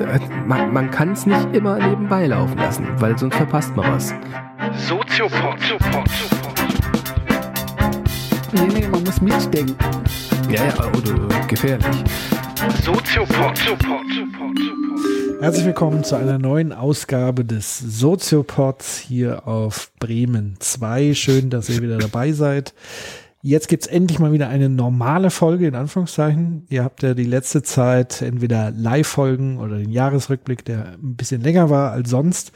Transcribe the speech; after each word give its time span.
äh, 0.00 0.20
man, 0.46 0.72
man 0.72 0.90
kann 0.90 1.12
es 1.12 1.26
nicht 1.26 1.54
immer 1.54 1.78
nebenbei 1.78 2.26
laufen 2.26 2.58
lassen, 2.58 2.86
weil 2.98 3.18
sonst 3.18 3.36
verpasst 3.36 3.74
man 3.76 3.92
was. 3.92 4.14
Soziopod. 4.88 5.58
Nee, 8.52 8.66
nee, 8.74 8.88
man 8.88 9.04
muss 9.04 9.20
mitdenken. 9.20 9.76
Ja, 10.50 10.64
ja, 10.64 10.74
oder 10.88 11.46
gefährlich. 11.46 12.04
Soziopod. 12.82 13.58
Herzlich 15.40 15.66
willkommen 15.66 16.02
zu 16.02 16.16
einer 16.16 16.38
neuen 16.38 16.72
Ausgabe 16.72 17.44
des 17.44 17.78
Soziopods 17.78 18.98
hier 18.98 19.46
auf 19.46 19.90
Bremen 19.98 20.56
2. 20.60 21.14
Schön, 21.14 21.50
dass 21.50 21.68
ihr 21.68 21.82
wieder 21.82 21.98
dabei 21.98 22.32
seid. 22.32 22.72
Jetzt 23.46 23.68
gibt's 23.68 23.86
endlich 23.86 24.18
mal 24.18 24.32
wieder 24.32 24.48
eine 24.48 24.68
normale 24.68 25.30
Folge, 25.30 25.68
in 25.68 25.76
Anführungszeichen. 25.76 26.66
Ihr 26.68 26.82
habt 26.82 27.04
ja 27.04 27.14
die 27.14 27.22
letzte 27.22 27.62
Zeit 27.62 28.20
entweder 28.20 28.72
Live-Folgen 28.72 29.58
oder 29.58 29.78
den 29.78 29.92
Jahresrückblick, 29.92 30.64
der 30.64 30.94
ein 31.00 31.14
bisschen 31.14 31.42
länger 31.42 31.70
war 31.70 31.92
als 31.92 32.10
sonst. 32.10 32.50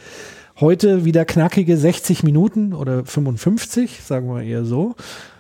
Heute 0.59 1.05
wieder 1.05 1.25
knackige 1.25 1.77
60 1.77 2.25
Minuten 2.25 2.75
oder 2.75 3.05
55, 3.05 4.01
sagen 4.03 4.35
wir 4.35 4.43
eher 4.43 4.65
so. 4.65 4.97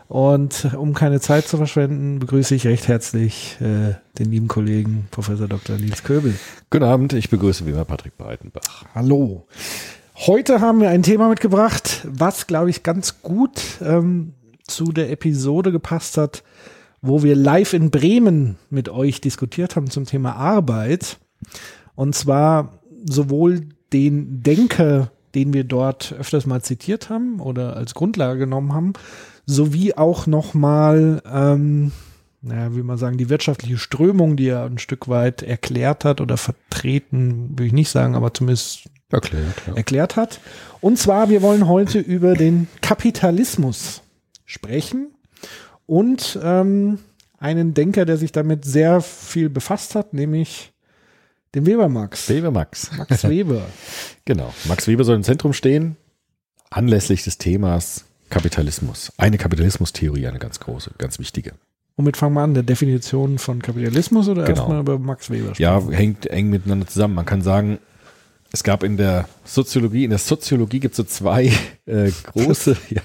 Und 0.06 0.68
um 0.78 0.94
keine 0.94 1.18
Zeit 1.18 1.48
zu 1.48 1.56
verschwenden, 1.56 2.20
begrüße 2.20 2.54
ich 2.54 2.68
recht 2.68 2.86
herzlich 2.86 3.56
äh, 3.60 3.94
den 4.20 4.30
lieben 4.30 4.46
Kollegen 4.46 5.08
Professor 5.10 5.48
Dr. 5.48 5.78
Nils 5.78 6.04
Köbel. 6.04 6.36
Guten 6.70 6.84
Abend, 6.84 7.12
ich 7.12 7.28
begrüße 7.28 7.66
wie 7.66 7.70
immer 7.70 7.84
Patrick 7.84 8.16
Breitenbach. 8.16 8.84
Hallo. 8.94 9.48
Heute 10.14 10.60
haben 10.60 10.80
wir 10.80 10.90
ein 10.90 11.02
Thema 11.02 11.28
mitgebracht, 11.28 12.06
was, 12.08 12.46
glaube 12.46 12.70
ich, 12.70 12.84
ganz 12.84 13.20
gut 13.22 13.60
ähm, 13.82 14.34
zu 14.70 14.86
der 14.86 15.10
Episode 15.10 15.72
gepasst 15.72 16.16
hat, 16.16 16.42
wo 17.02 17.22
wir 17.22 17.34
live 17.34 17.72
in 17.72 17.90
Bremen 17.90 18.56
mit 18.68 18.88
euch 18.88 19.20
diskutiert 19.20 19.76
haben 19.76 19.90
zum 19.90 20.04
Thema 20.04 20.36
Arbeit. 20.36 21.18
Und 21.94 22.14
zwar 22.14 22.80
sowohl 23.04 23.68
den 23.92 24.42
Denker, 24.42 25.10
den 25.34 25.52
wir 25.52 25.64
dort 25.64 26.14
öfters 26.18 26.46
mal 26.46 26.62
zitiert 26.62 27.08
haben 27.08 27.40
oder 27.40 27.76
als 27.76 27.94
Grundlage 27.94 28.40
genommen 28.40 28.72
haben, 28.72 28.92
sowie 29.46 29.94
auch 29.94 30.26
nochmal, 30.26 31.22
ähm, 31.30 31.92
naja, 32.42 32.74
wie 32.74 32.82
man 32.82 32.98
sagen, 32.98 33.18
die 33.18 33.28
wirtschaftliche 33.28 33.78
Strömung, 33.78 34.36
die 34.36 34.48
er 34.48 34.64
ein 34.64 34.78
Stück 34.78 35.08
weit 35.08 35.42
erklärt 35.42 36.04
hat 36.04 36.20
oder 36.20 36.36
vertreten, 36.36 37.58
will 37.58 37.66
ich 37.66 37.72
nicht 37.72 37.90
sagen, 37.90 38.14
aber 38.14 38.32
zumindest 38.32 38.88
Erklärt, 39.10 39.56
ja. 39.66 39.74
erklärt 39.74 40.16
hat. 40.16 40.40
Und 40.80 40.98
zwar, 40.98 41.28
wir 41.30 41.42
wollen 41.42 41.66
heute 41.66 41.98
über 41.98 42.34
den 42.34 42.68
Kapitalismus 42.80 44.02
sprechen 44.50 45.14
und 45.86 46.38
ähm, 46.42 46.98
einen 47.38 47.72
Denker, 47.72 48.04
der 48.04 48.16
sich 48.16 48.32
damit 48.32 48.64
sehr 48.64 49.00
viel 49.00 49.48
befasst 49.48 49.94
hat, 49.94 50.12
nämlich 50.12 50.72
den 51.54 51.66
Weber 51.66 51.88
Max. 51.88 52.28
Weber 52.28 52.50
Max. 52.50 52.90
Max 52.96 53.24
Weber. 53.28 53.62
Genau. 54.24 54.52
Max 54.66 54.86
Weber 54.88 55.04
soll 55.04 55.16
im 55.16 55.22
Zentrum 55.22 55.52
stehen, 55.52 55.96
anlässlich 56.70 57.24
des 57.24 57.38
Themas 57.38 58.04
Kapitalismus. 58.28 59.12
Eine 59.16 59.38
Kapitalismustheorie, 59.38 60.26
eine 60.26 60.38
ganz 60.38 60.60
große, 60.60 60.92
ganz 60.98 61.18
wichtige. 61.18 61.52
Womit 61.96 62.16
fangen 62.16 62.34
wir 62.34 62.42
an? 62.42 62.54
Der 62.54 62.62
Definition 62.62 63.38
von 63.38 63.60
Kapitalismus 63.62 64.28
oder 64.28 64.44
Genau. 64.44 64.58
erstmal 64.58 64.80
über 64.80 64.98
Max 64.98 65.30
Weber 65.30 65.54
sprechen? 65.54 65.62
Ja, 65.62 65.80
hängt 65.90 66.26
eng 66.26 66.50
miteinander 66.50 66.86
zusammen. 66.86 67.14
Man 67.14 67.26
kann 67.26 67.42
sagen, 67.42 67.78
es 68.52 68.64
gab 68.64 68.82
in 68.82 68.96
der 68.96 69.28
Soziologie, 69.44 70.04
in 70.04 70.10
der 70.10 70.18
Soziologie 70.18 70.80
gibt 70.80 70.92
es 70.92 70.96
so 70.96 71.04
zwei 71.04 71.52
äh, 71.86 72.10
große, 72.32 72.76
ja, 72.90 73.02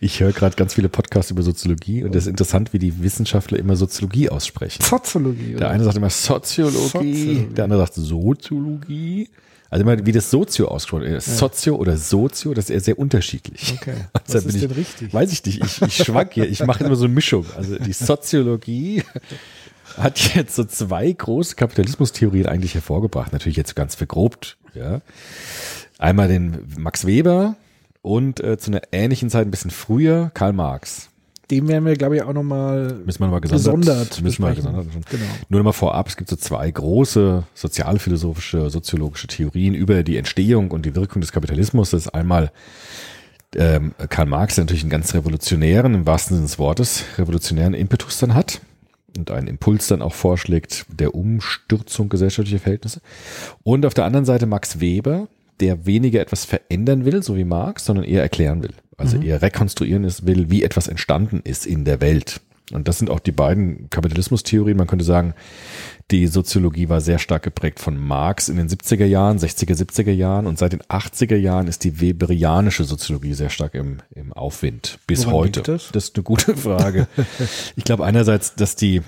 ich 0.00 0.20
höre 0.20 0.32
gerade 0.32 0.56
ganz 0.56 0.74
viele 0.74 0.88
Podcasts 0.88 1.30
über 1.30 1.42
Soziologie 1.42 2.02
und 2.02 2.14
es 2.16 2.24
ist 2.24 2.28
interessant, 2.28 2.72
wie 2.72 2.78
die 2.78 3.02
Wissenschaftler 3.02 3.58
immer 3.58 3.76
Soziologie 3.76 4.30
aussprechen. 4.30 4.82
Soziologie. 4.82 5.50
Der 5.50 5.56
Oder? 5.56 5.70
eine 5.70 5.84
sagt 5.84 5.96
immer 5.96 6.10
Soziologie, 6.10 6.78
Soziologie. 6.78 7.54
der 7.54 7.64
andere 7.64 7.80
sagt 7.80 7.94
Soziologie. 7.94 9.28
Also 9.70 9.84
immer 9.84 10.04
wie 10.04 10.10
das 10.10 10.28
Sozio 10.30 10.66
ausgesprochen 10.66 11.04
wird. 11.04 11.22
Sozio 11.22 11.76
oder 11.76 11.96
Sozio, 11.96 12.54
das 12.54 12.64
ist 12.64 12.70
eher 12.70 12.80
sehr 12.80 12.98
unterschiedlich. 12.98 13.74
Okay. 13.80 13.94
Also 14.12 14.34
Was 14.34 14.44
bin 14.44 14.48
ist 14.48 14.54
ich, 14.56 14.60
denn 14.62 14.70
richtig? 14.72 15.14
Weiß 15.14 15.32
ich 15.32 15.44
nicht. 15.44 15.64
Ich, 15.64 15.82
ich 15.82 16.04
schwank 16.04 16.32
hier. 16.34 16.48
Ich 16.48 16.66
mache 16.66 16.82
immer 16.82 16.96
so 16.96 17.04
eine 17.04 17.14
Mischung. 17.14 17.46
Also 17.56 17.78
die 17.78 17.92
Soziologie 17.92 19.04
hat 19.96 20.34
jetzt 20.34 20.56
so 20.56 20.64
zwei 20.64 21.12
große 21.12 21.54
Kapitalismustheorien 21.54 22.46
eigentlich 22.46 22.74
hervorgebracht. 22.74 23.32
Natürlich 23.32 23.56
jetzt 23.56 23.76
ganz 23.76 23.94
vergrobt. 23.94 24.58
Ja. 24.74 25.00
Einmal 25.98 26.28
den 26.28 26.66
Max 26.78 27.06
Weber 27.06 27.56
und 28.02 28.42
äh, 28.42 28.58
zu 28.58 28.70
einer 28.70 28.82
ähnlichen 28.92 29.30
Zeit 29.30 29.46
ein 29.46 29.50
bisschen 29.50 29.70
früher 29.70 30.30
Karl 30.34 30.52
Marx. 30.52 31.08
Dem 31.50 31.66
werden 31.66 31.84
wir, 31.84 31.94
glaube 31.96 32.16
ich, 32.16 32.22
auch 32.22 32.32
nochmal 32.32 32.94
Müssen 33.04 33.20
wir 33.20 33.26
nochmal 33.26 33.40
gesondert, 33.40 33.64
Gesondert 33.64 34.22
müssen 34.22 34.42
wir 34.44 34.54
gesondert 34.54 34.86
Genau. 35.10 35.24
Nur 35.48 35.60
nochmal 35.60 35.72
vorab, 35.72 36.06
es 36.06 36.16
gibt 36.16 36.30
so 36.30 36.36
zwei 36.36 36.70
große 36.70 37.42
sozialphilosophische, 37.54 38.70
soziologische 38.70 39.26
Theorien 39.26 39.74
über 39.74 40.04
die 40.04 40.16
Entstehung 40.16 40.70
und 40.70 40.86
die 40.86 40.94
Wirkung 40.94 41.20
des 41.20 41.32
Kapitalismus. 41.32 41.90
Das 41.90 42.02
ist 42.02 42.14
einmal 42.14 42.52
ähm, 43.56 43.94
Karl 44.08 44.26
Marx, 44.26 44.54
der 44.54 44.64
natürlich 44.64 44.84
einen 44.84 44.90
ganz 44.90 45.12
revolutionären, 45.12 45.94
im 45.94 46.06
wahrsten 46.06 46.36
Sinne 46.36 46.46
des 46.46 46.58
Wortes, 46.60 47.04
revolutionären 47.18 47.74
Impetus 47.74 48.18
dann 48.18 48.34
hat 48.34 48.60
und 49.16 49.30
einen 49.30 49.46
Impuls 49.46 49.88
dann 49.88 50.02
auch 50.02 50.14
vorschlägt 50.14 50.86
der 50.88 51.14
Umstürzung 51.14 52.08
gesellschaftlicher 52.08 52.60
Verhältnisse. 52.60 53.00
Und 53.62 53.86
auf 53.86 53.94
der 53.94 54.04
anderen 54.04 54.24
Seite 54.24 54.46
Max 54.46 54.80
Weber, 54.80 55.28
der 55.60 55.86
weniger 55.86 56.20
etwas 56.20 56.44
verändern 56.44 57.04
will, 57.04 57.22
so 57.22 57.36
wie 57.36 57.44
Marx, 57.44 57.84
sondern 57.84 58.04
eher 58.04 58.22
erklären 58.22 58.62
will. 58.62 58.74
Also 58.96 59.16
eher 59.18 59.40
rekonstruieren 59.40 60.04
will, 60.22 60.50
wie 60.50 60.62
etwas 60.62 60.86
entstanden 60.86 61.40
ist 61.42 61.64
in 61.66 61.86
der 61.86 62.02
Welt. 62.02 62.40
Und 62.72 62.86
das 62.86 62.98
sind 62.98 63.10
auch 63.10 63.18
die 63.18 63.32
beiden 63.32 63.88
Kapitalismustheorien. 63.90 64.76
Man 64.76 64.86
könnte 64.86 65.04
sagen, 65.04 65.34
die 66.10 66.26
Soziologie 66.26 66.88
war 66.88 67.00
sehr 67.00 67.18
stark 67.18 67.42
geprägt 67.42 67.78
von 67.78 67.96
Marx 67.96 68.48
in 68.48 68.56
den 68.56 68.68
70er 68.68 69.04
Jahren, 69.04 69.38
60er, 69.38 69.74
70er 69.74 70.10
Jahren 70.10 70.46
und 70.46 70.58
seit 70.58 70.72
den 70.72 70.82
80er 70.82 71.36
Jahren 71.36 71.68
ist 71.68 71.84
die 71.84 72.00
weberianische 72.00 72.84
Soziologie 72.84 73.34
sehr 73.34 73.50
stark 73.50 73.74
im, 73.74 73.98
im 74.14 74.32
Aufwind 74.32 74.98
bis 75.06 75.26
Woran 75.26 75.38
heute. 75.38 75.62
das? 75.62 75.90
das 75.92 76.04
ist 76.04 76.16
eine 76.16 76.24
gute 76.24 76.56
Frage. 76.56 77.06
ich 77.76 77.84
glaube 77.84 78.04
einerseits, 78.04 78.54
dass 78.54 78.76
die 78.76 79.02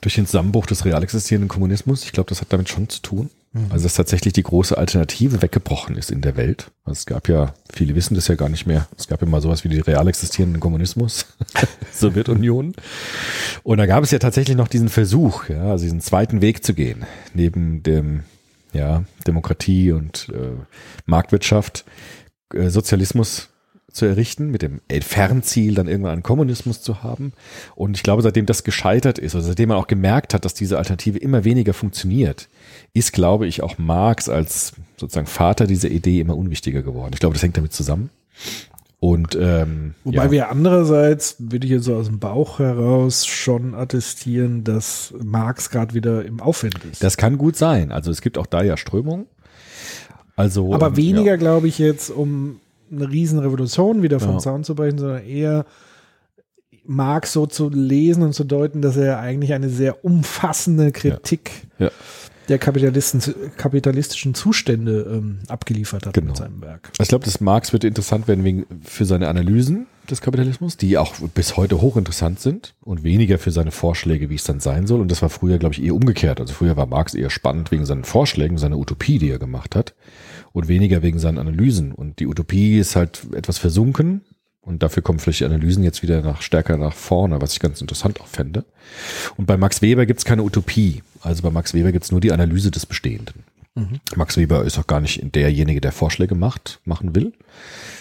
durch 0.00 0.16
den 0.16 0.26
Zusammenbruch 0.26 0.66
des 0.66 0.84
real 0.84 1.02
existierenden 1.02 1.48
Kommunismus, 1.48 2.04
ich 2.04 2.12
glaube, 2.12 2.28
das 2.28 2.40
hat 2.40 2.52
damit 2.52 2.68
schon 2.68 2.88
zu 2.88 3.00
tun. 3.00 3.30
Also 3.70 3.84
dass 3.84 3.94
tatsächlich 3.94 4.34
die 4.34 4.42
große 4.42 4.76
Alternative 4.76 5.40
weggebrochen 5.40 5.96
ist 5.96 6.10
in 6.10 6.20
der 6.20 6.36
Welt. 6.36 6.70
Also 6.84 6.98
es 6.98 7.06
gab 7.06 7.28
ja, 7.28 7.54
viele 7.72 7.94
wissen 7.94 8.14
das 8.14 8.28
ja 8.28 8.34
gar 8.34 8.48
nicht 8.48 8.66
mehr, 8.66 8.88
es 8.96 9.08
gab 9.08 9.22
ja 9.22 9.26
mal 9.26 9.40
sowas 9.40 9.64
wie 9.64 9.68
die 9.68 9.80
real 9.80 10.06
existierenden 10.06 10.60
Kommunismus, 10.60 11.26
Sowjetunion. 11.92 12.74
Und 13.62 13.78
da 13.78 13.86
gab 13.86 14.04
es 14.04 14.10
ja 14.10 14.18
tatsächlich 14.18 14.56
noch 14.56 14.68
diesen 14.68 14.90
Versuch, 14.90 15.48
ja, 15.48 15.70
also 15.70 15.84
diesen 15.84 16.00
zweiten 16.02 16.42
Weg 16.42 16.62
zu 16.62 16.74
gehen, 16.74 17.06
neben 17.32 17.82
dem, 17.82 18.24
ja, 18.72 19.04
Demokratie 19.26 19.92
und 19.92 20.28
äh, 20.32 20.50
Marktwirtschaft, 21.06 21.86
äh, 22.52 22.68
Sozialismus 22.68 23.48
zu 23.90 24.04
errichten, 24.04 24.50
mit 24.50 24.60
dem 24.60 24.80
Fernziel, 25.00 25.74
dann 25.74 25.88
irgendwann 25.88 26.12
einen 26.12 26.22
Kommunismus 26.22 26.82
zu 26.82 27.02
haben. 27.02 27.32
Und 27.74 27.96
ich 27.96 28.02
glaube, 28.02 28.22
seitdem 28.22 28.44
das 28.44 28.62
gescheitert 28.62 29.18
ist, 29.18 29.34
oder 29.34 29.44
seitdem 29.44 29.70
man 29.70 29.78
auch 29.78 29.86
gemerkt 29.86 30.34
hat, 30.34 30.44
dass 30.44 30.54
diese 30.54 30.76
Alternative 30.76 31.18
immer 31.18 31.44
weniger 31.44 31.72
funktioniert, 31.72 32.48
ist, 32.94 33.12
glaube 33.12 33.46
ich, 33.46 33.62
auch 33.62 33.78
Marx 33.78 34.28
als 34.28 34.72
sozusagen 34.96 35.26
Vater 35.26 35.66
dieser 35.66 35.90
Idee 35.90 36.20
immer 36.20 36.36
unwichtiger 36.36 36.82
geworden. 36.82 37.12
Ich 37.14 37.20
glaube, 37.20 37.34
das 37.34 37.42
hängt 37.42 37.56
damit 37.56 37.72
zusammen. 37.72 38.10
Und 39.00 39.38
ähm, 39.40 39.94
Wobei 40.02 40.24
ja, 40.24 40.30
wir 40.32 40.50
andererseits, 40.50 41.36
würde 41.38 41.66
ich 41.66 41.72
jetzt 41.72 41.84
so 41.84 41.94
aus 41.94 42.06
dem 42.06 42.18
Bauch 42.18 42.58
heraus 42.58 43.26
schon 43.26 43.76
attestieren, 43.76 44.64
dass 44.64 45.14
Marx 45.22 45.70
gerade 45.70 45.94
wieder 45.94 46.24
im 46.24 46.40
Aufwind 46.40 46.80
ist. 46.90 47.02
das 47.04 47.16
kann 47.16 47.38
gut 47.38 47.56
sein. 47.56 47.92
Also 47.92 48.10
es 48.10 48.20
gibt 48.20 48.38
auch 48.38 48.46
da 48.46 48.62
ja 48.62 48.76
Strömungen. 48.76 49.26
Also, 50.34 50.72
Aber 50.74 50.88
ähm, 50.88 50.96
weniger, 50.96 51.32
ja. 51.32 51.36
glaube 51.36 51.68
ich, 51.68 51.78
jetzt, 51.78 52.10
um 52.10 52.60
eine 52.90 53.08
riesen 53.08 53.38
Revolution 53.38 54.02
wieder 54.02 54.18
vom 54.18 54.32
Ja. 54.34 54.38
Zaun 54.38 54.64
zu 54.64 54.74
brechen, 54.74 54.98
sondern 54.98 55.24
eher 55.24 55.64
Marx 56.84 57.32
so 57.32 57.46
zu 57.46 57.68
lesen 57.68 58.22
und 58.22 58.32
zu 58.32 58.44
deuten, 58.44 58.80
dass 58.80 58.96
er 58.96 59.20
eigentlich 59.20 59.52
eine 59.52 59.68
sehr 59.68 60.04
umfassende 60.04 60.90
Kritik 60.90 61.50
Ja. 61.78 61.90
Der 62.48 62.58
Kapitalisten, 62.58 63.22
kapitalistischen 63.56 64.34
Zustände 64.34 65.06
ähm, 65.10 65.38
abgeliefert 65.48 66.06
hat 66.06 66.14
Genau. 66.14 66.28
mit 66.28 66.36
seinem 66.36 66.60
Werk. 66.62 66.90
Ich 67.00 67.08
glaube, 67.08 67.24
dass 67.24 67.40
Marx 67.40 67.72
wird 67.72 67.84
interessant 67.84 68.28
werden 68.28 68.44
wegen, 68.44 68.66
für 68.84 69.04
seine 69.04 69.28
Analysen 69.28 69.86
des 70.10 70.20
Kapitalismus, 70.22 70.76
die 70.76 70.96
auch 70.96 71.14
bis 71.34 71.56
heute 71.56 71.80
hochinteressant 71.80 72.40
sind 72.40 72.74
und 72.80 73.04
weniger 73.04 73.38
für 73.38 73.50
seine 73.50 73.70
Vorschläge, 73.70 74.30
wie 74.30 74.36
es 74.36 74.44
dann 74.44 74.60
sein 74.60 74.86
soll. 74.86 75.00
Und 75.00 75.10
das 75.10 75.20
war 75.20 75.28
früher, 75.28 75.58
glaube 75.58 75.74
ich, 75.74 75.82
eher 75.82 75.94
umgekehrt. 75.94 76.40
Also 76.40 76.54
früher 76.54 76.76
war 76.76 76.86
Marx 76.86 77.14
eher 77.14 77.30
spannend 77.30 77.70
wegen 77.70 77.84
seinen 77.84 78.04
Vorschlägen, 78.04 78.56
seiner 78.56 78.78
Utopie, 78.78 79.18
die 79.18 79.30
er 79.30 79.38
gemacht 79.38 79.76
hat 79.76 79.94
und 80.52 80.68
weniger 80.68 81.02
wegen 81.02 81.18
seinen 81.18 81.38
Analysen. 81.38 81.92
Und 81.92 82.18
die 82.20 82.26
Utopie 82.26 82.78
ist 82.78 82.96
halt 82.96 83.26
etwas 83.34 83.58
versunken 83.58 84.22
und 84.68 84.82
dafür 84.82 85.02
kommen 85.02 85.18
vielleicht 85.18 85.40
die 85.40 85.46
Analysen 85.46 85.82
jetzt 85.82 86.02
wieder 86.02 86.20
nach, 86.20 86.42
stärker 86.42 86.76
nach 86.76 86.92
vorne, 86.92 87.40
was 87.40 87.54
ich 87.54 87.60
ganz 87.60 87.80
interessant 87.80 88.20
auch 88.20 88.26
fände. 88.26 88.64
Und 89.36 89.46
bei 89.46 89.56
Max 89.56 89.80
Weber 89.80 90.04
gibt 90.04 90.18
es 90.18 90.24
keine 90.26 90.42
Utopie. 90.42 91.02
Also 91.22 91.42
bei 91.42 91.50
Max 91.50 91.72
Weber 91.72 91.90
gibt 91.90 92.04
es 92.04 92.12
nur 92.12 92.20
die 92.20 92.32
Analyse 92.32 92.70
des 92.70 92.84
Bestehenden. 92.84 93.44
Max 94.16 94.36
Weber 94.36 94.64
ist 94.64 94.78
auch 94.78 94.86
gar 94.86 95.00
nicht 95.00 95.34
derjenige, 95.34 95.80
der 95.80 95.92
Vorschläge 95.92 96.34
macht, 96.34 96.80
machen 96.84 97.14
will, 97.14 97.32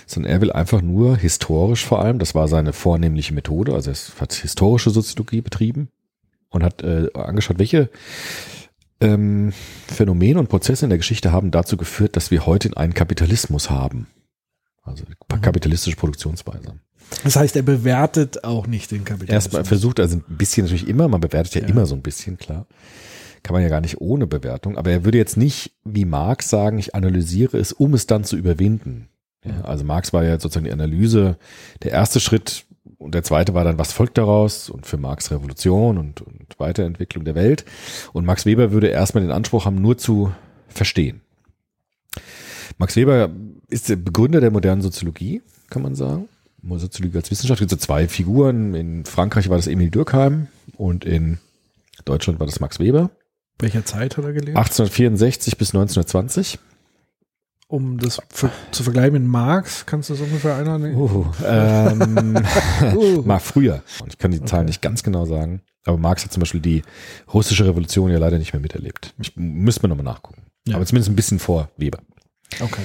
sondern 0.08 0.32
er 0.32 0.42
will 0.42 0.52
einfach 0.52 0.82
nur 0.82 1.18
historisch 1.18 1.86
vor 1.86 2.02
allem, 2.02 2.20
das 2.20 2.36
war 2.36 2.48
seine 2.48 2.74
vornehmliche 2.74 3.34
Methode, 3.34 3.74
also 3.74 3.92
er 3.92 3.98
hat 4.20 4.34
historische 4.34 4.90
Soziologie 4.90 5.42
betrieben 5.42 5.90
und 6.50 6.64
hat 6.64 6.82
äh, 6.82 7.08
angeschaut, 7.14 7.60
welche 7.60 7.90
ähm, 9.00 9.54
Phänomene 9.88 10.40
und 10.40 10.50
Prozesse 10.50 10.86
in 10.86 10.90
der 10.90 10.98
Geschichte 10.98 11.32
haben 11.32 11.52
dazu 11.52 11.78
geführt, 11.78 12.16
dass 12.16 12.32
wir 12.32 12.46
heute 12.46 12.76
einen 12.76 12.96
Kapitalismus 12.96 13.70
haben. 13.70 14.08
Also 14.88 15.04
kapitalistische 15.42 15.96
Produktionsweise. 15.96 16.80
Das 17.24 17.36
heißt, 17.36 17.56
er 17.56 17.62
bewertet 17.62 18.44
auch 18.44 18.68
nicht 18.68 18.92
den 18.92 19.06
Kapitalismus. 19.06 19.34
Erstmal 19.46 19.66
versucht, 19.66 20.00
also 20.00 20.18
ein 20.18 20.24
bisschen 20.38 20.66
natürlich 20.66 20.88
immer, 20.88 21.08
man 21.08 21.22
bewertet 21.22 21.56
ja, 21.56 21.62
Ja. 21.62 21.68
immer 21.68 21.86
so 21.86 21.96
ein 21.96 22.02
bisschen, 22.02 22.38
klar. 22.38 22.66
Kann 23.44 23.54
man 23.54 23.62
ja 23.64 23.70
gar 23.70 23.82
nicht 23.82 24.02
ohne 24.02 24.28
Bewertung, 24.28 24.78
aber 24.78 24.92
er 24.92 25.06
würde 25.06 25.18
jetzt 25.18 25.38
nicht 25.38 25.72
wie 25.86 26.06
Marx 26.06 26.50
sagen, 26.50 26.80
ich 26.80 26.96
analysiere 26.96 27.58
es, 27.58 27.72
um 27.72 27.94
es 27.94 28.08
dann 28.08 28.24
zu 28.24 28.36
überwinden. 28.36 29.08
Ja, 29.46 29.62
also 29.62 29.86
Marx 29.86 30.12
war 30.12 30.24
ja 30.26 30.40
sozusagen 30.40 30.66
die 30.66 30.72
Analyse, 30.74 31.38
der 31.84 31.92
erste 31.92 32.20
Schritt 32.20 32.66
und 32.98 33.14
der 33.14 33.24
zweite 33.24 33.54
war 33.54 33.64
dann, 33.64 33.78
was 33.78 33.94
folgt 33.94 34.18
daraus 34.18 34.70
und 34.70 34.86
für 34.86 34.98
Marx 34.98 35.32
Revolution 35.32 35.98
und, 35.98 36.22
und 36.22 36.60
Weiterentwicklung 36.60 37.24
der 37.24 37.36
Welt. 37.36 37.64
Und 38.12 38.26
Max 38.26 38.46
Weber 38.46 38.72
würde 38.72 38.88
erstmal 38.88 39.24
den 39.24 39.32
Anspruch 39.32 39.66
haben, 39.66 39.82
nur 39.82 39.98
zu 39.98 40.32
verstehen. 40.68 41.22
Max 42.78 42.96
Weber 42.96 43.30
ist 43.70 43.90
der 43.90 43.96
Begründer 43.96 44.40
der 44.40 44.52
modernen 44.52 44.82
Soziologie, 44.82 45.42
kann 45.70 45.82
man 45.82 45.96
sagen. 45.96 46.30
Soziologie 46.70 47.18
als 47.18 47.32
Wissenschaft. 47.32 47.62
Es 47.62 47.68
gibt 47.68 47.72
so 47.72 47.78
zwei 47.78 48.08
Figuren. 48.08 48.74
In 48.74 49.06
Frankreich 49.06 49.50
war 49.50 49.58
das 49.58 49.68
Emil 49.68 49.90
Durkheim 49.90 50.48
und 50.76 51.06
in 51.06 51.38
Deutschland 52.06 52.40
war 52.40 52.48
das 52.48 52.60
Max 52.60 52.80
Weber. 52.80 53.10
Welcher 53.60 53.86
Zeit 53.86 54.18
hat 54.18 54.26
er 54.26 54.34
gelebt? 54.34 54.58
1864 54.58 55.58
bis 55.58 55.70
1920. 55.70 56.60
Um 57.70 57.98
das 57.98 58.22
für, 58.30 58.50
zu 58.72 58.84
vergleichen 58.84 59.14
mit 59.14 59.24
Marx, 59.24 59.86
kannst 59.86 60.10
du 60.10 60.14
das 60.14 60.22
ungefähr 60.22 60.56
einer? 60.56 60.80
Uh, 60.80 61.26
ähm, 61.46 62.38
Uh. 62.96 63.22
mal 63.26 63.40
früher. 63.40 63.84
Und 64.02 64.14
ich 64.14 64.18
kann 64.18 64.32
die 64.32 64.44
Zahlen 64.44 64.68
nicht 64.68 64.82
ganz 64.82 65.04
genau 65.04 65.26
sagen. 65.26 65.62
Aber 65.84 65.98
Marx 65.98 66.24
hat 66.24 66.32
zum 66.32 66.42
Beispiel 66.42 66.62
die 66.62 66.84
russische 67.34 67.66
Revolution 67.66 68.12
ja 68.12 68.20
leider 68.20 68.38
nicht 68.38 68.54
mehr 68.54 68.62
miterlebt. 68.62 69.14
Ich, 69.20 69.36
müsste 69.36 69.82
man 69.84 69.98
nochmal 69.98 70.14
nachgucken. 70.14 70.44
Ja. 70.66 70.76
Aber 70.76 70.86
zumindest 70.86 71.10
ein 71.10 71.16
bisschen 71.16 71.40
vor 71.40 71.70
Weber. 71.78 72.00
Okay. 72.60 72.82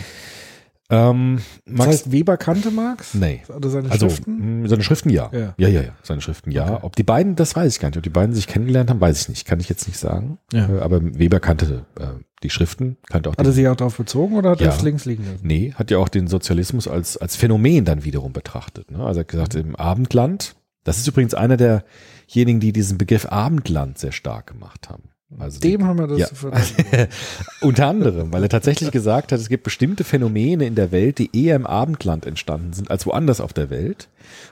Ähm, 0.91 1.41
Das 1.65 1.75
Max, 1.77 1.89
heißt, 1.91 2.13
Weber 2.13 2.37
kannte 2.37 2.71
Marx? 2.71 3.15
nee. 3.15 3.41
Oder 3.49 3.71
seine 3.71 3.91
Also 3.91 4.09
Schriften? 4.11 4.63
mh, 4.63 4.69
seine 4.69 4.83
Schriften 4.83 5.09
ja. 5.11 5.31
Ja. 5.33 5.55
ja, 5.57 5.69
ja, 5.69 5.81
ja. 5.83 5.93
Seine 6.03 6.21
Schriften 6.21 6.51
ja. 6.51 6.71
Okay. 6.75 6.79
Ob 6.83 6.97
die 6.97 7.03
beiden, 7.03 7.35
das 7.35 7.57
weiß 7.57 7.73
ich 7.75 7.81
gar 7.81 7.89
nicht. 7.89 7.97
Ob 7.97 8.03
die 8.03 8.11
beiden 8.11 8.35
sich 8.35 8.47
kennengelernt 8.47 8.91
haben, 8.91 9.01
weiß 9.01 9.23
ich 9.23 9.29
nicht. 9.31 9.47
Kann 9.47 9.59
ich 9.61 9.71
jetzt 9.71 9.87
nicht 9.89 9.99
sagen. 9.99 10.39
Ja. 10.53 10.69
Äh, 10.69 10.81
Aber 10.81 11.01
Weber 11.19 11.41
kannte 11.41 11.87
äh, 11.99 12.07
die 12.43 12.51
Schriften, 12.51 12.99
kannte 13.09 13.31
auch 13.31 13.37
Hat 13.39 13.47
er 13.47 13.53
sich 13.53 13.67
auch 13.69 13.77
darauf 13.77 13.97
bezogen 13.97 14.37
oder 14.37 14.51
hat 14.51 14.61
Ja. 14.61 14.67
er 14.67 14.75
es 14.77 14.83
links 14.83 15.07
liegen 15.07 15.25
lassen? 15.25 15.47
Nee, 15.47 15.73
hat 15.77 15.91
ja 15.91 15.97
auch 15.99 16.09
den 16.11 16.27
Sozialismus 16.27 16.87
als, 16.89 17.17
als 17.17 17.37
Phänomen 17.37 17.85
dann 17.87 18.05
wiederum 18.05 18.33
betrachtet. 18.35 18.91
Ne? 18.91 18.99
Also 19.03 19.21
er 19.21 19.23
hat 19.23 19.29
gesagt, 19.29 19.55
im 19.55 19.77
Abendland, 19.77 20.57
das 20.85 20.99
ist 20.99 21.07
übrigens 21.09 21.33
einer 21.33 21.57
derjenigen, 21.57 22.61
die 22.61 22.73
diesen 22.75 22.99
Begriff 22.99 23.25
Abendland 23.27 23.97
sehr 23.99 24.13
stark 24.13 24.49
gemacht 24.49 24.91
haben. 24.91 25.05
Also 25.39 25.59
die- 25.61 25.71
Dem 25.73 25.85
haben 25.87 25.99
wir 25.99 26.07
das 26.07 26.19
Ja. 26.19 26.27
zu 26.29 26.35
verdanken. 26.35 27.09
Unter 27.61 27.87
anderem, 27.87 28.33
weil 28.33 28.43
er 28.43 28.49
tatsächlich 28.49 28.91
gesagt 28.91 29.33
hat, 29.33 29.41
es 29.41 29.49
gibt 29.49 29.65
bestimmte 29.65 30.05
Phänomene 30.05 30.67
in 30.67 30.75
der 30.75 30.93
Welt, 30.93 31.19
die 31.19 31.31
eher 31.37 31.57
im 31.57 31.67
Abendland 31.67 32.27
entstanden 32.27 32.73
sind 32.73 32.91
als 32.91 33.07
woanders 33.07 33.41
auf 33.41 33.53
der 33.53 33.71
Welt. 33.71 34.09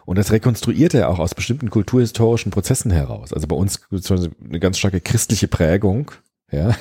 Und 0.06 0.16
das 0.18 0.32
rekonstruiert 0.32 0.94
er 0.94 1.08
auch 1.08 1.18
aus 1.18 1.34
bestimmten 1.34 1.70
kulturhistorischen 1.70 2.50
Prozessen 2.50 2.90
heraus. 2.90 3.32
Also 3.32 3.46
bei 3.46 3.56
uns 3.56 3.88
gibt 3.88 4.10
es 4.10 4.10
eine 4.10 4.60
ganz 4.60 4.78
starke 4.78 5.00
christliche 5.00 5.48
Prägung, 5.48 6.10
ja. 6.50 6.74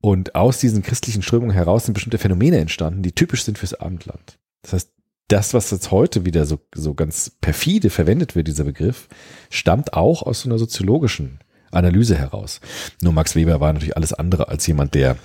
Und 0.00 0.34
aus 0.34 0.58
diesen 0.58 0.82
christlichen 0.82 1.22
Strömungen 1.22 1.54
heraus 1.54 1.84
sind 1.84 1.94
bestimmte 1.94 2.18
Phänomene 2.18 2.58
entstanden, 2.58 3.02
die 3.02 3.12
typisch 3.12 3.44
sind 3.44 3.56
fürs 3.58 3.74
Abendland. 3.74 4.38
Das 4.62 4.72
heißt, 4.72 4.90
das, 5.28 5.54
was 5.54 5.70
jetzt 5.70 5.90
heute 5.92 6.26
wieder 6.26 6.44
so, 6.44 6.58
so 6.74 6.92
ganz 6.94 7.30
perfide 7.40 7.88
verwendet 7.88 8.34
wird, 8.34 8.48
dieser 8.48 8.64
Begriff, 8.64 9.08
stammt 9.48 9.94
auch 9.94 10.22
aus 10.22 10.40
so 10.40 10.48
einer 10.48 10.58
soziologischen 10.58 11.38
Analyse 11.72 12.16
heraus. 12.16 12.60
Nur 13.02 13.12
Max 13.12 13.34
Weber 13.34 13.60
war 13.60 13.72
natürlich 13.72 13.96
alles 13.96 14.12
andere 14.12 14.48
als 14.48 14.66
jemand, 14.66 14.94
der 14.94 15.16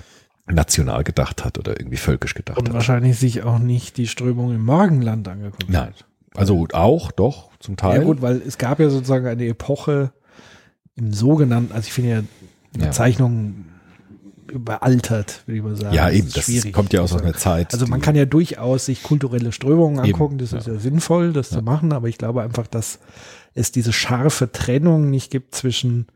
national 0.50 1.04
gedacht 1.04 1.44
hat 1.44 1.58
oder 1.58 1.78
irgendwie 1.78 1.98
völkisch 1.98 2.34
gedacht 2.34 2.58
Und 2.58 2.68
hat. 2.68 2.74
wahrscheinlich 2.74 3.18
sich 3.18 3.42
auch 3.42 3.58
nicht 3.58 3.96
die 3.98 4.06
Strömung 4.06 4.54
im 4.54 4.64
Morgenland 4.64 5.28
angeguckt 5.28 5.68
Nein. 5.68 5.88
hat. 5.88 6.04
Also 6.34 6.66
auch, 6.72 7.12
doch, 7.12 7.50
zum 7.60 7.76
Teil. 7.76 7.98
Ja 8.00 8.04
gut, 8.04 8.22
weil 8.22 8.40
es 8.46 8.56
gab 8.58 8.80
ja 8.80 8.88
sozusagen 8.90 9.26
eine 9.26 9.46
Epoche 9.46 10.12
im 10.96 11.12
sogenannten, 11.12 11.72
also 11.72 11.86
ich 11.86 11.92
finde 11.92 12.10
ja 12.10 12.22
die 12.74 12.80
Ja. 12.80 12.86
Bezeichnung 12.86 13.64
überaltert, 14.50 15.42
würde 15.46 15.58
ich 15.58 15.62
mal 15.64 15.76
sagen. 15.76 15.94
Ja, 15.94 16.06
Das 16.06 16.14
eben, 16.14 16.32
das 16.32 16.44
schwierig. 16.44 16.72
kommt 16.72 16.92
ja 16.92 17.02
aus 17.02 17.14
einer 17.14 17.34
Zeit. 17.34 17.72
Also 17.74 17.86
man 17.86 18.00
kann 18.00 18.16
ja 18.16 18.24
durchaus 18.24 18.86
sich 18.86 19.02
kulturelle 19.02 19.52
Strömungen 19.52 20.02
Eben, 20.04 20.14
angucken, 20.14 20.38
das 20.38 20.52
ist 20.52 20.66
ja. 20.66 20.74
ja 20.74 20.78
sinnvoll, 20.78 21.32
das 21.32 21.50
zu 21.50 21.60
machen, 21.62 21.92
aber 21.92 22.08
ich 22.08 22.16
glaube 22.18 22.42
einfach, 22.42 22.66
dass 22.66 22.98
es 23.54 23.72
diese 23.72 23.92
scharfe 23.92 24.50
Trennung 24.50 25.10
nicht 25.10 25.30
gibt 25.30 25.54
zwischen 25.54 26.06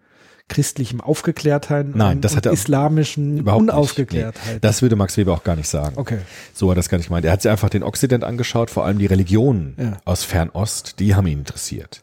christlichem 0.48 1.00
Aufgeklärtheit 1.00 1.94
Nein, 1.94 2.20
das 2.20 2.36
hat 2.36 2.46
er 2.46 2.52
islamischen. 2.52 3.40
Unaufgeklärtheit. 3.48 4.54
Nee, 4.54 4.58
das 4.60 4.82
würde 4.82 4.96
Max 4.96 5.16
Weber 5.16 5.32
auch 5.32 5.44
gar 5.44 5.56
nicht 5.56 5.68
sagen. 5.68 5.96
okay. 5.96 6.18
So 6.52 6.68
hat 6.68 6.72
er 6.72 6.76
das 6.76 6.88
gar 6.88 6.98
nicht 6.98 7.08
gemeint. 7.08 7.24
Er 7.24 7.32
hat 7.32 7.42
sich 7.42 7.50
einfach 7.50 7.70
den 7.70 7.82
Okzident 7.82 8.24
angeschaut, 8.24 8.70
vor 8.70 8.84
allem 8.84 8.98
die 8.98 9.06
Religionen 9.06 9.74
Ja. 9.78 9.96
aus 10.04 10.24
Fernost, 10.24 10.98
die 10.98 11.14
haben 11.14 11.26
ihn 11.26 11.38
interessiert. 11.40 12.02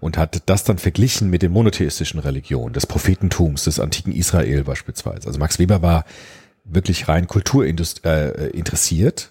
Und 0.00 0.16
hat 0.16 0.42
das 0.46 0.62
dann 0.62 0.78
verglichen 0.78 1.28
mit 1.28 1.42
den 1.42 1.50
monotheistischen 1.50 2.20
Religionen, 2.20 2.72
des 2.72 2.86
Prophetentums, 2.86 3.64
des 3.64 3.80
antiken 3.80 4.12
Israel 4.12 4.62
beispielsweise. 4.62 5.26
Also 5.26 5.40
Max 5.40 5.58
Weber 5.58 5.82
war 5.82 6.04
wirklich 6.64 7.08
rein 7.08 7.26
kulturinteressiert 7.26 8.04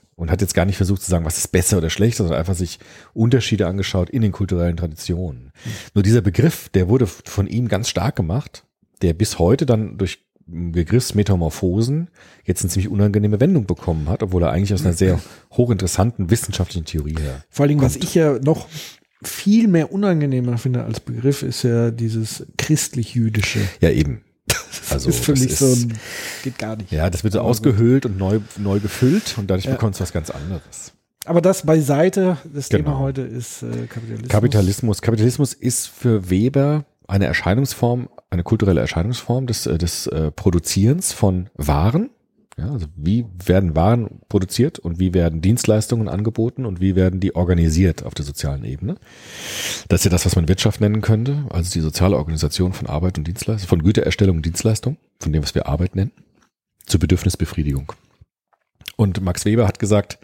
äh, 0.04 0.07
und 0.18 0.32
hat 0.32 0.42
jetzt 0.42 0.56
gar 0.56 0.66
nicht 0.66 0.78
versucht 0.78 1.04
zu 1.04 1.10
sagen, 1.10 1.26
was 1.26 1.38
ist 1.38 1.52
besser 1.52 1.78
oder 1.78 1.90
schlechter, 1.90 2.24
sondern 2.24 2.40
einfach 2.40 2.56
sich 2.56 2.80
Unterschiede 3.14 3.68
angeschaut 3.68 4.10
in 4.10 4.24
den 4.24 4.32
kulturellen 4.32 4.76
Traditionen. 4.76 5.52
Nur 5.94 6.04
dieser 6.04 6.22
Begriff, 6.22 6.70
der 6.70 6.90
wurde 6.90 7.08
von 7.08 7.48
ihm 7.48 7.68
ganz 7.68 7.88
stark 7.88 8.16
gemacht, 8.16 8.66
der 9.02 9.14
bis 9.14 9.40
heute 9.40 9.66
dann 9.66 9.98
durch 9.98 10.26
Begriffsmetamorphosen 10.48 12.10
jetzt 12.46 12.62
eine 12.62 12.72
ziemlich 12.72 12.90
unangenehme 12.90 13.40
Wendung 13.40 13.68
bekommen 13.68 14.10
hat, 14.10 14.24
obwohl 14.24 14.44
er 14.44 14.52
eigentlich 14.52 14.74
aus 14.74 14.82
einer 14.82 14.94
sehr 14.94 15.20
hochinteressanten 15.52 16.32
wissenschaftlichen 16.32 16.86
Theorie 16.86 17.16
her. 17.20 17.44
Vor 17.50 17.64
allen 17.64 17.70
Dingen, 17.70 17.82
was 17.82 17.96
ich 17.98 18.16
ja 18.16 18.40
noch 18.40 18.68
viel 19.22 19.68
mehr 19.68 19.92
unangenehmer 19.92 20.58
finde 20.58 20.84
als 20.84 21.00
Begriff, 21.00 21.44
ist 21.44 21.64
ja 21.64 21.92
dieses 21.92 22.48
christlich-jüdische. 22.58 23.60
Ja, 23.82 23.90
eben. 23.90 24.22
Also, 24.90 25.10
ist 25.10 25.24
für 25.26 25.34
das 25.34 25.42
mich 25.42 25.52
ist- 25.52 25.60
so 25.60 25.66
ein, 25.74 25.94
geht 26.44 26.58
gar 26.58 26.76
nicht. 26.78 26.92
Ja, 26.92 27.10
das 27.10 27.24
wird 27.24 27.34
so 27.34 27.42
ausgehöhlt 27.42 28.06
und 28.06 28.18
neu, 28.18 28.40
neu 28.58 28.80
gefüllt 28.80 29.36
und 29.38 29.50
dadurch 29.50 29.66
Ja. 29.66 29.72
bekommst 29.72 30.00
du 30.00 30.04
was 30.04 30.14
ganz 30.14 30.30
anderes. 30.30 30.94
Aber 31.26 31.42
das 31.42 31.66
beiseite, 31.66 32.38
das 32.54 32.70
Genau. 32.70 32.84
Thema 32.92 33.00
heute 33.00 33.22
ist 33.22 33.64
äh, 33.64 33.86
Kapitalismus. 33.88 34.30
Kapitalismus. 34.30 35.02
Kapitalismus 35.02 35.54
ist 35.54 35.88
für 35.88 36.30
Weber 36.30 36.86
eine 37.08 37.26
Erscheinungsform, 37.26 38.08
eine 38.30 38.44
kulturelle 38.44 38.80
Erscheinungsform 38.80 39.46
des, 39.48 39.66
äh, 39.66 39.78
des 39.78 40.08
äh, 40.08 40.32
Produzierens 40.32 41.12
von 41.12 41.50
Waren. 41.56 42.10
Ja, 42.60 42.72
also 42.72 42.88
wie 42.96 43.26
werden 43.46 43.76
Waren 43.76 44.20
produziert 44.30 44.80
und 44.80 45.00
wie 45.00 45.14
werden 45.14 45.42
Dienstleistungen 45.42 46.08
angeboten 46.08 46.66
und 46.66 46.82
wie 46.82 46.96
werden 46.96 47.20
die 47.20 47.36
organisiert 47.36 48.04
auf 48.04 48.16
der 48.16 48.26
sozialen 48.26 48.64
Ebene. 48.64 48.96
Das 49.90 50.02
ist 50.02 50.06
ja 50.06 50.12
das, 50.12 50.26
was 50.26 50.36
man 50.36 50.48
Wirtschaft 50.48 50.82
nennen 50.82 51.02
könnte, 51.02 51.46
also 51.52 51.72
die 51.72 51.82
soziale 51.82 52.18
Organisation 52.18 52.74
von 52.74 52.88
Arbeit 52.88 53.20
und 53.20 53.28
Dienstleistung, 53.28 53.70
von 53.70 53.84
Gütererstellung 53.84 54.38
und 54.38 54.46
Dienstleistung, 54.46 54.98
von 55.20 55.32
dem, 55.32 55.44
was 55.44 55.54
wir 55.54 55.68
Arbeit 55.68 55.96
nennen, 55.96 56.12
zur 56.88 57.00
Bedürfnisbefriedigung. 57.00 57.94
Und 58.96 59.22
Max 59.22 59.46
Weber 59.46 59.68
hat 59.68 59.78
gesagt, 59.78 60.18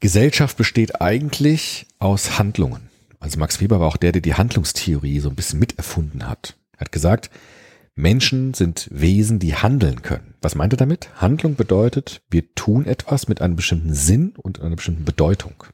Gesellschaft 0.00 0.58
besteht 0.58 1.00
eigentlich 1.00 1.86
aus 1.98 2.38
Handlungen. 2.38 2.90
Also 3.18 3.38
Max 3.38 3.62
Weber 3.62 3.80
war 3.80 3.88
auch 3.88 3.96
der, 3.96 4.12
der 4.12 4.20
die 4.20 4.34
Handlungstheorie 4.34 5.20
so 5.20 5.30
ein 5.30 5.36
bisschen 5.36 5.58
miterfunden 5.58 6.28
hat. 6.28 6.56
Er 6.72 6.80
hat 6.80 6.92
gesagt, 6.92 7.30
Menschen 7.96 8.54
sind 8.54 8.88
Wesen, 8.90 9.38
die 9.38 9.54
handeln 9.54 10.02
können. 10.02 10.34
Was 10.42 10.54
meint 10.54 10.72
er 10.72 10.78
damit? 10.78 11.10
Handlung 11.16 11.54
bedeutet, 11.54 12.22
wir 12.28 12.54
tun 12.54 12.86
etwas 12.86 13.28
mit 13.28 13.40
einem 13.40 13.56
bestimmten 13.56 13.94
Sinn 13.94 14.34
und 14.36 14.60
einer 14.60 14.76
bestimmten 14.76 15.04
Bedeutung. 15.04 15.64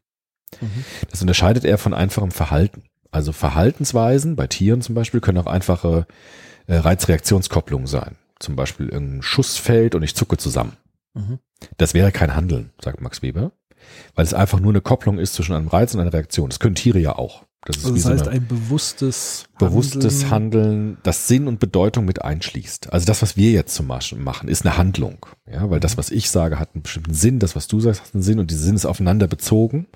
Das 1.11 1.23
unterscheidet 1.23 1.65
er 1.65 1.79
von 1.79 1.95
einfachem 1.95 2.31
Verhalten. 2.31 2.85
Also 3.11 3.33
Verhaltensweisen, 3.33 4.37
bei 4.37 4.47
Tieren 4.47 4.83
zum 4.83 4.95
Beispiel, 4.95 5.21
können 5.21 5.39
auch 5.39 5.47
einfache 5.47 6.07
äh, 6.67 6.77
Reizreaktionskopplungen 6.77 7.87
sein. 7.87 8.17
Zum 8.39 8.57
Beispiel 8.57 8.89
irgendein 8.89 9.23
Schuss 9.23 9.57
fällt 9.57 9.95
und 9.95 10.03
ich 10.03 10.15
zucke 10.15 10.37
zusammen. 10.37 10.77
Mhm. 11.15 11.39
Das 11.77 11.95
wäre 11.95 12.13
kein 12.13 12.35
Handeln, 12.35 12.71
sagt 12.81 13.01
Max 13.01 13.23
Weber, 13.23 13.53
weil 14.15 14.25
es 14.25 14.35
einfach 14.35 14.61
nur 14.61 14.73
eine 14.73 14.81
Kopplung 14.81 15.19
ist 15.19 15.35
zwischen 15.35 15.55
einem 15.55 15.69
Reiz 15.69 15.95
und 15.95 16.01
einer 16.01 16.13
Reaktion. 16.13 16.51
Das 16.51 16.61
können 16.61 16.75
Tiere 16.75 16.99
ja 16.99 17.17
auch. 17.17 17.45
Das 17.65 17.77
ist 17.77 17.85
Also 17.85 17.95
das 17.95 18.03
so 18.05 18.11
heißt, 18.11 18.29
eine 18.29 18.37
ein 18.37 18.47
bewusstes 18.47 19.45
bewusstes 19.59 20.31
Handeln, 20.31 20.97
das 21.03 21.29
Sinn 21.29 21.47
und 21.47 21.61
Bedeutung 21.61 22.07
mit 22.07 22.23
einschließt. 22.23 22.93
Also 22.93 23.05
das, 23.07 23.21
was 23.21 23.37
wir 23.37 23.51
jetzt 23.51 23.75
zum 23.75 23.87
Beispiel 23.87 24.19
machen, 24.19 24.49
ist 24.49 24.65
eine 24.65 24.79
Handlung. 24.79 25.27
Ja, 25.51 25.69
weil 25.69 25.81
das, 25.81 25.99
was 25.99 26.11
ich 26.11 26.31
sage, 26.31 26.59
hat 26.59 26.71
einen 26.75 26.83
bestimmten 26.83 27.13
Sinn, 27.13 27.39
das, 27.39 27.57
was 27.57 27.69
du 27.69 27.81
sagst, 27.81 28.03
hat 28.03 28.15
einen 28.15 28.23
Sinn 28.23 28.39
und 28.39 28.51
dieser 28.51 28.63
Sinn 28.63 28.77
ist 28.77 28.87
aufeinander 28.87 29.27
bezogen. 29.27 29.87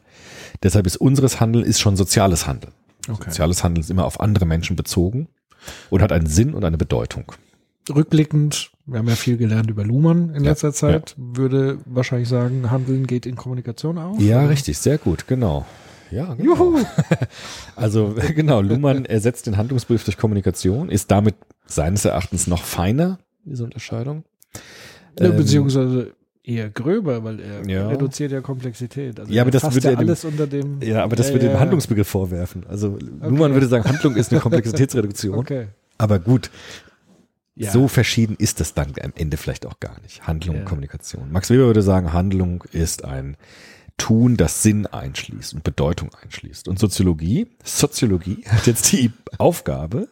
Deshalb 0.63 0.87
ist 0.87 0.97
unseres 0.99 1.41
Handeln 1.41 1.65
ist 1.65 1.81
schon 1.81 1.97
soziales 1.97 2.47
Handeln. 2.47 2.73
Okay. 3.09 3.31
Soziales 3.31 3.65
Handeln 3.65 3.83
ist 3.83 3.91
immer 3.91 4.05
auf 4.05 4.21
andere 4.21 4.45
Menschen 4.47 4.77
bezogen 4.77 5.29
und 5.91 6.03
hat 6.03 6.13
einen 6.13 6.27
Sinn 6.27 6.55
und 6.55 6.65
eine 6.65 6.79
Bedeutung. 6.79 7.33
Rückblickend, 7.95 8.71
wir 8.87 8.99
haben 8.99 9.09
ja 9.09 9.17
viel 9.17 9.37
gelernt 9.37 9.71
über 9.71 9.85
Luhmann 9.85 10.31
in 10.35 10.45
Ja, 10.45 10.51
letzter 10.51 10.73
Zeit, 10.73 11.15
würde 11.19 11.79
wahrscheinlich 11.87 12.29
sagen, 12.29 12.71
Handeln 12.71 13.07
geht 13.07 13.27
in 13.27 13.37
Kommunikation 13.37 13.99
auf. 13.99 14.21
Ja, 14.21 14.41
Oder? 14.41 14.51
richtig, 14.51 14.79
sehr 14.79 14.97
gut, 14.99 15.27
genau. 15.27 15.67
Ja, 16.15 16.35
genau. 16.35 16.55
Juhu! 16.55 16.79
Also 17.77 18.15
genau, 18.35 18.61
Luhmann 18.61 19.05
ersetzt 19.05 19.47
den 19.47 19.57
Handlungsbegriff 19.57 20.05
durch 20.05 20.17
Kommunikation, 20.17 20.89
ist 20.89 21.11
damit 21.11 21.35
seines 21.67 22.05
Erachtens 22.05 22.47
noch 22.47 22.63
feiner 22.63 23.19
diese 23.45 23.65
Unterscheidung. 23.65 24.25
Ja, 25.19 25.27
Ähm, 25.27 25.37
beziehungsweise 25.37 26.13
eher 26.43 26.69
gröber, 26.71 27.25
weil 27.25 27.41
er 27.41 27.67
Ja. 27.69 27.89
reduziert 27.89 28.31
ja 28.33 28.41
Komplexität. 28.43 29.19
Also 29.19 29.33
Ja, 29.33 29.43
aber 29.43 29.49
er 29.49 29.53
das 29.53 29.63
würde 29.75 29.81
ja 29.87 29.91
ja 29.93 29.97
dem- 29.97 30.09
alles 30.09 30.25
unter 30.25 30.47
dem. 30.47 30.81
Ja, 30.83 31.03
aber 31.03 31.17
das 31.17 31.33
würde 31.33 31.47
ja, 31.47 31.53
dem 31.53 31.61
Handlungsbegriff 31.61 32.07
vorwerfen. 32.09 32.65
Also 32.69 32.99
Luhmann 33.01 33.33
Okay. 33.51 33.55
würde 33.55 33.67
sagen, 33.69 33.85
Handlung 33.85 34.15
ist 34.17 34.31
eine 34.31 34.41
Komplexitätsreduktion. 34.41 35.39
Okay. 35.39 35.69
Aber 35.99 36.19
gut, 36.19 36.51
Ja. 37.57 37.71
so 37.71 37.89
verschieden 37.89 38.37
ist 38.39 38.61
das 38.61 38.75
dann 38.75 38.93
am 39.03 39.13
Ende 39.17 39.37
vielleicht 39.37 39.65
auch 39.67 39.81
gar 39.81 40.01
nicht. 40.03 40.27
Handlung, 40.27 40.57
Ja. 40.57 40.63
Kommunikation. 40.65 41.31
Max 41.33 41.51
Weber 41.51 41.67
würde 41.67 41.83
sagen, 41.83 42.13
Handlung 42.13 42.63
ist 42.73 43.05
ein 43.05 43.37
Tun, 43.97 44.37
das 44.37 44.63
Sinn 44.63 44.87
einschließt 44.87 45.55
und 45.55 45.65
Bedeutung 45.65 46.11
einschließt. 46.23 46.69
Und 46.69 46.79
Soziologie, 46.79 47.47
Soziologie 47.63 48.45
hat 48.49 48.67
jetzt 48.67 48.93
die 48.93 49.13
Aufgabe, 49.39 50.09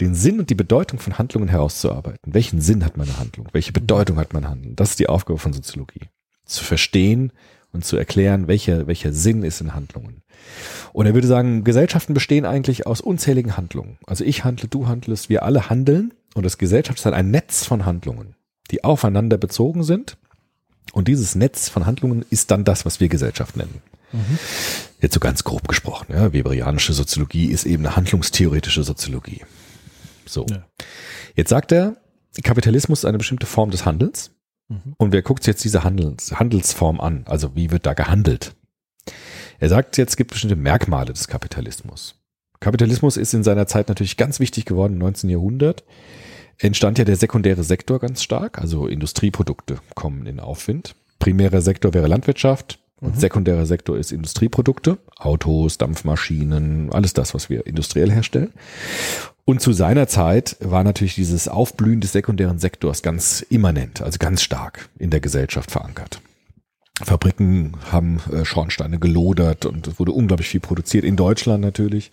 den 0.00 0.14
Sinn 0.14 0.38
und 0.38 0.50
die 0.50 0.54
Bedeutung 0.54 0.98
von 0.98 1.18
Handlungen 1.18 1.48
herauszuarbeiten. 1.48 2.34
Welchen 2.34 2.60
Sinn 2.60 2.84
hat 2.84 2.96
meine 2.96 3.18
Handlung? 3.18 3.48
Welche 3.52 3.72
Bedeutung 3.72 4.18
hat 4.18 4.32
mein 4.32 4.48
Handeln? 4.48 4.76
Das 4.76 4.90
ist 4.90 4.98
die 4.98 5.08
Aufgabe 5.08 5.38
von 5.38 5.52
Soziologie. 5.52 6.08
Zu 6.44 6.64
verstehen 6.64 7.32
und 7.72 7.84
zu 7.84 7.96
erklären, 7.96 8.48
welcher, 8.48 8.86
welcher 8.86 9.12
Sinn 9.12 9.42
ist 9.42 9.60
in 9.60 9.74
Handlungen. 9.74 10.22
Und 10.92 11.06
er 11.06 11.14
würde 11.14 11.26
sagen, 11.26 11.64
Gesellschaften 11.64 12.14
bestehen 12.14 12.44
eigentlich 12.44 12.86
aus 12.86 13.00
unzähligen 13.00 13.56
Handlungen. 13.56 13.98
Also 14.06 14.24
ich 14.24 14.44
handle, 14.44 14.68
du 14.68 14.86
handelst, 14.88 15.28
wir 15.28 15.42
alle 15.42 15.68
handeln 15.68 16.14
und 16.34 16.44
das 16.44 16.58
Gesellschaft 16.58 16.98
ist 16.98 17.06
dann 17.06 17.14
ein 17.14 17.30
Netz 17.30 17.64
von 17.64 17.84
Handlungen, 17.84 18.34
die 18.70 18.84
aufeinander 18.84 19.38
bezogen 19.38 19.82
sind. 19.82 20.18
Und 20.92 21.08
dieses 21.08 21.34
Netz 21.34 21.68
von 21.68 21.86
Handlungen 21.86 22.24
ist 22.30 22.50
dann 22.50 22.64
das, 22.64 22.84
was 22.84 23.00
wir 23.00 23.08
Gesellschaft 23.08 23.56
nennen. 23.56 23.82
Jetzt 25.00 25.14
so 25.14 25.20
ganz 25.20 25.44
grob 25.44 25.68
gesprochen. 25.68 26.06
Ja. 26.12 26.32
Weberianische 26.32 26.92
Soziologie 26.92 27.46
ist 27.46 27.66
eben 27.66 27.84
eine 27.86 27.96
handlungstheoretische 27.96 28.82
Soziologie. 28.82 29.42
So. 30.24 30.46
Ja. 30.48 30.64
Jetzt 31.34 31.50
sagt 31.50 31.72
er, 31.72 31.96
Kapitalismus 32.42 33.00
ist 33.00 33.04
eine 33.04 33.18
bestimmte 33.18 33.46
Form 33.46 33.70
des 33.70 33.84
Handelns. 33.84 34.30
Mhm. 34.68 34.94
Und 34.96 35.12
wer 35.12 35.22
guckt 35.22 35.42
sich 35.42 35.52
jetzt 35.52 35.64
diese 35.64 35.84
Handels, 35.84 36.32
Handelsform 36.38 37.00
an? 37.00 37.24
Also 37.26 37.54
wie 37.54 37.70
wird 37.70 37.86
da 37.86 37.94
gehandelt? 37.94 38.54
Er 39.58 39.68
sagt 39.68 39.96
jetzt, 39.96 40.10
es 40.10 40.16
gibt 40.16 40.32
bestimmte 40.32 40.56
Merkmale 40.56 41.12
des 41.12 41.28
Kapitalismus. 41.28 42.16
Kapitalismus 42.60 43.16
ist 43.16 43.34
in 43.34 43.44
seiner 43.44 43.66
Zeit 43.66 43.88
natürlich 43.88 44.16
ganz 44.16 44.40
wichtig 44.40 44.64
geworden, 44.64 44.94
im 44.94 44.98
19. 44.98 45.30
Jahrhundert. 45.30 45.84
Entstand 46.58 46.98
ja 46.98 47.04
der 47.04 47.16
sekundäre 47.16 47.64
Sektor 47.64 47.98
ganz 47.98 48.22
stark, 48.22 48.58
also 48.58 48.86
Industrieprodukte 48.86 49.78
kommen 49.94 50.26
in 50.26 50.40
Aufwind. 50.40 50.94
Primärer 51.18 51.60
Sektor 51.60 51.92
wäre 51.94 52.06
Landwirtschaft 52.06 52.78
und 53.00 53.20
sekundärer 53.20 53.66
Sektor 53.66 53.98
ist 53.98 54.10
Industrieprodukte, 54.10 54.96
Autos, 55.16 55.76
Dampfmaschinen, 55.76 56.92
alles 56.92 57.12
das, 57.12 57.34
was 57.34 57.50
wir 57.50 57.66
industriell 57.66 58.10
herstellen. 58.10 58.52
Und 59.44 59.60
zu 59.60 59.72
seiner 59.72 60.08
Zeit 60.08 60.56
war 60.60 60.82
natürlich 60.82 61.14
dieses 61.14 61.46
Aufblühen 61.46 62.00
des 62.00 62.12
sekundären 62.12 62.58
Sektors 62.58 63.02
ganz 63.02 63.42
immanent, 63.42 64.00
also 64.00 64.18
ganz 64.18 64.42
stark 64.42 64.88
in 64.98 65.10
der 65.10 65.20
Gesellschaft 65.20 65.70
verankert. 65.70 66.20
Fabriken 67.04 67.74
haben 67.90 68.20
äh, 68.32 68.44
Schornsteine 68.44 68.98
gelodert 68.98 69.66
und 69.66 69.86
es 69.86 69.98
wurde 69.98 70.12
unglaublich 70.12 70.48
viel 70.48 70.60
produziert, 70.60 71.04
in 71.04 71.16
Deutschland 71.16 71.62
natürlich. 71.62 72.10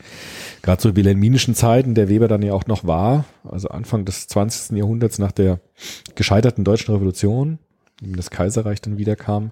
Gerade 0.61 0.81
so 0.81 0.95
wilhelminischen 0.95 1.55
Zeiten, 1.55 1.95
der 1.95 2.09
Weber 2.09 2.27
dann 2.27 2.41
ja 2.41 2.53
auch 2.53 2.67
noch 2.67 2.85
war, 2.85 3.23
also 3.49 3.69
Anfang 3.69 4.03
des 4.03 4.27
20. 4.27 4.77
Jahrhunderts 4.77 5.19
nach 5.19 5.31
der 5.31 5.61
gescheiterten 6.15 6.65
deutschen 6.65 6.93
Revolution, 6.93 7.59
in 8.01 8.13
das 8.13 8.29
Kaiserreich 8.29 8.81
dann 8.81 8.97
wiederkam. 8.97 9.51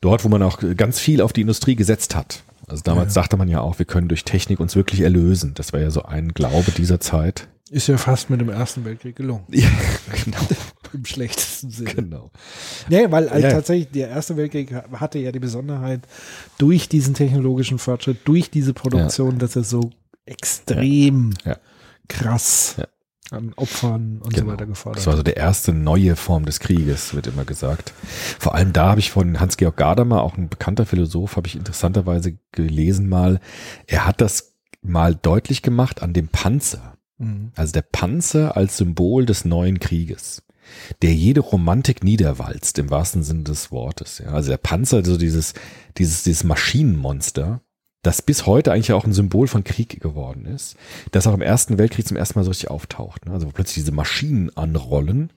Dort, 0.00 0.24
wo 0.24 0.28
man 0.28 0.42
auch 0.42 0.58
ganz 0.76 0.98
viel 0.98 1.20
auf 1.20 1.34
die 1.34 1.42
Industrie 1.42 1.76
gesetzt 1.76 2.16
hat. 2.16 2.42
Also 2.66 2.82
damals 2.84 3.12
sagte 3.12 3.36
man 3.36 3.48
ja 3.48 3.60
auch, 3.60 3.78
wir 3.78 3.86
können 3.86 4.08
durch 4.08 4.24
Technik 4.24 4.60
uns 4.60 4.76
wirklich 4.76 5.00
erlösen. 5.00 5.52
Das 5.54 5.72
war 5.72 5.80
ja 5.80 5.90
so 5.90 6.04
ein 6.04 6.32
Glaube 6.32 6.70
dieser 6.70 7.00
Zeit. 7.00 7.48
Ist 7.68 7.88
ja 7.88 7.98
fast 7.98 8.30
mit 8.30 8.40
dem 8.40 8.48
Ersten 8.48 8.84
Weltkrieg 8.84 9.16
gelungen. 9.16 9.44
Ja, 9.50 9.68
genau. 10.24 10.38
Im 10.94 11.04
schlechtesten 11.04 11.70
Sinne. 11.70 11.94
genau. 11.94 12.30
Nee, 12.88 13.06
weil 13.10 13.28
also 13.28 13.46
Ja. 13.46 13.52
tatsächlich 13.52 13.90
der 13.90 14.08
Erste 14.08 14.36
Weltkrieg 14.36 14.72
hatte 14.74 15.18
ja 15.18 15.32
die 15.32 15.38
Besonderheit, 15.40 16.00
durch 16.58 16.88
diesen 16.88 17.14
technologischen 17.14 17.78
Fortschritt, 17.78 18.18
durch 18.26 18.50
diese 18.50 18.72
Produktion, 18.74 19.38
dass 19.38 19.56
er 19.56 19.64
so 19.64 19.90
extrem 20.26 21.34
Ja. 21.44 21.56
krass 22.08 22.76
Ja. 22.78 22.86
an 23.30 23.52
Opfern 23.56 24.20
und 24.22 24.34
so 24.34 24.40
Genau. 24.42 24.52
weiter 24.52 24.66
gefordert 24.66 24.98
Das 24.98 25.06
war 25.06 25.16
so 25.16 25.22
der 25.22 25.36
erste 25.36 25.72
neue 25.72 26.16
Form 26.16 26.44
des 26.44 26.58
Krieges, 26.60 27.14
wird 27.14 27.26
immer 27.28 27.44
gesagt. 27.44 27.92
Vor 28.38 28.54
allem 28.54 28.72
da 28.72 28.88
habe 28.90 29.00
ich 29.00 29.10
von 29.10 29.38
Hans-Georg 29.38 29.76
Gadamer, 29.76 30.22
auch 30.22 30.36
ein 30.36 30.48
bekannter 30.48 30.86
Philosoph, 30.86 31.36
habe 31.36 31.46
ich 31.46 31.54
interessanterweise 31.56 32.36
gelesen 32.52 33.08
mal, 33.08 33.40
er 33.86 34.06
hat 34.06 34.20
das 34.20 34.54
mal 34.82 35.14
deutlich 35.14 35.62
gemacht 35.62 36.02
an 36.02 36.12
dem 36.12 36.28
Panzer. 36.28 36.96
Mhm. 37.18 37.52
Also 37.54 37.72
der 37.72 37.82
Panzer 37.82 38.56
als 38.56 38.76
Symbol 38.78 39.26
des 39.26 39.44
neuen 39.44 39.78
Krieges, 39.78 40.42
der 41.02 41.14
jede 41.14 41.40
Romantik 41.40 42.04
niederwalzt, 42.04 42.78
im 42.78 42.90
wahrsten 42.90 43.22
Sinne 43.22 43.44
des 43.44 43.70
Wortes. 43.70 44.18
Ja. 44.18 44.32
Also 44.32 44.50
der 44.50 44.58
Panzer, 44.58 45.04
so 45.04 45.16
dieses, 45.16 45.54
dieses, 45.98 46.22
dieses 46.22 46.44
Maschinenmonster, 46.44 47.60
das 48.02 48.22
bis 48.22 48.46
heute 48.46 48.72
eigentlich 48.72 48.92
auch 48.92 49.04
ein 49.04 49.12
Symbol 49.12 49.46
von 49.46 49.64
Krieg 49.64 50.00
geworden 50.00 50.46
ist, 50.46 50.76
das 51.12 51.26
auch 51.26 51.34
im 51.34 51.42
Ersten 51.42 51.78
Weltkrieg 51.78 52.06
zum 52.06 52.16
ersten 52.16 52.38
Mal 52.38 52.44
so 52.44 52.50
richtig 52.50 52.70
auftaucht. 52.70 53.26
Ne? 53.26 53.32
Also 53.32 53.46
wo 53.46 53.50
plötzlich 53.50 53.84
diese 53.84 53.92
Maschinen 53.92 54.50
anrollen 54.56 55.32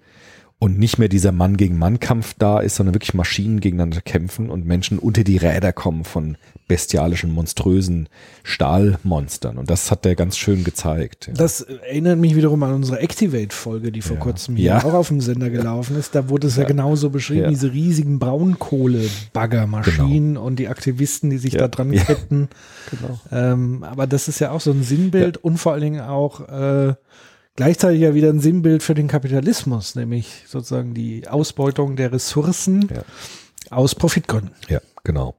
und 0.60 0.80
nicht 0.80 0.98
mehr 0.98 1.10
dieser 1.10 1.34
Mann 1.34 1.58
gegen 1.58 1.78
Mann 1.78 2.00
Kampf 2.00 2.36
da 2.38 2.60
ist, 2.60 2.76
sondern 2.76 2.96
wirklich 2.96 3.14
Maschinen 3.14 3.60
gegeneinander 3.60 4.00
kämpfen 4.00 4.50
und 4.50 4.66
Menschen 4.66 4.98
unter 4.98 5.26
die 5.26 5.38
Räder 5.38 5.74
kommen 5.74 6.06
von 6.06 6.38
bestialischen, 6.68 7.32
monströsen 7.32 8.10
Stahlmonstern. 8.44 9.58
Und 9.58 9.70
das 9.70 9.92
hat 9.92 10.06
der 10.06 10.16
ganz 10.16 10.38
schön 10.38 10.64
gezeigt. 10.64 11.28
Ja. 11.28 11.34
Das 11.34 11.62
erinnert 11.62 12.18
mich 12.20 12.36
wiederum 12.36 12.64
an 12.64 12.74
unsere 12.74 13.00
Activate-Folge, 13.00 13.92
die 13.92 14.02
vor 14.02 14.18
Ja. 14.18 14.22
kurzem 14.24 14.56
hier 14.56 14.66
Ja. 14.66 14.84
auch 14.84 14.94
auf 14.94 15.08
dem 15.10 15.22
Sender 15.22 15.50
gelaufen 15.50 15.98
ist. 15.98 16.16
Da 16.16 16.30
wurde 16.30 16.48
es 16.48 16.56
ja, 16.56 16.64
genauso 16.64 17.10
beschrieben, 17.10 17.50
diese 17.50 17.72
riesigen 17.74 18.20
Braunkohle-Baggermaschinen 18.20 20.38
und 20.38 20.58
die 20.58 20.68
Aktivisten, 20.68 21.30
die 21.30 21.38
sich 21.38 21.54
da 21.54 21.68
dran 21.68 21.92
ketten. 21.92 22.50
Genau. 22.92 23.20
Ähm, 23.32 23.84
aber 23.84 24.08
das 24.08 24.28
ist 24.28 24.40
ja 24.40 24.52
auch 24.52 24.62
so 24.62 24.72
ein 24.72 24.84
Sinnbild 24.84 25.38
und 25.38 25.58
vor 25.58 25.74
allen 25.74 25.82
Dingen 25.82 26.02
auch 26.02 26.48
äh, 26.50 26.94
gleichzeitig 27.56 28.02
ja 28.02 28.14
wieder 28.14 28.30
ein 28.30 28.40
Sinnbild 28.40 28.84
für 28.84 28.94
den 28.96 29.08
Kapitalismus, 29.08 29.96
nämlich 29.96 30.44
sozusagen 30.48 30.94
die 30.94 31.28
Ausbeutung 31.28 31.96
der 31.96 32.12
Ressourcen 32.12 32.88
aus 33.70 33.96
Profitgründen. 33.96 34.52
Ja, 34.70 34.80
genau. 35.04 35.36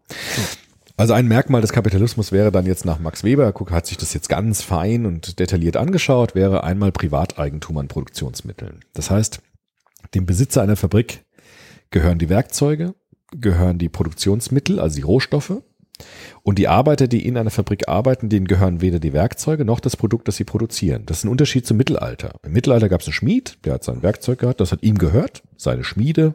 Also 0.96 1.12
ein 1.12 1.26
Merkmal 1.26 1.60
des 1.60 1.72
Kapitalismus 1.72 2.30
wäre 2.30 2.52
dann 2.52 2.66
jetzt 2.66 2.84
nach 2.84 3.00
Max 3.00 3.24
Weber, 3.24 3.52
guck, 3.52 3.72
hat 3.72 3.86
sich 3.86 3.96
das 3.96 4.14
jetzt 4.14 4.28
ganz 4.28 4.62
fein 4.62 5.06
und 5.06 5.40
detailliert 5.40 5.76
angeschaut, 5.76 6.36
wäre 6.36 6.62
einmal 6.62 6.92
Privateigentum 6.92 7.78
an 7.78 7.88
Produktionsmitteln. 7.88 8.84
Das 8.92 9.10
heißt, 9.10 9.40
dem 10.14 10.24
Besitzer 10.24 10.62
einer 10.62 10.76
Fabrik 10.76 11.24
gehören 11.90 12.18
die 12.18 12.28
Werkzeuge, 12.28 12.94
gehören 13.32 13.78
die 13.78 13.88
Produktionsmittel, 13.88 14.78
also 14.78 14.94
die 14.96 15.02
Rohstoffe. 15.02 15.62
Und 16.42 16.58
die 16.58 16.68
Arbeiter, 16.68 17.08
die 17.08 17.26
in 17.26 17.36
einer 17.36 17.50
Fabrik 17.50 17.88
arbeiten, 17.88 18.28
denen 18.28 18.46
gehören 18.46 18.80
weder 18.80 18.98
die 18.98 19.12
Werkzeuge 19.12 19.64
noch 19.64 19.80
das 19.80 19.96
Produkt, 19.96 20.28
das 20.28 20.36
sie 20.36 20.44
produzieren. 20.44 21.04
Das 21.06 21.18
ist 21.18 21.24
ein 21.24 21.30
Unterschied 21.30 21.66
zum 21.66 21.76
Mittelalter. 21.76 22.32
Im 22.42 22.52
Mittelalter 22.52 22.88
gab 22.88 23.00
es 23.00 23.06
einen 23.06 23.14
Schmied, 23.14 23.58
der 23.64 23.74
hat 23.74 23.84
sein 23.84 24.02
Werkzeug 24.02 24.40
gehabt, 24.40 24.60
das 24.60 24.72
hat 24.72 24.82
ihm 24.82 24.98
gehört, 24.98 25.42
seine 25.56 25.84
Schmiede, 25.84 26.34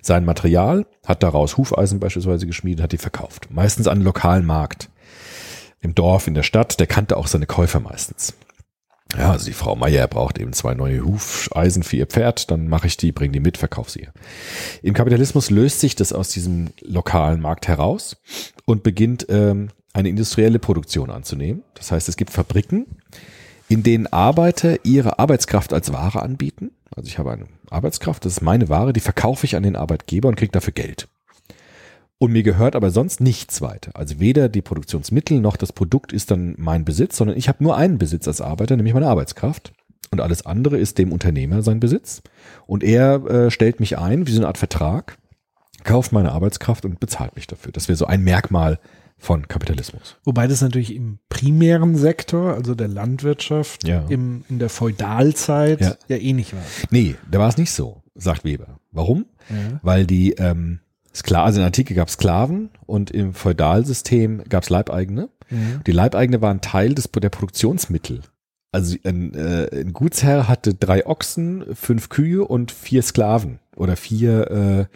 sein 0.00 0.24
Material, 0.24 0.86
hat 1.04 1.22
daraus 1.22 1.56
Hufeisen 1.56 2.00
beispielsweise 2.00 2.46
geschmiedet, 2.46 2.82
hat 2.82 2.92
die 2.92 2.98
verkauft. 2.98 3.48
Meistens 3.50 3.86
an 3.86 3.98
einen 3.98 4.04
lokalen 4.04 4.46
Markt. 4.46 4.88
Im 5.82 5.94
Dorf, 5.94 6.26
in 6.26 6.34
der 6.34 6.42
Stadt, 6.42 6.78
der 6.78 6.86
kannte 6.86 7.16
auch 7.16 7.26
seine 7.26 7.46
Käufer 7.46 7.80
meistens. 7.80 8.34
Ja, 9.18 9.32
also 9.32 9.46
die 9.46 9.52
Frau 9.52 9.74
Meier 9.74 10.06
braucht 10.06 10.38
eben 10.38 10.52
zwei 10.52 10.74
neue 10.74 11.04
Hufeisen 11.04 11.82
für 11.82 11.96
ihr 11.96 12.06
Pferd, 12.06 12.50
dann 12.50 12.68
mache 12.68 12.86
ich 12.86 12.96
die, 12.96 13.12
bringe 13.12 13.32
die 13.32 13.40
mit, 13.40 13.58
verkaufe 13.58 13.90
sie. 13.90 14.08
Im 14.82 14.94
Kapitalismus 14.94 15.50
löst 15.50 15.80
sich 15.80 15.96
das 15.96 16.12
aus 16.12 16.28
diesem 16.28 16.68
lokalen 16.80 17.40
Markt 17.40 17.66
heraus 17.66 18.16
und 18.64 18.82
beginnt 18.82 19.26
ähm, 19.28 19.70
eine 19.92 20.08
industrielle 20.08 20.58
Produktion 20.58 21.10
anzunehmen. 21.10 21.64
Das 21.74 21.90
heißt, 21.90 22.08
es 22.08 22.16
gibt 22.16 22.30
Fabriken, 22.30 22.86
in 23.68 23.82
denen 23.82 24.06
Arbeiter 24.06 24.84
ihre 24.84 25.18
Arbeitskraft 25.18 25.72
als 25.72 25.92
Ware 25.92 26.22
anbieten. 26.22 26.70
Also 26.94 27.08
ich 27.08 27.18
habe 27.18 27.32
eine 27.32 27.46
Arbeitskraft, 27.68 28.24
das 28.24 28.34
ist 28.34 28.42
meine 28.42 28.68
Ware, 28.68 28.92
die 28.92 29.00
verkaufe 29.00 29.44
ich 29.44 29.56
an 29.56 29.62
den 29.62 29.76
Arbeitgeber 29.76 30.28
und 30.28 30.36
kriege 30.36 30.52
dafür 30.52 30.72
Geld. 30.72 31.08
Und 32.22 32.32
mir 32.32 32.42
gehört 32.42 32.76
aber 32.76 32.90
sonst 32.90 33.20
nichts 33.22 33.62
weiter. 33.62 33.92
Also 33.94 34.20
weder 34.20 34.50
die 34.50 34.60
Produktionsmittel 34.60 35.40
noch 35.40 35.56
das 35.56 35.72
Produkt 35.72 36.12
ist 36.12 36.30
dann 36.30 36.54
mein 36.58 36.84
Besitz, 36.84 37.16
sondern 37.16 37.36
ich 37.38 37.48
habe 37.48 37.64
nur 37.64 37.78
einen 37.78 37.96
Besitz 37.96 38.28
als 38.28 38.42
Arbeiter, 38.42 38.76
nämlich 38.76 38.92
meine 38.92 39.06
Arbeitskraft. 39.08 39.72
Und 40.10 40.20
alles 40.20 40.44
andere 40.44 40.76
ist 40.76 40.98
dem 40.98 41.12
Unternehmer 41.12 41.62
sein 41.62 41.80
Besitz. 41.80 42.20
Und 42.66 42.84
er 42.84 43.24
äh, 43.24 43.50
stellt 43.50 43.80
mich 43.80 43.96
ein, 43.96 44.26
wie 44.26 44.32
so 44.32 44.38
eine 44.40 44.48
Art 44.48 44.58
Vertrag, 44.58 45.16
kauft 45.82 46.12
meine 46.12 46.32
Arbeitskraft 46.32 46.84
und 46.84 47.00
bezahlt 47.00 47.36
mich 47.36 47.46
dafür. 47.46 47.72
Das 47.72 47.88
wäre 47.88 47.96
so 47.96 48.04
ein 48.04 48.22
Merkmal 48.22 48.78
von 49.16 49.48
Kapitalismus. 49.48 50.18
Wobei 50.24 50.46
das 50.46 50.60
natürlich 50.60 50.94
im 50.94 51.20
primären 51.30 51.96
Sektor, 51.96 52.52
also 52.52 52.74
der 52.74 52.88
Landwirtschaft, 52.88 53.88
Ja. 53.88 54.04
im, 54.10 54.44
in 54.50 54.58
der 54.58 54.68
Feudalzeit 54.68 55.80
ja. 55.80 55.94
Ja. 56.08 56.16
eh 56.16 56.34
nicht 56.34 56.52
war. 56.52 56.62
Nee, 56.90 57.14
da 57.30 57.38
war 57.38 57.48
es 57.48 57.56
nicht 57.56 57.70
so, 57.72 58.02
sagt 58.14 58.44
Weber. 58.44 58.78
Warum? 58.92 59.24
Ja. 59.48 59.80
Weil 59.82 60.04
die 60.06 60.32
ähm, 60.32 60.80
Skla 61.14 61.44
also 61.44 61.56
in 61.56 61.60
der 61.62 61.66
Antike 61.66 61.94
gab 61.94 62.08
es 62.08 62.14
Sklaven 62.14 62.70
und 62.86 63.10
im 63.10 63.34
Feudalsystem 63.34 64.44
gab 64.48 64.62
es 64.62 64.70
Leibeigene. 64.70 65.28
Ja. 65.50 65.56
Die 65.86 65.92
Leibeigene 65.92 66.40
waren 66.40 66.60
Teil 66.60 66.94
des, 66.94 67.10
der 67.10 67.28
Produktionsmittel 67.30 68.20
Also 68.72 68.96
ein, 69.04 69.34
äh, 69.34 69.68
ein 69.80 69.92
Gutsherr 69.92 70.46
hatte 70.48 70.74
drei 70.74 71.06
Ochsen, 71.06 71.64
fünf 71.74 72.08
Kühe 72.08 72.44
und 72.44 72.70
vier 72.70 73.02
Sklaven 73.02 73.58
oder 73.76 73.96
vier 73.96 74.88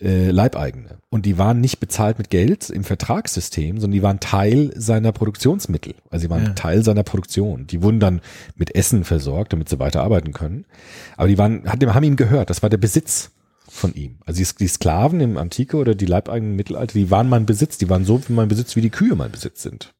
äh, 0.00 0.04
äh, 0.06 0.30
Leibeigene. 0.30 0.98
Und 1.10 1.26
die 1.26 1.36
waren 1.36 1.60
nicht 1.60 1.80
bezahlt 1.80 2.18
mit 2.18 2.30
Geld 2.30 2.70
im 2.70 2.84
Vertragssystem, 2.84 3.80
sondern 3.80 3.92
die 3.96 4.02
waren 4.02 4.20
Teil 4.20 4.70
seiner 4.76 5.10
Produktionsmittel. 5.12 5.94
Also 6.10 6.26
die 6.26 6.30
waren 6.30 6.44
Ja. 6.44 6.52
Teil 6.52 6.84
seiner 6.84 7.02
Produktion. 7.02 7.66
Die 7.66 7.82
wurden 7.82 7.98
dann 8.00 8.20
mit 8.54 8.74
Essen 8.76 9.02
versorgt, 9.04 9.52
damit 9.52 9.68
sie 9.68 9.80
weiter 9.80 10.02
arbeiten 10.02 10.32
können. 10.32 10.64
Aber 11.16 11.26
die 11.26 11.36
waren, 11.38 11.64
hat- 11.68 11.84
haben 11.84 12.04
ihm 12.04 12.16
gehört. 12.16 12.48
Das 12.48 12.62
war 12.62 12.70
der 12.70 12.78
Besitz 12.78 13.32
von 13.70 13.94
ihm. 13.94 14.18
Also 14.26 14.42
die, 14.58 14.66
Sklaven 14.66 15.20
im 15.20 15.36
Antike 15.38 15.76
oder 15.76 15.94
die 15.94 16.06
Leibeigenen 16.06 16.52
im 16.52 16.56
Mittelalter, 16.56 16.94
die 16.94 17.10
waren 17.10 17.28
mein 17.28 17.46
Besitz. 17.46 17.78
Die 17.78 17.88
waren 17.88 18.04
so 18.04 18.20
mein 18.28 18.48
Besitz, 18.48 18.76
wie 18.76 18.80
die 18.80 18.90
Kühe 18.90 19.14
mein 19.14 19.30
Besitz 19.30 19.62
sind. 19.62 19.94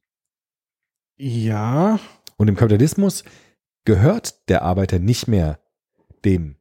Ja, 1.17 1.99
Und 2.37 2.47
im 2.47 2.55
Kapitalismus 2.55 3.23
gehört 3.85 4.49
der 4.49 4.63
Arbeiter 4.63 4.99
nicht 4.99 5.27
mehr 5.27 5.59
dem. 6.25 6.57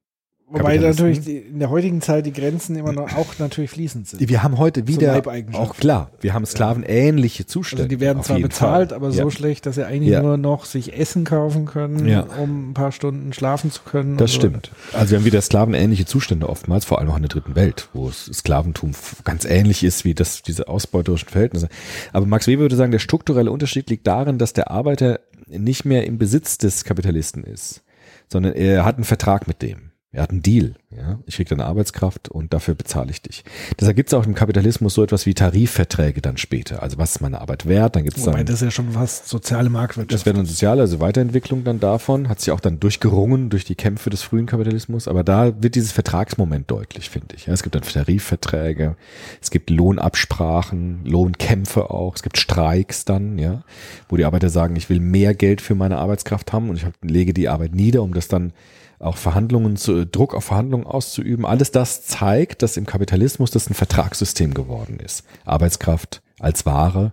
Wobei 0.50 0.76
natürlich 0.76 1.20
die, 1.20 1.36
in 1.38 1.58
der 1.58 1.70
heutigen 1.70 2.00
Zeit 2.00 2.26
die 2.26 2.32
Grenzen 2.32 2.76
immer 2.76 2.92
noch 2.92 3.14
auch 3.16 3.38
natürlich 3.38 3.70
fließend 3.70 4.08
sind. 4.08 4.28
Wir 4.28 4.42
haben 4.42 4.58
heute 4.58 4.86
wieder, 4.86 5.22
auch 5.54 5.76
klar, 5.76 6.10
wir 6.20 6.34
haben 6.34 6.44
sklavenähnliche 6.46 7.46
Zustände. 7.46 7.84
Also 7.84 7.88
die 7.88 8.00
werden 8.00 8.22
zwar 8.22 8.40
bezahlt, 8.40 8.90
Fall. 8.90 8.96
aber 8.96 9.08
ja. 9.10 9.22
so 9.22 9.30
schlecht, 9.30 9.66
dass 9.66 9.76
sie 9.76 9.86
eigentlich 9.86 10.10
Ja. 10.10 10.22
nur 10.22 10.36
noch 10.36 10.64
sich 10.64 10.96
Essen 10.98 11.24
kaufen 11.24 11.66
können, 11.66 12.06
Ja. 12.06 12.26
um 12.42 12.70
ein 12.70 12.74
paar 12.74 12.92
Stunden 12.92 13.32
schlafen 13.32 13.70
zu 13.70 13.82
können. 13.82 14.16
Das 14.16 14.30
und 14.30 14.34
so 14.34 14.40
stimmt. 14.48 14.70
Also 14.92 15.12
wir 15.12 15.18
haben 15.18 15.24
wieder 15.24 15.40
sklavenähnliche 15.40 16.04
Zustände 16.04 16.48
oftmals, 16.48 16.84
vor 16.84 16.98
allem 16.98 17.10
auch 17.10 17.16
in 17.16 17.22
der 17.22 17.28
dritten 17.30 17.54
Welt, 17.54 17.88
wo 17.92 18.10
Sklaventum 18.10 18.92
ganz 19.24 19.44
ähnlich 19.44 19.84
ist 19.84 20.04
wie 20.04 20.14
das, 20.14 20.42
diese 20.42 20.68
ausbeuterischen 20.68 21.28
Verhältnisse. 21.28 21.68
Aber 22.12 22.26
Max 22.26 22.46
Weber 22.46 22.62
würde 22.62 22.76
sagen, 22.76 22.92
der 22.92 22.98
strukturelle 22.98 23.50
Unterschied 23.50 23.88
liegt 23.90 24.06
darin, 24.06 24.38
dass 24.38 24.52
der 24.52 24.70
Arbeiter 24.70 25.20
nicht 25.46 25.84
mehr 25.84 26.06
im 26.06 26.18
Besitz 26.18 26.58
des 26.58 26.84
Kapitalisten 26.84 27.44
ist, 27.44 27.82
sondern 28.28 28.52
er 28.52 28.84
hat 28.84 28.96
einen 28.96 29.04
Vertrag 29.04 29.48
mit 29.48 29.62
dem. 29.62 29.89
Er 30.12 30.24
hat 30.24 30.30
einen 30.30 30.42
Deal. 30.42 30.74
Ja? 30.90 31.20
Ich 31.26 31.36
krieg 31.36 31.48
deine 31.48 31.66
Arbeitskraft 31.66 32.28
und 32.28 32.52
dafür 32.52 32.74
bezahle 32.74 33.12
ich 33.12 33.22
dich. 33.22 33.44
Deshalb 33.78 33.94
gibt 33.94 34.08
es 34.08 34.14
auch 34.14 34.26
im 34.26 34.34
Kapitalismus 34.34 34.94
so 34.94 35.04
etwas 35.04 35.24
wie 35.24 35.34
Tarifverträge 35.34 36.20
dann 36.20 36.36
später. 36.36 36.82
Also 36.82 36.98
was 36.98 37.12
ist 37.12 37.20
meine 37.20 37.40
Arbeit 37.40 37.66
wert? 37.66 37.94
Dann 37.94 38.02
gibt 38.02 38.16
es 38.16 38.26
Wobei 38.26 38.38
dann 38.38 38.46
das 38.46 38.56
ist 38.56 38.62
ja 38.62 38.70
schon 38.72 38.90
fast 38.90 39.28
soziale 39.28 39.70
Marktwirtschaft. 39.70 40.12
das 40.12 40.26
wäre 40.26 40.36
dann 40.36 40.46
soziale, 40.46 40.80
also 40.80 40.98
Weiterentwicklung 40.98 41.62
dann 41.62 41.78
davon, 41.78 42.28
hat 42.28 42.40
sich 42.40 42.50
auch 42.50 42.58
dann 42.58 42.80
durchgerungen 42.80 43.50
durch 43.50 43.64
die 43.64 43.76
Kämpfe 43.76 44.10
des 44.10 44.22
frühen 44.22 44.46
Kapitalismus, 44.46 45.06
aber 45.06 45.22
da 45.22 45.62
wird 45.62 45.76
dieses 45.76 45.92
Vertragsmoment 45.92 46.68
deutlich, 46.68 47.08
finde 47.08 47.36
ich. 47.36 47.46
Ja, 47.46 47.52
es 47.52 47.62
gibt 47.62 47.76
dann 47.76 47.82
Tarifverträge, 47.82 48.96
es 49.40 49.52
gibt 49.52 49.70
Lohnabsprachen, 49.70 51.04
Lohnkämpfe 51.04 51.88
auch, 51.88 52.16
es 52.16 52.24
gibt 52.24 52.36
Streiks 52.36 53.04
dann, 53.04 53.38
ja, 53.38 53.62
wo 54.08 54.16
die 54.16 54.24
Arbeiter 54.24 54.48
sagen, 54.48 54.74
ich 54.74 54.90
will 54.90 54.98
mehr 54.98 55.34
Geld 55.34 55.60
für 55.60 55.76
meine 55.76 55.98
Arbeitskraft 55.98 56.52
haben 56.52 56.68
und 56.68 56.76
ich 56.76 56.86
lege 57.00 57.32
die 57.32 57.48
Arbeit 57.48 57.76
nieder, 57.76 58.02
um 58.02 58.12
das 58.12 58.26
dann 58.26 58.52
auch 59.00 59.16
Verhandlungen 59.16 59.76
zu, 59.76 60.06
Druck 60.06 60.34
auf 60.34 60.44
Verhandlungen 60.44 60.86
auszuüben. 60.86 61.44
Alles 61.46 61.70
das 61.72 62.04
zeigt, 62.04 62.62
dass 62.62 62.76
im 62.76 62.86
Kapitalismus 62.86 63.50
das 63.50 63.68
ein 63.68 63.74
Vertragssystem 63.74 64.54
geworden 64.54 64.98
ist. 65.00 65.24
Arbeitskraft 65.44 66.22
als 66.38 66.66
Ware 66.66 67.12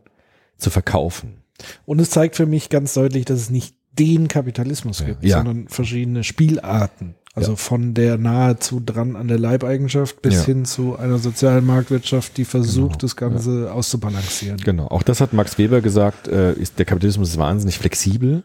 zu 0.58 0.70
verkaufen. 0.70 1.38
Und 1.86 2.00
es 2.00 2.10
zeigt 2.12 2.36
für 2.36 2.46
mich 2.46 2.70
ganz 2.70 2.94
deutlich, 2.94 3.26
dass 3.26 3.40
es 3.40 3.50
nicht 3.50 3.76
den 3.98 4.28
Kapitalismus 4.28 5.04
gibt, 5.04 5.24
Ja. 5.24 5.38
sondern 5.38 5.68
verschiedene 5.70 6.24
Spielarten. 6.24 7.16
Also 7.34 7.52
Ja. 7.52 7.56
von 7.58 7.94
der 7.94 8.18
nahezu 8.18 8.80
dran 8.84 9.16
an 9.16 9.28
der 9.28 9.40
Leibeigenschaft 9.40 10.22
bis 10.22 10.36
Ja. 10.36 10.44
hin 10.46 10.66
zu 10.66 10.98
einer 10.98 11.18
sozialen 11.20 11.66
Marktwirtschaft, 11.66 12.38
die 12.38 12.46
versucht, 12.46 12.90
Genau. 12.94 12.98
das 13.00 13.16
Ganze 13.16 13.72
auszubalancieren. 13.72 14.58
Genau, 14.58 14.88
auch 14.88 15.04
das 15.04 15.22
hat 15.22 15.34
Max 15.34 15.58
Weber 15.58 15.82
gesagt, 15.82 16.28
äh, 16.28 16.54
ist, 16.54 16.78
der 16.80 16.86
Kapitalismus 16.86 17.30
ist 17.30 17.38
wahnsinnig 17.38 17.78
flexibel, 17.78 18.44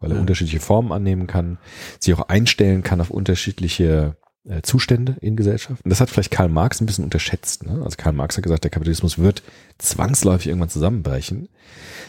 weil 0.00 0.10
er 0.10 0.14
Ja. 0.16 0.20
unterschiedliche 0.20 0.60
Formen 0.60 0.92
annehmen 0.92 1.26
kann, 1.26 1.58
sich 1.98 2.14
auch 2.14 2.28
einstellen 2.28 2.82
kann 2.82 3.00
auf 3.00 3.10
unterschiedliche 3.10 4.16
äh, 4.46 4.60
Zustände 4.60 5.16
in 5.22 5.36
Gesellschaften. 5.36 5.88
Das 5.88 6.02
hat 6.02 6.10
vielleicht 6.10 6.30
Karl 6.30 6.50
Marx 6.50 6.78
ein 6.80 6.84
bisschen 6.86 7.04
unterschätzt. 7.04 7.64
Ne? 7.64 7.80
Also 7.82 7.96
Karl 7.96 8.12
Marx 8.12 8.36
hat 8.36 8.42
gesagt, 8.42 8.64
der 8.64 8.70
Kapitalismus 8.70 9.16
wird 9.18 9.42
zwangsläufig 9.78 10.48
irgendwann 10.48 10.68
zusammenbrechen, 10.68 11.48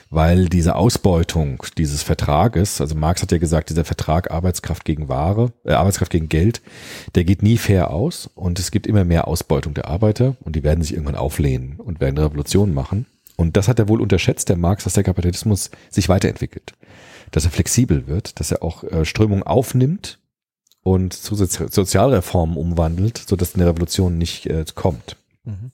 weil 0.10 0.50
diese 0.50 0.76
Ausbeutung 0.76 1.64
dieses 1.78 2.04
Vertrages, 2.04 2.82
also 2.82 2.94
Marx 2.94 3.22
hat 3.22 3.32
ja 3.32 3.38
gesagt, 3.38 3.70
dieser 3.70 3.86
Vertrag 3.86 4.32
Arbeitskraft 4.32 4.84
gegen 4.84 5.08
Ware, 5.08 5.54
äh, 5.64 5.72
Arbeitskraft 5.74 6.12
gegen 6.12 6.28
Geld, 6.28 6.62
der 7.16 7.24
geht 7.24 7.42
nie 7.42 7.58
fair 7.58 7.92
aus 7.92 8.30
und 8.36 8.60
es 8.60 8.70
gibt 8.72 8.86
immer 8.86 9.06
mehr 9.06 9.30
Ausbeutung 9.30 9.74
der 9.74 9.88
Arbeiter 9.88 10.36
und 10.42 10.58
die 10.58 10.64
werden 10.64 10.82
sich 10.82 10.92
irgendwann 10.94 11.16
auflehnen 11.16 11.80
und 11.80 12.02
werden 12.02 12.18
Revolutionen 12.18 12.74
machen. 12.74 13.06
Und 13.38 13.56
das 13.56 13.70
hat 13.70 13.80
er 13.80 13.88
wohl 13.88 14.02
unterschätzt, 14.02 14.50
der 14.50 14.58
Marx, 14.58 14.84
dass 14.84 14.94
der 14.94 15.04
Kapitalismus 15.04 15.70
sich 15.90 16.10
weiterentwickelt, 16.10 16.74
dass 17.36 17.44
er 17.44 17.52
flexibel 17.52 18.08
wird, 18.08 18.40
dass 18.40 18.52
er 18.52 18.64
auch 18.64 18.86
äh, 18.86 19.04
Strömungen 19.04 19.44
aufnimmt 19.44 20.20
und 20.84 21.12
zu 21.12 21.36
Sozi 21.36 21.66
Sozialreformen 21.70 22.56
umwandelt, 22.56 23.22
sodass 23.28 23.56
eine 23.56 23.68
Revolution 23.68 24.18
nicht 24.18 24.46
äh, 24.46 24.64
kommt. 24.74 25.18
Mhm. 25.44 25.72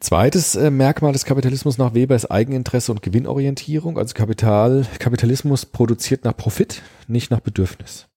Zweites 0.00 0.56
äh, 0.56 0.72
Merkmal 0.72 1.12
des 1.12 1.24
Kapitalismus 1.24 1.78
nach 1.78 1.94
Weber 1.94 2.16
ist 2.16 2.28
Eigeninteresse 2.28 2.90
und 2.90 3.02
Gewinnorientierung. 3.02 3.98
Also 3.98 4.14
Kapital, 4.14 4.84
Kapitalismus 4.98 5.64
produziert 5.64 6.24
nach 6.24 6.36
Profit, 6.36 6.82
nicht 7.06 7.30
nach 7.30 7.40
Bedürfnis. 7.40 8.08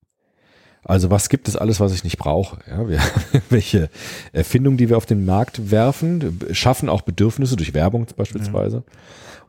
Also 0.83 1.11
was 1.11 1.29
gibt 1.29 1.47
es 1.47 1.55
alles, 1.55 1.79
was 1.79 1.93
ich 1.93 2.03
nicht 2.03 2.17
brauche? 2.17 2.57
Ja, 2.67 2.89
wir, 2.89 2.99
welche 3.51 3.91
Erfindungen, 4.31 4.77
die 4.77 4.89
wir 4.89 4.97
auf 4.97 5.05
den 5.05 5.25
Markt 5.25 5.69
werfen, 5.69 6.39
schaffen 6.53 6.89
auch 6.89 7.01
Bedürfnisse 7.01 7.55
durch 7.55 7.75
Werbung 7.75 8.07
beispielsweise 8.17 8.83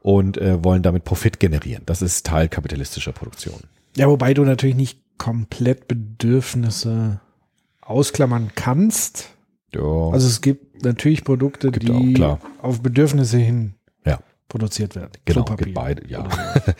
und 0.05 0.37
äh, 0.37 0.62
wollen 0.62 0.83
damit 0.83 1.05
Profit 1.05 1.40
generieren. 1.40 1.83
Das 1.87 2.03
ist 2.03 2.27
Teil 2.27 2.51
kapitalistischer 2.51 3.12
Produktion. 3.12 3.59
Ja, 3.97 4.07
wobei 4.07 4.35
du 4.35 4.45
natürlich 4.45 4.77
nicht 4.77 5.01
komplett 5.17 5.88
Bedürfnisse 5.88 7.21
ausklammern 7.81 8.51
kannst. 8.55 9.31
Ja, 9.75 9.81
Also 10.12 10.27
es 10.27 10.43
gibt 10.43 10.85
natürlich 10.85 11.25
Produkte, 11.25 11.71
Gibt 11.71 11.88
die 11.88 12.23
auch, 12.23 12.38
auf 12.61 12.83
Bedürfnisse 12.83 13.38
hin 13.38 13.77
Ja. 14.05 14.19
produziert 14.49 14.95
werden. 14.95 15.11
genau, 15.25 15.45
Klopapier. 15.45 15.73
beide, 15.73 16.07
ja, 16.07 16.29
so. 16.67 16.73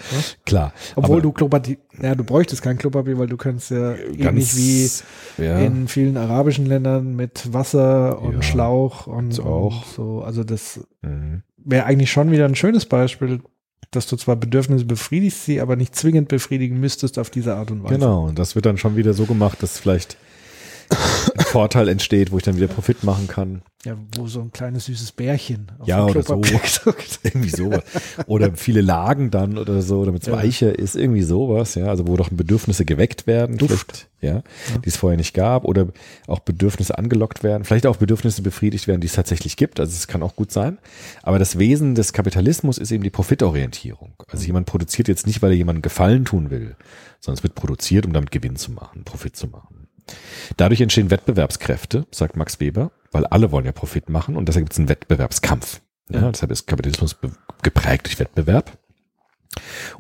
klar. 0.45 0.75
Obwohl 0.95 1.23
du 1.23 1.33
Klopapier, 1.33 1.79
ja, 2.03 2.15
du 2.15 2.25
bräuchtest 2.25 2.61
kein 2.61 2.77
Klopapier, 2.77 3.17
weil 3.19 3.27
du 3.29 3.39
kannst 3.39 3.71
ja 3.71 3.95
ähnlich 3.95 4.55
wie 4.55 5.43
ja, 5.43 5.61
in 5.61 5.89
vielen 5.89 6.19
arabischen 6.19 6.67
Ländern 6.67 7.17
mit 7.17 7.55
Wasser 7.55 8.21
und 8.21 8.35
Ja, 8.35 8.43
Schlauch 8.43 9.07
und, 9.07 9.41
auch. 9.41 9.87
und 9.87 9.93
so. 9.95 10.23
Also 10.23 10.45
das 10.45 10.81
mhm. 11.01 11.43
Wäre 11.64 11.87
eigentlich 11.87 12.11
schon 12.11 12.31
wieder 12.31 12.44
ein 12.44 12.55
schönes 12.55 12.87
Beispiel, 12.87 13.40
dass 13.90 14.07
du 14.07 14.16
zwar 14.16 14.37
Bedürfnisse 14.37 14.85
befriedigst, 14.85 15.44
sie 15.44 15.61
aber 15.61 15.77
nicht 15.77 15.94
zwingend 15.94 16.29
befriedigen 16.29 16.81
müsstest 16.81 17.18
auf 17.18 17.31
diese 17.31 17.55
Art 17.55 17.70
und 17.70 17.85
Weise. 17.85 17.94
Genau, 17.94 18.27
und 18.27 18.38
das 18.38 18.55
wird 18.55 18.66
dann 18.66 18.79
schon 18.79 18.96
wieder 18.96 19.14
so 19.14 19.27
gemacht, 19.27 19.62
dass 19.62 19.79
vielleicht 19.79 20.16
Vorteil 21.47 21.88
entsteht, 21.88 22.33
wo 22.33 22.37
ich 22.38 22.42
dann 22.42 22.57
wieder 22.57 22.68
Profit 22.68 23.05
machen 23.05 23.29
kann. 23.29 23.62
Ja, 23.85 23.97
wo 24.16 24.27
so 24.27 24.40
ein 24.40 24.51
kleines 24.51 24.87
süßes 24.87 25.12
Bärchen 25.12 25.70
auf 25.79 25.87
Ja, 25.87 26.07
dem 26.07 26.11
oder 26.16 26.23
so. 26.23 26.40
Irgendwie 27.23 27.51
sowas. 27.51 27.83
Oder 28.27 28.57
viele 28.57 28.81
Lagen 28.81 29.31
dann 29.31 29.59
oder 29.59 29.83
so, 29.83 30.05
damit 30.07 30.23
es 30.23 30.29
Ja. 30.29 30.35
weicher 30.35 30.79
ist, 30.79 30.97
irgendwie 30.97 31.23
sowas, 31.23 31.75
ja. 31.75 31.87
Also 31.87 32.07
wo 32.09 32.16
doch 32.16 32.31
Bedürfnisse 32.31 32.87
geweckt 32.87 33.27
werden, 33.27 33.59
Duft. 33.59 33.73
vielleicht, 33.73 34.09
ja, 34.23 34.42
die 34.83 34.88
es 34.88 34.97
vorher 34.97 35.18
nicht 35.18 35.35
gab. 35.35 35.64
Oder 35.66 35.88
auch 36.27 36.38
Bedürfnisse 36.40 36.97
angelockt 36.97 37.42
werden, 37.42 37.64
vielleicht 37.64 37.87
auch 37.87 37.97
Bedürfnisse 37.97 38.40
befriedigt 38.40 38.88
werden, 38.88 39.03
die 39.03 39.07
es 39.07 39.12
tatsächlich 39.12 39.57
gibt. 39.59 39.79
Also 39.81 39.92
es 39.92 40.07
kann 40.09 40.23
auch 40.23 40.35
gut 40.37 40.51
sein. 40.51 40.79
Aber 41.23 41.38
das 41.38 41.59
Wesen 41.59 41.94
des 41.94 42.14
Kapitalismus 42.14 42.79
ist 42.79 42.90
eben 42.90 43.05
die 43.05 43.11
Profitorientierung. 43.11 44.14
Also 44.29 44.47
jemand 44.47 44.64
produziert 44.66 45.09
jetzt 45.09 45.27
nicht, 45.27 45.42
weil 45.42 45.51
er 45.51 45.57
jemandem 45.59 45.83
Gefallen 45.83 46.25
tun 46.25 46.49
will, 46.51 46.75
sondern 47.20 47.37
es 47.38 47.42
wird 47.42 47.55
produziert, 47.55 48.07
um 48.07 48.14
damit 48.14 48.31
Gewinn 48.31 48.57
zu 48.57 48.73
machen, 48.73 49.05
Profit 49.05 49.37
zu 49.37 49.47
machen. 49.49 49.84
Dadurch 50.57 50.81
entstehen 50.81 51.11
Wettbewerbskräfte, 51.11 52.07
sagt 52.11 52.37
Max 52.37 52.61
Weber, 52.61 52.93
weil 53.12 53.27
alle 53.27 53.51
wollen 53.51 53.64
ja 53.64 53.73
Profit 53.73 54.09
machen 54.09 54.37
und 54.37 54.49
deshalb 54.49 54.67
gibt 54.67 54.73
es 54.73 54.79
einen 54.79 54.88
Wettbewerbskampf. 54.88 55.81
Ja, 56.11 56.31
deshalb 56.31 56.53
ist 56.53 56.67
Kapitalismus 56.67 57.17
geprägt 57.62 58.07
durch 58.07 58.19
Wettbewerb. 58.19 58.79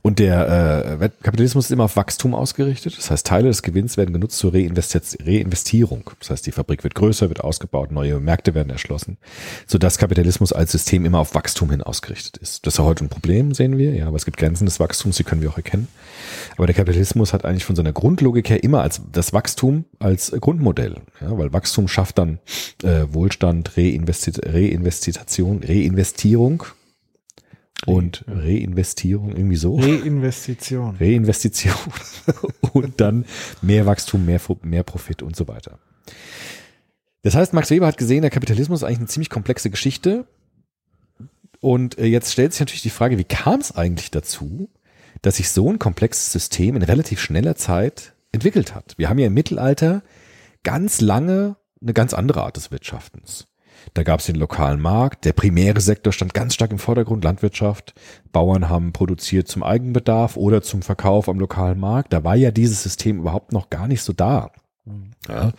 Und 0.02 0.18
der 0.18 0.98
äh, 1.00 1.08
Kapitalismus 1.22 1.66
ist 1.66 1.70
immer 1.70 1.84
auf 1.84 1.96
Wachstum 1.96 2.34
ausgerichtet. 2.34 2.96
Das 2.96 3.10
heißt, 3.10 3.26
Teile 3.26 3.48
des 3.48 3.62
Gewinns 3.62 3.96
werden 3.96 4.12
genutzt 4.12 4.38
zur 4.38 4.54
Reinvesti 4.54 4.98
Reinvestierung. 5.22 6.10
Das 6.18 6.30
heißt, 6.30 6.46
die 6.46 6.52
Fabrik 6.52 6.84
wird 6.84 6.94
größer, 6.94 7.28
wird 7.28 7.42
ausgebaut, 7.42 7.92
neue 7.92 8.20
Märkte 8.20 8.54
werden 8.54 8.70
erschlossen, 8.70 9.18
sodass 9.66 9.98
Kapitalismus 9.98 10.52
als 10.52 10.72
System 10.72 11.04
immer 11.04 11.18
auf 11.18 11.34
Wachstum 11.34 11.70
hin 11.70 11.82
ausgerichtet 11.82 12.36
ist. 12.38 12.66
Das 12.66 12.74
ist 12.74 12.78
ja 12.78 12.84
heute 12.84 13.04
ein 13.04 13.08
Problem, 13.08 13.54
sehen 13.54 13.78
wir. 13.78 13.94
Ja, 13.94 14.06
aber 14.08 14.16
es 14.16 14.24
gibt 14.24 14.36
Grenzen 14.36 14.66
des 14.66 14.80
Wachstums, 14.80 15.16
die 15.16 15.24
können 15.24 15.42
wir 15.42 15.50
auch 15.50 15.56
erkennen. 15.56 15.88
Aber 16.56 16.66
der 16.66 16.74
Kapitalismus 16.74 17.32
hat 17.32 17.44
eigentlich 17.44 17.64
von 17.64 17.76
seiner 17.76 17.92
Grundlogik 17.92 18.48
her 18.50 18.62
immer 18.62 18.82
als 18.82 19.00
das 19.12 19.32
Wachstum 19.32 19.84
als 19.98 20.32
Grundmodell, 20.40 20.96
ja, 21.20 21.36
weil 21.36 21.52
Wachstum 21.52 21.88
schafft 21.88 22.18
dann 22.18 22.38
äh, 22.82 23.06
Wohlstand, 23.10 23.76
Reinvesti 23.76 24.32
Reinvestition, 24.44 25.62
Reinvestierung 25.64 26.64
und 27.86 28.24
Reinvestierung 28.26 29.36
irgendwie 29.36 29.56
so. 29.56 29.76
Reinvestition. 29.76 30.96
Reinvestition 31.00 31.74
und 32.72 33.00
dann 33.00 33.24
mehr 33.62 33.86
Wachstum, 33.86 34.24
mehr, 34.24 34.40
mehr 34.62 34.82
Profit 34.82 35.22
und 35.22 35.36
so 35.36 35.48
weiter. 35.48 35.78
Das 37.22 37.34
heißt, 37.34 37.52
Max 37.52 37.70
Weber 37.70 37.86
hat 37.86 37.98
gesehen, 37.98 38.22
der 38.22 38.30
Kapitalismus 38.30 38.80
ist 38.80 38.84
eigentlich 38.84 38.98
eine 38.98 39.08
ziemlich 39.08 39.30
komplexe 39.30 39.70
Geschichte. 39.70 40.26
Und 41.60 41.98
äh, 41.98 42.04
jetzt 42.04 42.32
stellt 42.32 42.52
sich 42.52 42.60
natürlich 42.60 42.82
die 42.82 42.90
Frage, 42.90 43.16
wie 43.16 43.24
kam 43.24 43.60
es 43.60 43.74
eigentlich 43.74 44.10
dazu, 44.10 44.68
dass 45.22 45.36
sich 45.36 45.48
so 45.48 45.70
ein 45.70 45.78
komplexes 45.78 46.32
System 46.32 46.76
in 46.76 46.82
relativ 46.82 47.20
schneller 47.20 47.56
Zeit 47.56 48.12
entwickelt 48.32 48.74
hat. 48.74 48.94
Wir 48.98 49.08
haben 49.08 49.18
ja 49.18 49.28
im 49.28 49.34
Mittelalter 49.34 50.02
ganz 50.62 51.00
lange 51.00 51.56
eine 51.80 51.94
ganz 51.94 52.12
andere 52.12 52.42
Art 52.42 52.56
des 52.56 52.70
Wirtschaftens. 52.70 53.46
Da 53.94 54.02
gab 54.02 54.18
es 54.18 54.26
den 54.26 54.34
lokalen 54.34 54.80
Markt, 54.80 55.24
der 55.24 55.32
primäre 55.32 55.80
Sektor 55.80 56.12
stand 56.12 56.34
ganz 56.34 56.54
stark 56.54 56.72
im 56.72 56.78
Vordergrund, 56.78 57.22
Landwirtschaft. 57.22 57.94
Bauern 58.32 58.68
haben 58.68 58.92
produziert 58.92 59.46
zum 59.46 59.62
Eigenbedarf 59.62 60.36
oder 60.36 60.62
zum 60.62 60.82
Verkauf 60.82 61.28
am 61.28 61.38
lokalen 61.38 61.78
Markt. 61.78 62.12
Da 62.12 62.24
war 62.24 62.34
ja 62.34 62.50
dieses 62.50 62.82
System 62.82 63.20
überhaupt 63.20 63.52
noch 63.52 63.70
gar 63.70 63.86
nicht 63.86 64.02
so 64.02 64.12
da. 64.12 64.50
Ja, 65.28 65.52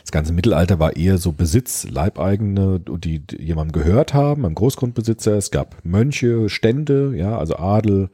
das 0.00 0.10
ganze 0.10 0.32
Mittelalter 0.32 0.80
war 0.80 0.96
eher 0.96 1.18
so 1.18 1.30
Besitz, 1.30 1.88
Leibeigene, 1.88 2.80
die, 2.80 3.22
jemandem 3.38 3.80
gehört 3.80 4.12
haben, 4.12 4.44
einem 4.44 4.56
Großgrundbesitzer. 4.56 5.36
Es 5.36 5.52
gab 5.52 5.76
Mönche, 5.84 6.48
Stände, 6.48 7.14
ja, 7.14 7.38
also 7.38 7.56
Adel, 7.56 8.10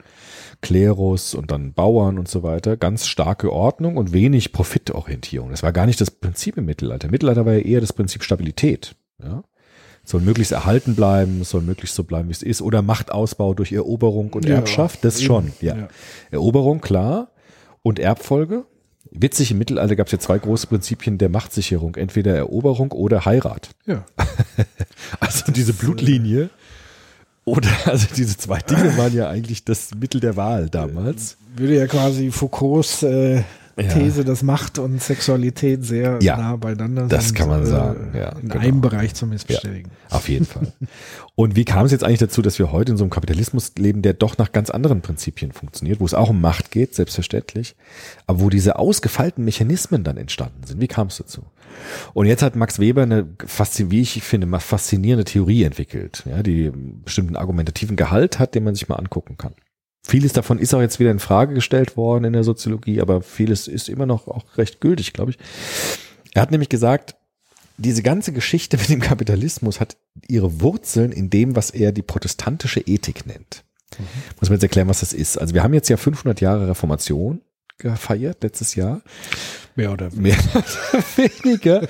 Klerus 0.61 1.35
und 1.35 1.51
dann 1.51 1.73
Bauern 1.73 2.19
und 2.19 2.29
so 2.29 2.43
weiter. 2.43 2.77
Ganz 2.77 3.07
starke 3.07 3.51
Ordnung 3.51 3.97
und 3.97 4.13
wenig 4.13 4.53
Profitorientierung. 4.53 5.51
Das 5.51 5.63
war 5.63 5.73
gar 5.73 5.87
nicht 5.87 6.01
das 6.03 6.11
Prinzip 6.11 6.59
im 6.59 6.67
Mittelalter. 6.67 7.07
Im 7.07 7.13
Mittelalter 7.13 7.47
war 7.47 7.55
ja 7.55 7.61
eher 7.61 7.81
das 7.81 7.95
Prinzip 7.95 8.23
Stabilität. 8.23 8.95
Ja, 9.23 9.43
soll 10.09 10.23
möglichst 10.23 10.53
erhalten 10.53 10.95
bleiben, 10.95 11.45
soll 11.45 11.61
möglichst 11.61 11.95
so 11.95 12.03
bleiben, 12.03 12.29
wie 12.29 12.33
es 12.33 12.43
ist, 12.43 12.63
oder 12.63 12.81
Machtausbau 12.81 13.53
durch 13.53 13.73
Eroberung 13.73 14.33
und 14.33 14.47
Ja, 14.47 14.57
Erbschaft, 14.57 15.05
das 15.05 15.19
eben, 15.19 15.27
schon, 15.27 15.53
ja. 15.61 15.77
ja. 15.77 15.89
Eroberung, 16.31 16.81
klar, 16.81 17.31
und 17.83 17.99
Erbfolge. 17.99 18.65
Witzig, 19.11 19.51
im 19.51 19.59
Mittelalter 19.59 19.97
gab 19.97 20.07
es 20.07 20.13
ja 20.13 20.19
zwei 20.19 20.39
große 20.39 20.67
Prinzipien 20.67 21.19
der 21.19 21.29
Machtsicherung, 21.29 21.97
entweder 21.97 22.35
Eroberung 22.35 22.93
oder 22.93 23.25
Heirat. 23.27 23.71
Ja. 23.87 24.05
Also 25.21 25.51
diese 25.53 25.73
Blutlinie 25.73 26.51
oder 27.47 27.71
also 27.87 28.07
diese 28.15 28.37
zwei 28.37 28.59
Dinge 28.59 28.99
waren 28.99 29.15
ja 29.15 29.31
eigentlich 29.31 29.65
das 29.65 29.91
Mittel 29.99 30.21
der 30.21 30.37
Wahl 30.37 30.69
damals. 30.69 31.39
Würde 31.57 31.77
ja 31.77 31.87
quasi 31.87 32.31
Foucaults 32.31 33.03
äh. 33.03 33.43
These, 33.79 34.25
dass 34.25 34.43
Macht 34.43 34.79
und 34.79 35.03
Sexualität 35.03 35.85
sehr 35.85 36.19
Ja, 36.21 36.37
nah 36.37 36.57
beieinander 36.57 37.03
sind. 37.03 37.13
das 37.13 37.35
kann 37.35 37.49
man 37.49 37.63
äh, 37.63 37.67
sagen, 37.67 38.13
ja, 38.15 38.31
in 38.31 38.49
genau. 38.49 38.61
einem 38.61 38.81
Bereich 38.81 39.15
zumindest 39.15 39.47
bestätigen. 39.47 39.91
Auf 40.11 40.29
jeden 40.29 40.47
Fall. 40.47 40.73
Und 41.35 41.55
wie 41.55 41.65
kam 41.65 41.87
es 41.87 41.93
jetzt 41.93 42.03
eigentlich 42.03 42.19
dazu, 42.19 42.43
dass 42.43 42.59
wir 42.59 42.73
heute 42.73 42.91
in 42.91 42.99
so 42.99 43.05
einem 43.05 43.11
Kapitalismus 43.11 43.73
leben, 43.79 44.03
der 44.03 44.13
doch 44.13 44.39
nach 44.39 44.51
ganz 44.51 44.71
anderen 44.71 45.03
Prinzipien 45.03 45.53
funktioniert, 45.53 46.01
wo 46.01 46.05
es 46.05 46.15
auch 46.15 46.31
um 46.31 46.41
Macht 46.41 46.73
geht, 46.73 46.97
selbstverständlich, 46.97 47.77
aber 48.27 48.41
wo 48.41 48.51
diese 48.51 48.77
ausgefeilten 48.77 49.45
Mechanismen 49.45 50.03
dann 50.03 50.17
entstanden 50.17 50.65
sind? 50.67 50.81
Wie 50.81 50.89
kam 50.89 51.07
es 51.07 51.19
dazu? 51.19 51.45
Und 52.13 52.27
jetzt 52.27 52.43
hat 52.43 52.57
Max 52.57 52.81
Weber 52.81 53.03
eine, 53.03 53.29
wie 53.37 54.01
ich 54.01 54.23
finde, 54.23 54.47
mal 54.49 54.59
faszinierende 54.59 55.25
Theorie 55.25 55.63
entwickelt, 55.63 56.25
ja, 56.29 56.43
die 56.43 56.67
einen 56.67 57.03
bestimmten 57.05 57.37
argumentativen 57.37 57.97
Gehalt 57.97 58.39
hat, 58.39 58.55
den 58.55 58.65
man 58.65 58.75
sich 58.75 58.89
mal 58.89 58.97
angucken 58.97 59.37
kann. 59.39 59.55
Vieles 60.03 60.33
davon 60.33 60.59
ist 60.59 60.75
auch 60.75 60.81
jetzt 60.81 61.01
wieder 61.01 61.11
in 61.11 61.19
Frage 61.19 61.55
gestellt 61.55 61.97
worden 61.97 62.25
in 62.25 62.33
der 62.33 62.45
Soziologie, 62.45 63.01
aber 63.01 63.21
vieles 63.21 63.69
ist 63.69 63.89
immer 63.89 64.07
noch 64.07 64.29
auch 64.29 64.57
recht 64.57 64.81
gültig, 64.81 65.13
glaube 65.13 65.33
ich. 65.33 65.39
Er 66.35 66.43
hat 66.43 66.51
nämlich 66.51 66.69
gesagt, 66.69 67.17
diese 67.77 68.03
ganze 68.03 68.33
Geschichte 68.33 68.77
mit 68.77 68.89
dem 68.89 69.01
Kapitalismus 69.01 69.81
hat 69.81 69.97
ihre 70.27 70.61
Wurzeln 70.61 71.13
in 71.13 71.31
dem, 71.31 71.57
was 71.57 71.71
er 71.71 71.93
die 71.93 72.03
protestantische 72.03 72.81
Ethik 72.81 73.27
nennt. 73.27 73.65
Muss 74.41 74.51
man 74.51 74.57
jetzt 74.57 74.63
erklären, 74.63 74.89
was 74.89 75.01
das 75.01 75.13
ist. 75.13 75.39
Also 75.39 75.55
wir 75.55 75.63
haben 75.63 75.75
jetzt 75.75 75.89
ja 75.89 75.97
500 75.97 76.41
Jahre 76.41 76.69
Reformation 76.69 77.41
gefeiert 77.79 78.43
letztes 78.43 78.75
Jahr. 78.75 79.03
Mehr 79.77 79.93
oder 79.93 80.13
weniger. 80.13 80.37
Mehr 80.37 80.63
oder 80.93 81.05
weniger. 81.17 81.87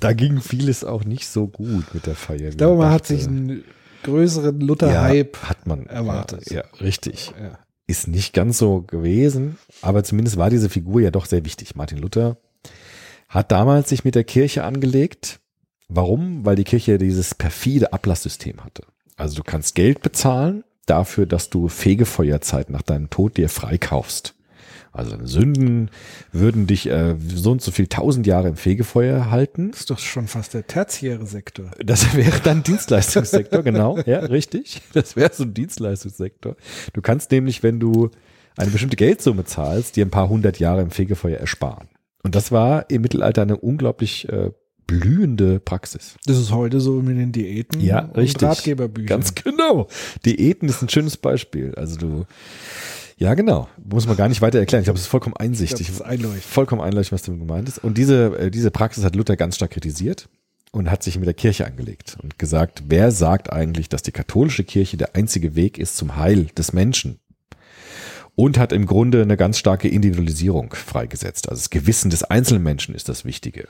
Da 0.00 0.12
ging 0.12 0.40
vieles 0.40 0.84
auch 0.84 1.04
nicht 1.04 1.26
so 1.26 1.48
gut 1.48 1.92
mit 1.92 2.06
der 2.06 2.14
Feier. 2.14 2.50
Ich 2.50 2.56
glaube, 2.56 2.78
man 2.78 2.92
hat 2.92 3.06
sich 3.06 3.26
einen 3.26 3.64
größeren 4.02 4.60
Luther-Hype 4.60 5.36
ja, 5.36 5.48
hat 5.48 5.66
man 5.66 5.86
erwartet. 5.86 6.50
Ja, 6.50 6.58
ja 6.58 6.64
richtig. 6.80 7.32
Ja. 7.40 7.58
Ist 7.86 8.08
nicht 8.08 8.34
ganz 8.34 8.58
so 8.58 8.82
gewesen, 8.82 9.56
aber 9.80 10.04
zumindest 10.04 10.36
war 10.36 10.50
diese 10.50 10.68
Figur 10.68 11.00
ja 11.00 11.10
doch 11.10 11.26
sehr 11.26 11.44
wichtig. 11.44 11.74
Martin 11.74 11.98
Luther 11.98 12.36
hat 13.28 13.50
damals 13.50 13.88
sich 13.88 14.04
mit 14.04 14.14
der 14.14 14.24
Kirche 14.24 14.64
angelegt. 14.64 15.40
Warum? 15.88 16.44
Weil 16.44 16.56
die 16.56 16.64
Kirche 16.64 16.98
dieses 16.98 17.34
perfide 17.34 17.92
Ablasssystem 17.92 18.62
hatte. 18.62 18.82
Also 19.16 19.36
du 19.36 19.42
kannst 19.42 19.74
Geld 19.74 20.02
bezahlen 20.02 20.64
dafür, 20.86 21.26
dass 21.26 21.50
du 21.50 21.68
Fegefeuerzeit 21.68 22.70
nach 22.70 22.82
deinem 22.82 23.10
Tod 23.10 23.36
dir 23.36 23.48
freikaufst. 23.48 24.34
Also 24.98 25.12
deine 25.12 25.26
Sünden 25.26 25.90
würden 26.32 26.66
dich 26.66 26.88
äh, 26.88 27.14
so 27.34 27.52
und 27.52 27.62
so 27.62 27.70
viel 27.70 27.86
tausend 27.86 28.26
Jahre 28.26 28.48
im 28.48 28.56
Fegefeuer 28.56 29.30
halten. 29.30 29.70
Das 29.70 29.80
ist 29.80 29.90
doch 29.90 29.98
schon 29.98 30.26
fast 30.26 30.54
der 30.54 30.66
tertiäre 30.66 31.26
Sektor. 31.26 31.70
Das 31.84 32.16
wäre 32.16 32.40
dann 32.40 32.62
Dienstleistungssektor, 32.62 33.62
genau. 33.64 33.98
Ja, 34.06 34.18
richtig. 34.18 34.82
Das 34.92 35.16
wäre 35.16 35.30
so 35.32 35.44
ein 35.44 35.54
Dienstleistungssektor. 35.54 36.56
Du 36.92 37.00
kannst 37.00 37.30
nämlich, 37.30 37.62
wenn 37.62 37.78
du 37.78 38.10
eine 38.56 38.70
bestimmte 38.70 38.96
Geldsumme 38.96 39.44
zahlst, 39.44 39.96
dir 39.96 40.04
ein 40.04 40.10
paar 40.10 40.28
hundert 40.28 40.58
Jahre 40.58 40.82
im 40.82 40.90
Fegefeuer 40.90 41.38
ersparen. 41.38 41.88
Und 42.24 42.34
das 42.34 42.50
war 42.50 42.90
im 42.90 43.02
Mittelalter 43.02 43.42
eine 43.42 43.56
unglaublich 43.56 44.28
äh, 44.28 44.50
blühende 44.88 45.60
Praxis. 45.60 46.16
Das 46.26 46.38
ist 46.38 46.50
heute 46.50 46.80
so 46.80 46.94
mit 47.02 47.16
den 47.16 47.30
Diäten 47.30 47.80
Ja, 47.80 48.00
und 48.00 48.16
richtig. 48.16 48.48
Ratgeberbüchern. 48.48 49.06
Ganz 49.06 49.34
genau. 49.34 49.86
Diäten 50.24 50.68
ist 50.68 50.82
ein 50.82 50.88
schönes 50.88 51.16
Beispiel. 51.16 51.74
Also 51.76 51.96
du, 51.98 52.24
ja 53.18 53.34
genau, 53.34 53.68
muss 53.84 54.06
man 54.06 54.16
gar 54.16 54.28
nicht 54.28 54.40
weiter 54.40 54.58
erklären. 54.58 54.82
Ich 54.82 54.86
glaube, 54.86 54.96
es 54.96 55.02
ist 55.02 55.10
vollkommen 55.10 55.36
einsichtig. 55.36 55.88
Ich 55.88 55.96
glaub, 55.96 56.08
einleuchtend. 56.08 56.44
Vollkommen 56.44 56.80
einleuchtend, 56.80 57.12
was 57.12 57.22
damit 57.22 57.40
gemeint 57.40 57.68
ist. 57.68 57.78
Und 57.78 57.98
diese, 57.98 58.38
äh, 58.38 58.50
diese 58.50 58.70
Praxis 58.70 59.04
hat 59.04 59.16
Luther 59.16 59.36
ganz 59.36 59.56
stark 59.56 59.72
kritisiert 59.72 60.28
und 60.70 60.90
hat 60.90 61.02
sich 61.02 61.18
mit 61.18 61.26
der 61.26 61.34
Kirche 61.34 61.66
angelegt 61.66 62.16
und 62.22 62.38
gesagt, 62.38 62.84
wer 62.86 63.10
sagt 63.10 63.52
eigentlich, 63.52 63.88
dass 63.88 64.02
die 64.02 64.12
katholische 64.12 64.64
Kirche 64.64 64.96
der 64.96 65.16
einzige 65.16 65.54
Weg 65.54 65.78
ist 65.78 65.96
zum 65.96 66.16
Heil 66.16 66.46
des 66.56 66.72
Menschen? 66.72 67.18
Und 68.36 68.56
hat 68.56 68.72
im 68.72 68.86
Grunde 68.86 69.20
eine 69.20 69.36
ganz 69.36 69.58
starke 69.58 69.88
Individualisierung 69.88 70.72
freigesetzt. 70.72 71.48
Also 71.48 71.58
das 71.58 71.70
Gewissen 71.70 72.10
des 72.10 72.22
einzelnen 72.22 72.62
Menschen 72.62 72.94
ist 72.94 73.08
das 73.08 73.24
Wichtige. 73.24 73.66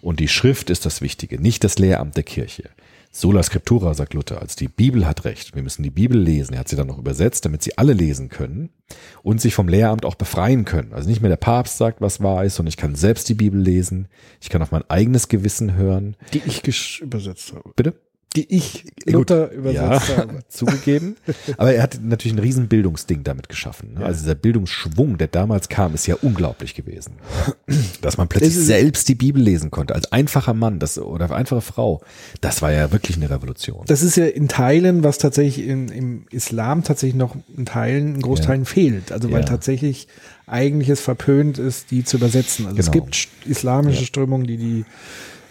Und 0.00 0.20
die 0.20 0.28
Schrift 0.28 0.70
ist 0.70 0.86
das 0.86 1.00
Wichtige, 1.00 1.42
nicht 1.42 1.64
das 1.64 1.78
Lehramt 1.80 2.16
der 2.16 2.22
Kirche. 2.22 2.70
Sola 3.14 3.42
Scriptura, 3.42 3.92
sagt 3.92 4.14
Luther, 4.14 4.40
also 4.40 4.56
die 4.56 4.68
Bibel 4.68 5.06
hat 5.06 5.26
recht. 5.26 5.54
Wir 5.54 5.62
müssen 5.62 5.82
die 5.82 5.90
Bibel 5.90 6.18
lesen. 6.18 6.54
Er 6.54 6.60
hat 6.60 6.68
sie 6.68 6.76
dann 6.76 6.86
noch 6.86 6.98
übersetzt, 6.98 7.44
damit 7.44 7.62
sie 7.62 7.76
alle 7.76 7.92
lesen 7.92 8.30
können 8.30 8.70
und 9.22 9.38
sich 9.38 9.54
vom 9.54 9.68
Lehramt 9.68 10.06
auch 10.06 10.14
befreien 10.14 10.64
können. 10.64 10.94
Also 10.94 11.10
nicht 11.10 11.20
mehr 11.20 11.28
der 11.28 11.36
Papst 11.36 11.76
sagt, 11.76 12.00
was 12.00 12.22
wahr 12.22 12.42
ist, 12.44 12.54
sondern 12.54 12.70
ich 12.70 12.78
kann 12.78 12.94
selbst 12.94 13.28
die 13.28 13.34
Bibel 13.34 13.60
lesen. 13.60 14.08
Ich 14.40 14.48
kann 14.48 14.62
auf 14.62 14.72
mein 14.72 14.88
eigenes 14.88 15.28
Gewissen 15.28 15.74
hören. 15.74 16.16
Die 16.32 16.42
ich 16.46 17.00
übersetzt 17.02 17.52
habe. 17.52 17.70
Bitte? 17.76 17.94
Die 18.34 18.54
ich 18.54 18.84
Gut. 19.04 19.12
Luther 19.12 19.50
übersetzt 19.50 20.08
ja, 20.08 20.16
habe. 20.16 20.38
zugegeben. 20.48 21.16
Aber 21.58 21.74
er 21.74 21.82
hat 21.82 21.98
natürlich 22.02 22.34
ein 22.34 22.38
riesen 22.38 22.68
Bildungsding 22.68 23.24
damit 23.24 23.48
geschaffen. 23.50 23.94
Ne? 23.94 24.04
Also 24.06 24.20
dieser 24.22 24.34
Bildungsschwung, 24.34 25.18
der 25.18 25.26
damals 25.28 25.68
kam, 25.68 25.94
ist 25.94 26.06
ja 26.06 26.14
unglaublich 26.22 26.74
gewesen. 26.74 27.14
Dass 28.00 28.16
man 28.16 28.28
plötzlich 28.28 28.56
Es 28.56 28.66
selbst 28.66 29.08
die 29.08 29.14
Bibel 29.14 29.42
lesen 29.42 29.70
konnte, 29.70 29.94
als 29.94 30.10
einfacher 30.12 30.54
Mann 30.54 30.78
das, 30.78 30.98
oder 30.98 31.30
einfache 31.30 31.60
Frau. 31.60 32.00
Das 32.40 32.62
war 32.62 32.72
ja 32.72 32.90
wirklich 32.90 33.16
eine 33.18 33.28
Revolution. 33.28 33.84
Das 33.86 34.02
ist 34.02 34.16
ja 34.16 34.24
in 34.26 34.48
Teilen, 34.48 35.04
was 35.04 35.18
tatsächlich 35.18 35.66
in, 35.66 35.88
im 35.88 36.24
Islam 36.30 36.84
tatsächlich 36.84 37.16
noch 37.16 37.36
in 37.56 37.66
Teilen, 37.66 38.14
in 38.14 38.22
Großteilen 38.22 38.64
fehlt. 38.64 39.12
Also 39.12 39.30
weil 39.30 39.40
Ja. 39.40 39.46
tatsächlich 39.46 40.08
eigentlich 40.46 40.88
es 40.88 41.00
verpönt 41.00 41.58
ist, 41.58 41.90
die 41.90 42.04
zu 42.04 42.16
übersetzen. 42.16 42.66
Also 42.66 42.78
es 42.78 42.90
Genau. 42.90 43.04
gibt 43.04 43.14
st- 43.14 43.28
islamische 43.46 44.00
Ja. 44.00 44.06
Strömungen, 44.06 44.46
die 44.46 44.56
die 44.56 44.84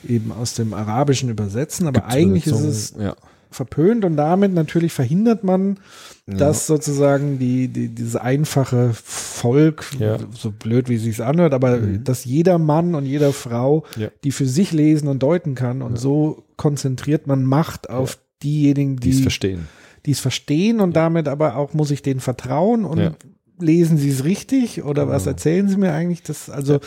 eben 0.07 0.31
aus 0.31 0.53
dem 0.53 0.73
Arabischen 0.73 1.29
übersetzen, 1.29 1.87
aber 1.87 2.01
Gibt's 2.01 2.15
eigentlich 2.15 2.47
ist 2.47 2.59
es 2.61 2.93
ja. 2.99 3.15
verpönt 3.49 4.05
und 4.05 4.15
damit 4.17 4.53
natürlich 4.53 4.93
verhindert 4.93 5.43
man, 5.43 5.79
dass 6.25 6.67
sozusagen 6.67 7.39
die, 7.39 7.67
die 7.67 7.89
dieses 7.89 8.15
einfache 8.15 8.91
Volk, 8.93 9.85
Ja. 9.99 10.17
so 10.33 10.51
blöd 10.51 10.87
wie 10.87 10.95
es 10.95 11.03
sich 11.03 11.21
anhört, 11.23 11.53
aber 11.53 11.77
dass 11.77 12.23
jeder 12.25 12.57
Mann 12.57 12.95
und 12.95 13.05
jeder 13.05 13.33
Frau, 13.33 13.83
Ja. 13.97 14.07
die 14.23 14.31
für 14.31 14.45
sich 14.47 14.71
lesen 14.71 15.07
und 15.09 15.21
deuten 15.21 15.55
kann 15.55 15.81
und 15.81 15.97
so 15.99 16.43
konzentriert 16.55 17.27
man 17.27 17.43
Macht 17.43 17.89
auf 17.89 18.17
diejenigen, 18.43 18.97
die 18.97 19.09
es 19.11 19.19
verstehen. 19.21 19.67
die 20.05 20.11
es 20.11 20.19
verstehen 20.19 20.79
und 20.79 20.95
damit 20.95 21.27
aber 21.27 21.57
auch 21.57 21.73
muss 21.73 21.91
ich 21.91 22.01
denen 22.01 22.21
vertrauen 22.21 22.85
und 22.85 22.99
Ja. 22.99 23.11
lesen 23.59 23.97
sie 23.97 24.09
es 24.09 24.23
richtig 24.23 24.83
oder 24.83 25.07
was 25.09 25.25
erzählen 25.27 25.67
sie 25.67 25.77
mir 25.77 25.91
eigentlich? 25.93 26.23
Das 26.23 26.49
also 26.49 26.79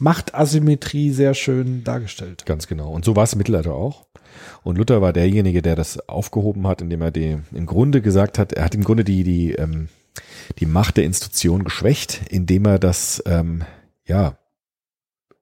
Machtasymmetrie 0.00 1.10
sehr 1.10 1.34
schön 1.34 1.84
dargestellt. 1.84 2.44
Ganz 2.46 2.66
genau. 2.66 2.90
Und 2.90 3.04
so 3.04 3.16
war 3.16 3.24
es 3.24 3.34
im 3.34 3.38
Mittelalter 3.38 3.74
auch. 3.74 4.06
Und 4.62 4.78
Luther 4.78 5.02
war 5.02 5.12
derjenige, 5.12 5.62
der 5.62 5.76
das 5.76 6.08
aufgehoben 6.08 6.66
hat, 6.66 6.80
indem 6.80 7.02
er 7.02 7.10
die, 7.10 7.38
im 7.52 7.66
Grunde 7.66 8.00
gesagt 8.00 8.38
hat, 8.38 8.52
er 8.52 8.64
hat 8.64 8.74
im 8.74 8.82
Grunde 8.82 9.04
die, 9.04 9.24
die, 9.24 9.52
ähm, 9.52 9.88
die 10.58 10.66
Macht 10.66 10.96
der 10.96 11.04
Institution 11.04 11.64
geschwächt, 11.64 12.22
indem 12.30 12.64
er 12.64 12.78
das, 12.78 13.22
ähm, 13.26 13.62
ja, 14.06 14.38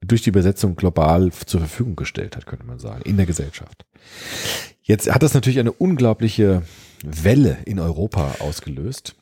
durch 0.00 0.22
die 0.22 0.30
Übersetzung 0.30 0.76
global 0.76 1.32
zur 1.32 1.60
Verfügung 1.60 1.96
gestellt 1.96 2.36
hat, 2.36 2.46
könnte 2.46 2.66
man 2.66 2.78
sagen, 2.78 3.02
in 3.02 3.16
der 3.16 3.26
Gesellschaft. 3.26 3.84
Jetzt 4.82 5.12
hat 5.12 5.22
das 5.22 5.34
natürlich 5.34 5.58
eine 5.58 5.72
unglaubliche 5.72 6.62
Welle 7.04 7.58
in 7.64 7.78
Europa 7.78 8.36
ausgelöst. 8.40 9.14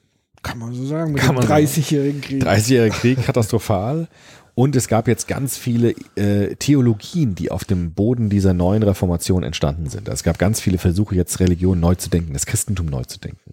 Kann 0.42 0.58
man 0.58 0.72
so 0.72 0.86
sagen, 0.86 1.12
mit 1.12 1.22
Kann 1.22 1.34
dem 1.34 1.40
man 1.40 1.48
sagen. 1.48 1.64
30-jährigen 1.64 2.20
Krieg. 2.20 2.42
30-jähriger 2.42 2.90
Krieg, 2.90 3.22
katastrophal. 3.24 4.08
Und 4.58 4.74
es 4.74 4.88
gab 4.88 5.06
jetzt 5.06 5.28
ganz 5.28 5.58
viele 5.58 5.94
äh, 6.16 6.56
Theologien, 6.56 7.34
die 7.34 7.50
auf 7.50 7.66
dem 7.66 7.92
Boden 7.92 8.30
dieser 8.30 8.54
neuen 8.54 8.82
Reformation 8.82 9.42
entstanden 9.42 9.90
sind. 9.90 10.08
Es 10.08 10.22
gab 10.22 10.38
ganz 10.38 10.62
viele 10.62 10.78
Versuche, 10.78 11.14
jetzt 11.14 11.40
Religion 11.40 11.78
neu 11.78 11.94
zu 11.94 12.08
denken, 12.08 12.32
das 12.32 12.46
Christentum 12.46 12.86
neu 12.86 13.04
zu 13.04 13.20
denken. 13.20 13.52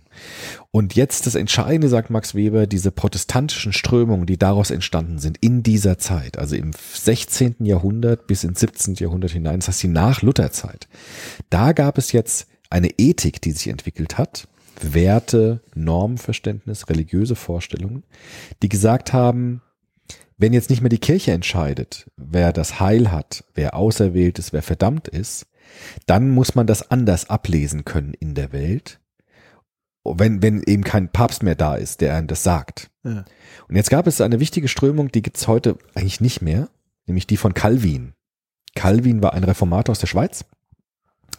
Und 0.72 0.96
jetzt 0.96 1.28
das 1.28 1.36
Entscheidende, 1.36 1.90
sagt 1.90 2.10
Max 2.10 2.36
Weber, 2.36 2.68
diese 2.68 2.90
protestantischen 2.90 3.74
Strömungen, 3.74 4.26
die 4.26 4.38
daraus 4.38 4.72
entstanden 4.72 5.20
sind 5.20 5.38
in 5.42 5.62
dieser 5.62 5.98
Zeit, 5.98 6.38
also 6.38 6.56
im 6.56 6.72
16. 6.72 7.56
Jahrhundert 7.66 8.26
bis 8.26 8.46
ins 8.46 8.62
17. 8.62 8.96
Jahrhundert 8.96 9.32
hinein, 9.32 9.60
das 9.60 9.68
heißt 9.68 9.84
die 9.84 9.90
Nach-Luther-Zeit. 9.90 10.88
Da 11.50 11.74
gab 11.74 11.98
es 11.98 12.14
jetzt 12.14 12.48
eine 12.70 12.92
Ethik, 12.98 13.42
die 13.42 13.52
sich 13.52 13.68
entwickelt 13.68 14.18
hat, 14.18 14.48
Werte, 14.82 15.60
Normenverständnis, 15.76 16.88
religiöse 16.88 17.36
Vorstellungen, 17.36 18.04
die 18.62 18.70
gesagt 18.70 19.12
haben, 19.12 19.62
wenn 20.38 20.54
jetzt 20.54 20.70
nicht 20.70 20.82
mehr 20.82 20.90
die 20.90 21.00
Kirche 21.00 21.32
entscheidet, 21.32 22.10
wer 22.18 22.54
das 22.54 22.80
Heil 22.80 23.12
hat, 23.12 23.44
wer 23.54 23.76
auserwählt 23.76 24.40
ist, 24.40 24.54
wer 24.54 24.64
verdammt 24.64 25.08
ist, 25.08 25.48
dann 26.06 26.30
muss 26.30 26.56
man 26.56 26.68
das 26.68 26.92
anders 26.92 27.30
ablesen 27.30 27.86
können 27.86 28.14
in 28.14 28.36
der 28.36 28.52
Welt, 28.52 29.00
wenn, 30.04 30.42
wenn 30.42 30.62
eben 30.64 30.84
kein 30.84 31.10
Papst 31.10 31.44
mehr 31.44 31.56
da 31.56 31.76
ist, 31.76 32.02
der 32.02 32.16
einem 32.16 32.28
das 32.28 32.44
sagt. 32.44 32.90
Ja. 33.04 33.24
Und 33.68 33.76
jetzt 33.76 33.90
gab 33.90 34.08
es 34.08 34.22
eine 34.22 34.40
wichtige 34.40 34.68
Strömung, 34.68 35.12
die 35.12 35.22
gibt's 35.22 35.48
heute 35.48 35.78
eigentlich 35.96 36.22
nicht 36.22 36.42
mehr, 36.42 36.70
nämlich 37.06 37.28
die 37.28 37.38
von 37.38 37.54
Calvin. 37.54 38.14
Calvin 38.76 39.22
war 39.22 39.34
ein 39.34 39.44
Reformator 39.44 39.94
aus 39.94 40.00
der 40.00 40.08
Schweiz, 40.08 40.46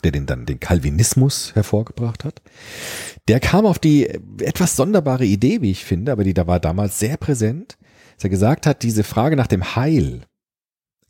der 0.03 0.13
den 0.13 0.27
dann 0.27 0.47
den 0.47 0.61
Calvinismus 0.61 1.55
hervorgebracht 1.55 2.25
hat. 2.25 2.43
Der 3.29 3.41
kam 3.41 3.67
auf 3.67 3.79
die 3.79 4.09
etwas 4.39 4.77
sonderbare 4.77 5.25
Idee, 5.25 5.61
wie 5.61 5.71
ich 5.71 5.85
finde, 5.85 6.13
aber 6.13 6.25
die 6.25 6.35
da 6.35 6.47
war 6.47 6.61
damals 6.61 6.99
sehr 6.99 7.17
präsent, 7.17 7.77
dass 8.17 8.25
er 8.25 8.31
gesagt 8.31 8.67
hat, 8.67 8.83
diese 8.83 9.05
Frage 9.05 9.37
nach 9.37 9.47
dem 9.47 9.77
Heil 9.77 10.23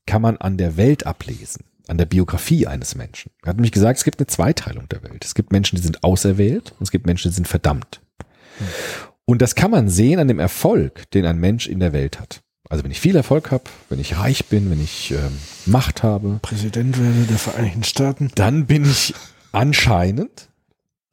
kann 0.07 0.23
man 0.23 0.37
an 0.37 0.57
der 0.57 0.77
Welt 0.77 1.07
ablesen, 1.07 1.65
an 1.89 1.99
der 1.99 2.07
Biografie 2.07 2.67
eines 2.67 2.95
Menschen. 2.95 3.31
Er 3.43 3.51
hat 3.51 3.57
nämlich 3.57 3.73
gesagt, 3.73 3.99
es 3.99 4.05
gibt 4.05 4.21
eine 4.21 4.27
Zweiteilung 4.27 4.89
der 4.89 5.03
Welt. 5.03 5.25
Es 5.25 5.35
gibt 5.35 5.53
Menschen, 5.53 5.77
die 5.77 5.83
sind 5.83 6.05
auserwählt 6.05 6.73
und 6.73 6.83
es 6.83 6.91
gibt 6.91 7.07
Menschen, 7.07 7.31
die 7.31 7.35
sind 7.35 7.49
verdammt. 7.49 8.01
Und 9.25 9.41
das 9.41 9.55
kann 9.55 9.71
man 9.71 9.89
sehen 9.89 10.19
an 10.21 10.29
dem 10.29 10.39
Erfolg, 10.39 11.11
den 11.13 11.25
ein 11.25 11.39
Mensch 11.39 11.67
in 11.67 11.81
der 11.81 11.93
Welt 11.93 12.21
hat. 12.21 12.43
Also 12.69 12.85
wenn 12.85 12.91
ich 12.91 13.01
viel 13.01 13.17
Erfolg 13.17 13.51
habe, 13.51 13.65
wenn 13.89 14.01
ich 14.01 14.17
reich 14.19 14.47
bin, 14.47 14.71
wenn 14.71 14.83
ich 14.83 15.11
ähm, 15.13 15.39
Macht 15.67 16.03
habe, 16.03 16.39
Präsident 16.43 16.99
werde 16.99 17.27
der 17.29 17.39
Vereinigten 17.39 17.85
Staaten. 17.85 18.31
dann 18.35 18.67
bin 18.67 18.85
ich 18.85 19.15
anscheinend 19.53 20.49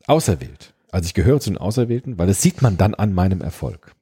auserwählt. 0.08 0.73
Also 0.91 1.08
ich 1.08 1.13
gehöre 1.13 1.39
zu 1.39 1.49
den 1.49 1.58
Auserwählten, 1.58 2.17
weil 2.17 2.27
das 2.27 2.41
sieht 2.41 2.62
man 2.62 2.77
dann 2.77 2.93
an 2.93 3.13
meinem 3.13 3.41
Erfolg. 3.41 3.93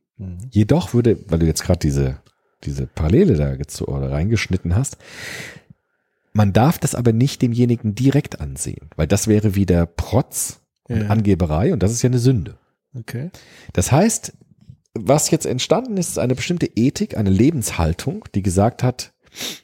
Jedoch 0.52 0.94
würde, 0.94 1.18
weil 1.28 1.40
du 1.40 1.46
jetzt 1.46 1.64
gerade 1.64 1.80
diese, 1.80 2.18
diese 2.64 2.88
Parallele 2.88 3.36
da 3.36 3.84
oder 3.86 4.12
reingeschnitten 4.12 4.76
hast, 4.76 4.98
man 6.34 6.54
darf 6.54 6.78
das 6.78 6.96
aber 6.96 7.14
nicht 7.14 7.42
demjenigen 7.42 7.96
direkt 7.96 8.40
ansehen, 8.40 8.90
weil 8.96 9.08
das 9.08 9.28
wäre 9.28 9.56
wieder 9.56 9.86
Protz 9.86 10.62
und 10.84 11.02
Ja. 11.02 11.08
Angeberei 11.08 11.74
und 11.74 11.84
das 11.84 11.92
ist 11.92 12.02
ja 12.02 12.10
eine 12.10 12.20
Sünde. 12.20 12.58
Okay. 12.96 13.30
Das 13.74 13.92
heißt, 13.92 14.34
was 14.94 15.32
jetzt 15.32 15.46
entstanden 15.46 15.98
ist, 15.98 16.10
ist 16.10 16.20
eine 16.20 16.36
bestimmte 16.36 16.66
Ethik, 16.76 17.16
eine 17.18 17.30
Lebenshaltung, 17.30 18.26
die 18.36 18.42
gesagt 18.42 18.84
hat, 18.84 19.14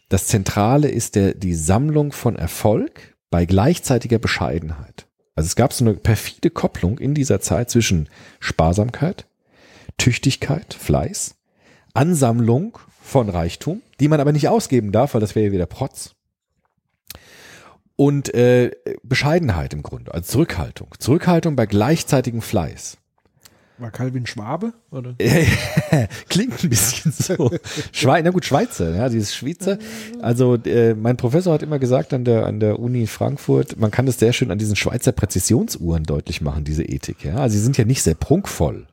das 0.10 0.28
Zentrale 0.28 0.89
ist 0.89 1.15
der, 1.15 1.34
die 1.34 1.56
Sammlung 1.56 2.12
von 2.12 2.36
Erfolg 2.36 3.15
bei 3.32 3.46
gleichzeitiger 3.46 4.20
Bescheidenheit. 4.20 5.08
Also 5.36 5.48
es 5.48 5.56
gab 5.56 5.74
so 5.74 5.84
eine 5.84 5.96
perfide 5.96 6.50
Kopplung 6.50 7.00
in 7.00 7.13
dieser 7.13 7.41
Zeit 7.41 7.70
zwischen 7.70 8.08
Sparsamkeit, 8.39 9.26
Tüchtigkeit, 9.97 10.73
Fleiß, 10.73 11.36
Ansammlung 11.93 12.77
von 13.01 13.29
Reichtum, 13.29 13.81
die 13.99 14.08
man 14.08 14.19
aber 14.19 14.31
nicht 14.31 14.47
ausgeben 14.47 14.91
darf, 14.91 15.13
weil 15.13 15.21
das 15.21 15.36
wäre 15.36 15.47
ja 15.47 15.51
wieder 15.51 15.65
Protz. 15.65 16.15
Und 17.95 18.34
äh, 18.34 18.71
Bescheidenheit 19.03 19.73
im 19.73 19.84
Grunde, 19.84 20.13
also 20.13 20.34
Zurückhaltung. 20.34 20.89
Zurückhaltung 20.99 21.55
bei 21.55 21.65
gleichzeitigem 21.65 22.41
Fleiß. 22.41 22.97
War 23.77 23.91
Calvin 23.91 24.25
Schwabe? 24.25 24.73
Oder? 24.89 25.15
Klingt 26.29 26.63
ein 26.63 26.69
bisschen 26.69 27.12
so. 27.12 27.51
Schweiz, 27.91 28.23
na 28.23 28.31
gut, 28.31 28.45
Schweizer, 28.45 28.95
ja, 28.95 29.10
dieses 29.10 29.36
Schweizer. 29.36 29.77
Also 30.21 30.55
äh, 30.55 30.93
mein 30.93 31.17
Professor 31.17 31.53
hat 31.53 31.62
immer 31.62 31.77
gesagt 31.77 32.13
an 32.13 32.23
der 32.23 32.45
an 32.45 32.62
der 32.62 32.79
Uni 32.79 33.05
Frankfurt, 33.05 33.77
man 33.77 33.91
kann 33.91 34.05
das 34.05 34.17
sehr 34.17 34.31
schön 34.31 34.49
an 34.49 34.58
diesen 34.58 34.77
Schweizer 34.77 35.12
Präzisionsuhren 35.12 36.03
deutlich 36.03 36.39
machen, 36.39 36.63
diese 36.63 36.84
Ethik. 36.84 37.25
Ja, 37.25 37.36
also 37.36 37.58
sie 37.58 37.63
sind 37.63 37.77
ja 37.77 37.84
nicht 37.84 38.01
sehr 38.01 38.15
prunkvoll, 38.15 38.88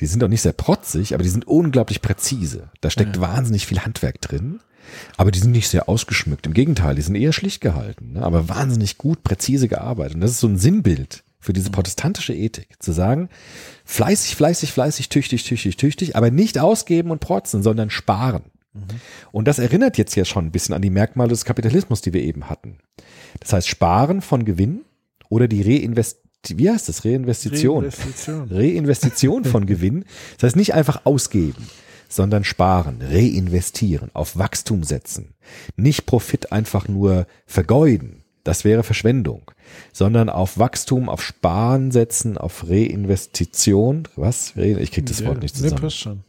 die 0.00 0.06
sind 0.06 0.22
auch 0.22 0.28
nicht 0.28 0.42
sehr 0.42 0.52
protzig, 0.52 1.14
aber 1.14 1.22
die 1.22 1.28
sind 1.28 1.46
unglaublich 1.46 2.02
präzise. 2.02 2.70
Da 2.80 2.90
steckt 2.90 3.20
wahnsinnig 3.20 3.66
viel 3.66 3.80
Handwerk 3.80 4.20
drin. 4.20 4.60
Aber 5.16 5.30
die 5.30 5.38
sind 5.38 5.50
nicht 5.50 5.68
sehr 5.68 5.88
ausgeschmückt. 5.88 6.46
Im 6.46 6.54
Gegenteil, 6.54 6.94
die 6.94 7.02
sind 7.02 7.14
eher 7.14 7.34
schlicht 7.34 7.60
gehalten, 7.60 8.12
ne? 8.12 8.22
aber 8.22 8.48
wahnsinnig 8.48 8.96
gut, 8.96 9.22
präzise 9.22 9.68
gearbeitet. 9.68 10.14
Und 10.14 10.22
das 10.22 10.30
ist 10.30 10.40
so 10.40 10.48
ein 10.48 10.56
Sinnbild 10.56 11.24
für 11.38 11.52
diese 11.52 11.70
protestantische 11.70 12.34
Ethik. 12.34 12.68
Zu 12.78 12.92
sagen, 12.92 13.28
fleißig, 13.84 14.36
fleißig, 14.36 14.72
fleißig, 14.72 15.08
tüchtig, 15.10 15.44
tüchtig, 15.44 15.76
tüchtig, 15.76 16.16
aber 16.16 16.30
nicht 16.30 16.58
ausgeben 16.58 17.10
und 17.10 17.20
protzen, 17.20 17.62
sondern 17.62 17.90
sparen. 17.90 18.44
Und 19.32 19.48
das 19.48 19.58
erinnert 19.58 19.98
jetzt 19.98 20.14
ja 20.14 20.24
schon 20.24 20.46
ein 20.46 20.52
bisschen 20.52 20.74
an 20.74 20.82
die 20.82 20.90
Merkmale 20.90 21.30
des 21.30 21.44
Kapitalismus, 21.44 22.00
die 22.00 22.12
wir 22.12 22.22
eben 22.22 22.48
hatten. 22.48 22.78
Das 23.40 23.52
heißt, 23.52 23.68
sparen 23.68 24.20
von 24.20 24.44
Gewinn 24.44 24.82
oder 25.28 25.48
die 25.48 25.62
Reinvest, 25.62 26.20
wie 26.56 26.70
heißt 26.70 26.88
das? 26.88 27.04
Reinvestition. 27.04 27.84
Reinvestition. 27.84 28.48
Reinvestition 28.50 29.44
von 29.44 29.66
Gewinn. 29.66 30.04
Das 30.38 30.48
heißt 30.48 30.56
nicht 30.56 30.72
einfach 30.74 31.04
ausgeben, 31.04 31.66
sondern 32.08 32.44
sparen, 32.44 33.02
reinvestieren, 33.02 34.10
auf 34.14 34.38
Wachstum 34.38 34.84
setzen. 34.84 35.34
Nicht 35.76 36.06
Profit 36.06 36.52
einfach 36.52 36.88
nur 36.88 37.26
vergeuden. 37.46 38.22
Das 38.44 38.64
wäre 38.64 38.82
Verschwendung, 38.82 39.50
sondern 39.92 40.30
auf 40.30 40.58
Wachstum, 40.58 41.10
auf 41.10 41.20
Sparen 41.22 41.90
setzen, 41.90 42.38
auf 42.38 42.64
Reinvestition. 42.68 44.08
Was? 44.16 44.54
Ich 44.56 44.90
krieg 44.90 45.04
das 45.04 45.22
Wort 45.24 45.42
nicht 45.42 45.54
Nee, 45.56 45.62
zusammen. 45.64 45.80
passt 45.82 45.98
schon. 45.98 46.24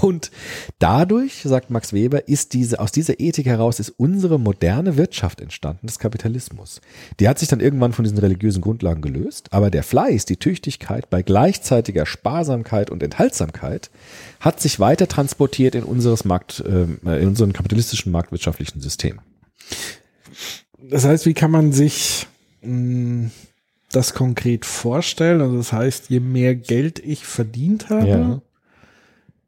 Und 0.00 0.30
dadurch, 0.78 1.42
sagt 1.42 1.70
Max 1.70 1.92
Weber, 1.92 2.28
ist 2.28 2.52
diese, 2.52 2.78
aus 2.80 2.92
dieser 2.92 3.18
Ethik 3.20 3.46
heraus 3.46 3.80
ist 3.80 3.90
unsere 3.96 4.38
moderne 4.38 4.96
Wirtschaft 4.96 5.40
entstanden, 5.40 5.86
des 5.86 5.98
Kapitalismus. 5.98 6.80
Die 7.18 7.28
hat 7.28 7.38
sich 7.38 7.48
dann 7.48 7.60
irgendwann 7.60 7.92
von 7.92 8.04
diesen 8.04 8.18
religiösen 8.18 8.60
Grundlagen 8.60 9.02
gelöst, 9.02 9.52
aber 9.52 9.70
der 9.70 9.82
Fleiß, 9.82 10.24
die 10.24 10.36
Tüchtigkeit 10.36 11.10
bei 11.10 11.22
gleichzeitiger 11.22 12.06
Sparsamkeit 12.06 12.90
und 12.90 13.02
Enthaltsamkeit 13.02 13.90
hat 14.38 14.60
sich 14.60 14.78
weiter 14.80 15.08
transportiert 15.08 15.74
in 15.74 15.82
unseres 15.82 16.24
Markt, 16.24 16.62
ähm, 16.66 16.98
in 17.04 17.28
unseren 17.28 17.52
kapitalistischen 17.52 18.12
marktwirtschaftlichen 18.12 18.80
System. 18.80 19.20
Das 20.78 21.04
heißt, 21.04 21.26
wie 21.26 21.34
kann 21.34 21.50
man 21.50 21.72
sich 21.72 22.26
mh, 22.62 23.30
das 23.92 24.14
konkret 24.14 24.64
vorstellen? 24.64 25.40
Also 25.40 25.56
das 25.56 25.72
heißt, 25.72 26.08
je 26.08 26.20
mehr 26.20 26.54
Geld 26.54 26.98
ich 27.00 27.24
verdient 27.26 27.90
habe, 27.90 28.08
Ja. 28.08 28.42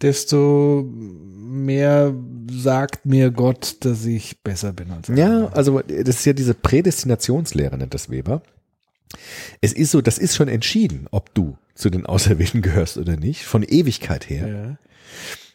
Desto 0.02 0.84
mehr 0.86 2.14
sagt 2.50 3.06
mir 3.06 3.30
Gott, 3.30 3.76
dass 3.80 4.04
ich 4.04 4.42
besser 4.42 4.72
bin 4.72 4.90
als 4.90 5.08
Ja, 5.08 5.26
andere. 5.26 5.56
also 5.56 5.80
das 5.80 6.16
ist 6.16 6.24
ja 6.24 6.32
diese 6.32 6.54
Prädestinationslehre, 6.54 7.76
nennt 7.78 7.94
das 7.94 8.10
Weber. 8.10 8.42
Es 9.60 9.72
ist 9.72 9.90
so, 9.90 10.00
das 10.00 10.18
ist 10.18 10.34
schon 10.36 10.48
entschieden, 10.48 11.06
ob 11.10 11.34
du 11.34 11.56
zu 11.74 11.90
den 11.90 12.06
Auserwählten 12.06 12.62
gehörst 12.62 12.96
oder 12.98 13.16
nicht, 13.16 13.44
von 13.44 13.62
Ewigkeit 13.62 14.28
her. 14.28 14.48
Ja. 14.48 14.78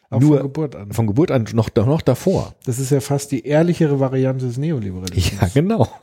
Auch 0.09 0.21
Nur 0.21 0.37
von 0.37 0.43
Geburt 0.47 0.75
an. 0.75 0.91
Von 0.93 1.07
Geburt 1.07 1.31
an 1.31 1.45
noch, 1.53 1.69
noch 1.75 2.01
davor. 2.01 2.55
Das 2.65 2.79
ist 2.79 2.91
ja 2.91 3.01
fast 3.01 3.31
die 3.31 3.45
ehrlichere 3.45 3.99
Variante 3.99 4.45
des 4.45 4.57
Neoliberalismus. 4.57 5.41
Ja, 5.41 5.49
genau. 5.53 5.87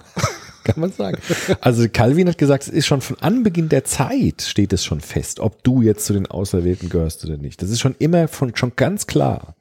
Kann 0.74 0.80
man 0.80 0.92
sagen. 0.92 1.18
Also 1.60 1.86
Calvin 1.88 2.28
hat 2.28 2.38
gesagt, 2.38 2.64
es 2.64 2.68
ist 2.70 2.86
schon 2.86 3.00
von 3.00 3.18
Anbeginn 3.20 3.68
der 3.68 3.84
Zeit 3.84 4.42
steht 4.42 4.72
es 4.72 4.84
schon 4.84 5.00
fest, 5.00 5.40
ob 5.40 5.62
du 5.62 5.82
jetzt 5.82 6.06
zu 6.06 6.12
den 6.12 6.26
Auserwählten 6.26 6.88
gehörst 6.88 7.24
oder 7.24 7.36
nicht. 7.36 7.62
Das 7.62 7.70
ist 7.70 7.80
schon 7.80 7.94
immer 7.98 8.28
von, 8.28 8.56
schon 8.56 8.72
ganz 8.76 9.06
klar. 9.06 9.54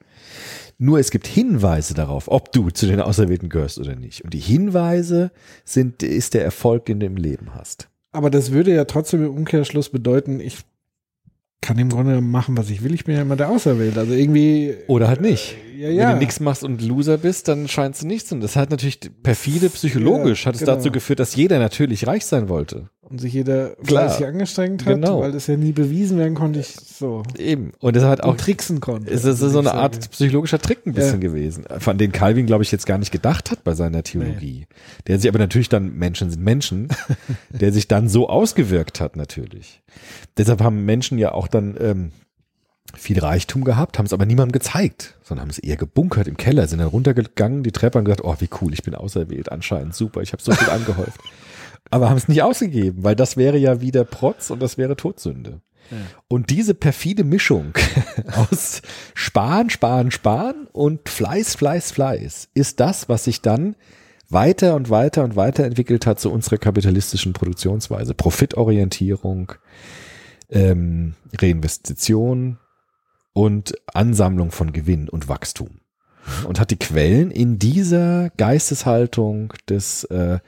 Nur 0.78 0.98
es 0.98 1.10
gibt 1.10 1.26
Hinweise 1.26 1.94
darauf, 1.94 2.28
ob 2.28 2.52
du 2.52 2.70
zu 2.70 2.86
den 2.86 3.00
Auserwählten 3.00 3.48
gehörst 3.48 3.78
oder 3.78 3.94
nicht. 3.94 4.24
Und 4.24 4.34
die 4.34 4.40
Hinweise 4.40 5.30
sind, 5.64 6.02
ist 6.02 6.34
der 6.34 6.42
Erfolg, 6.42 6.86
den 6.86 7.00
du 7.00 7.06
im 7.06 7.16
Leben 7.16 7.54
hast. 7.54 7.88
Aber 8.12 8.30
das 8.30 8.50
würde 8.52 8.74
ja 8.74 8.84
trotzdem 8.84 9.24
im 9.24 9.34
Umkehrschluss 9.34 9.90
bedeuten, 9.90 10.40
ich 10.40 10.58
kann 11.60 11.78
im 11.78 11.88
Grunde 11.88 12.20
machen, 12.20 12.56
was 12.58 12.68
ich 12.70 12.82
will. 12.82 12.92
Ich 12.94 13.04
bin 13.04 13.14
ja 13.16 13.22
immer 13.22 13.36
der 13.36 13.48
Auserwählte. 13.48 13.98
Also 14.00 14.12
irgendwie, 14.12 14.74
Oder 14.86 15.08
halt 15.08 15.20
nicht. 15.22 15.56
ja, 15.76 15.88
Wenn 15.88 15.96
ja. 15.96 16.12
du 16.12 16.18
nichts 16.18 16.38
machst 16.40 16.62
und 16.62 16.82
Loser 16.82 17.16
bist, 17.18 17.48
dann 17.48 17.68
scheinst 17.68 18.02
du 18.02 18.06
nichts. 18.06 18.30
Und 18.32 18.40
das 18.42 18.54
hat 18.56 18.70
natürlich 18.70 19.00
perfide 19.22 19.70
psychologisch, 19.70 20.42
Ja, 20.42 20.48
hat 20.48 20.54
es 20.56 20.60
genau. 20.60 20.74
dazu 20.74 20.90
geführt, 20.90 21.20
dass 21.20 21.34
jeder 21.36 21.58
natürlich 21.58 22.06
reich 22.06 22.26
sein 22.26 22.48
wollte. 22.50 22.90
Und 23.10 23.20
sich 23.20 23.32
jeder 23.34 23.76
fleißig 23.82 24.26
angestrengt 24.26 24.86
hat, 24.86 24.94
Genau. 24.94 25.20
weil 25.20 25.32
das 25.32 25.46
ja 25.46 25.56
nie 25.56 25.72
bewiesen 25.72 26.18
werden 26.18 26.34
konnte, 26.34 26.60
ich 26.60 26.68
so 26.74 27.22
Eben. 27.38 27.72
Und 27.80 27.94
das 27.96 28.04
hat 28.04 28.22
auch 28.22 28.36
tricksen 28.36 28.80
konnte. 28.80 29.10
Es 29.12 29.24
ist 29.24 29.38
so 29.40 29.52
wie 29.52 29.58
eine 29.58 29.74
Art 29.74 30.10
psychologischer 30.10 30.58
Trick 30.58 30.86
ein 30.86 30.94
bisschen 30.94 31.20
Ja. 31.22 31.28
gewesen, 31.28 31.64
von 31.78 31.98
den 31.98 32.12
Calvin, 32.12 32.46
glaube 32.46 32.62
ich, 32.64 32.72
jetzt 32.72 32.86
gar 32.86 32.98
nicht 32.98 33.12
gedacht 33.12 33.50
hat 33.50 33.62
bei 33.62 33.74
seiner 33.74 34.02
Theologie. 34.02 34.66
Der 35.06 35.18
sich 35.18 35.28
aber 35.28 35.38
natürlich 35.38 35.68
dann, 35.68 35.96
Menschen 35.96 36.30
sind 36.30 36.42
Menschen, 36.42 36.88
der 37.50 37.72
sich 37.72 37.88
dann 37.88 38.08
so 38.08 38.28
ausgewirkt 38.28 39.00
hat 39.00 39.16
natürlich. 39.16 39.82
Deshalb 40.38 40.62
haben 40.62 40.84
Menschen 40.84 41.18
ja 41.18 41.32
auch 41.32 41.46
dann 41.46 41.76
ähm, 41.78 42.12
viel 42.96 43.18
Reichtum 43.18 43.64
gehabt, 43.64 43.98
haben 43.98 44.06
es 44.06 44.12
aber 44.12 44.24
niemandem 44.26 44.52
gezeigt, 44.52 45.16
sondern 45.22 45.42
haben 45.42 45.50
es 45.50 45.58
eher 45.58 45.76
gebunkert 45.76 46.28
im 46.28 46.36
Keller, 46.36 46.66
sind 46.68 46.78
dann 46.78 46.88
runtergegangen, 46.88 47.62
die 47.62 47.72
Treppe 47.72 47.98
und 47.98 48.04
gesagt, 48.04 48.22
oh, 48.24 48.36
wie 48.38 48.48
cool, 48.60 48.72
ich 48.72 48.82
bin 48.82 48.94
auserwählt, 48.94 49.50
anscheinend 49.52 49.94
super, 49.94 50.22
ich 50.22 50.32
habe 50.32 50.42
so 50.42 50.52
viel 50.52 50.70
angehäuft. 50.70 51.20
Aber 51.90 52.10
haben 52.10 52.16
es 52.16 52.28
nicht 52.28 52.42
ausgegeben, 52.42 53.04
weil 53.04 53.14
das 53.14 53.36
wäre 53.36 53.58
ja 53.58 53.80
wieder 53.80 54.04
Protz 54.04 54.50
und 54.50 54.60
das 54.60 54.78
wäre 54.78 54.96
Todsünde. 54.96 55.60
Und 56.28 56.50
diese 56.50 56.74
perfide 56.74 57.24
Mischung 57.24 57.74
aus 58.50 58.82
Sparen, 59.14 59.70
Sparen, 59.70 60.10
Sparen 60.10 60.66
und 60.72 61.08
Fleiß, 61.08 61.54
Fleiß, 61.56 61.92
Fleiß 61.92 62.48
ist 62.54 62.80
das, 62.80 63.08
was 63.08 63.24
sich 63.24 63.42
dann 63.42 63.76
weiter 64.30 64.74
und 64.74 64.90
weiter 64.90 65.22
und 65.24 65.36
weiter 65.36 65.64
entwickelt 65.64 66.06
hat 66.06 66.18
zu 66.18 66.32
unserer 66.32 66.56
kapitalistischen 66.56 67.34
Produktionsweise. 67.34 68.14
Profitorientierung, 68.14 69.52
ähm, 70.50 71.14
Reinvestition 71.38 72.58
und 73.32 73.74
Ansammlung 73.92 74.50
von 74.50 74.72
Gewinn 74.72 75.08
und 75.08 75.28
Wachstum. 75.28 75.80
Und 76.48 76.58
hat 76.58 76.70
die 76.70 76.78
Quellen 76.78 77.30
in 77.30 77.58
dieser 77.58 78.30
Geisteshaltung 78.38 79.52
des 79.68 80.04
äh, 80.04 80.38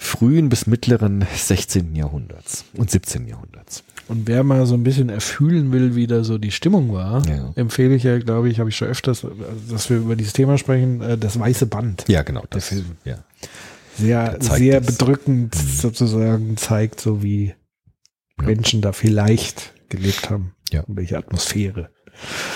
frühen 0.00 0.48
bis 0.48 0.66
mittleren 0.66 1.26
16. 1.34 1.94
Jahrhunderts 1.96 2.64
und 2.74 2.90
17. 2.90 3.26
Jahrhunderts. 3.26 3.82
Und 4.06 4.26
wer 4.26 4.42
mal 4.44 4.64
so 4.64 4.74
ein 4.74 4.84
bisschen 4.84 5.10
erfühlen 5.10 5.70
will, 5.72 5.94
wie 5.96 6.06
da 6.06 6.24
so 6.24 6.38
die 6.38 6.52
Stimmung 6.52 6.92
war, 6.94 7.26
Ja. 7.28 7.52
empfehle 7.56 7.94
ich 7.94 8.04
ja, 8.04 8.18
glaube 8.18 8.48
ich, 8.48 8.58
habe 8.60 8.70
ich 8.70 8.76
schon 8.76 8.88
öfters, 8.88 9.26
dass 9.68 9.90
wir 9.90 9.98
über 9.98 10.16
dieses 10.16 10.32
Thema 10.32 10.56
sprechen, 10.56 11.02
äh, 11.02 11.18
das 11.18 11.38
weiße 11.38 11.66
Band. 11.66 12.04
Ja, 12.08 12.22
genau. 12.22 12.44
Das, 12.48 12.68
Film. 12.68 12.96
ja. 13.04 13.18
Sehr, 13.98 14.38
Der 14.38 14.40
sehr 14.56 14.80
das. 14.80 14.96
bedrückend 14.96 15.54
Mhm. 15.56 15.68
sozusagen 15.68 16.56
zeigt, 16.56 17.00
so 17.00 17.22
wie 17.22 17.54
Ja. 18.40 18.46
Menschen 18.46 18.80
da 18.80 18.92
vielleicht 18.92 19.74
gelebt 19.88 20.30
haben. 20.30 20.52
Ja. 20.72 20.82
Und 20.84 20.96
welche 20.96 21.18
Atmosphäre. 21.18 21.90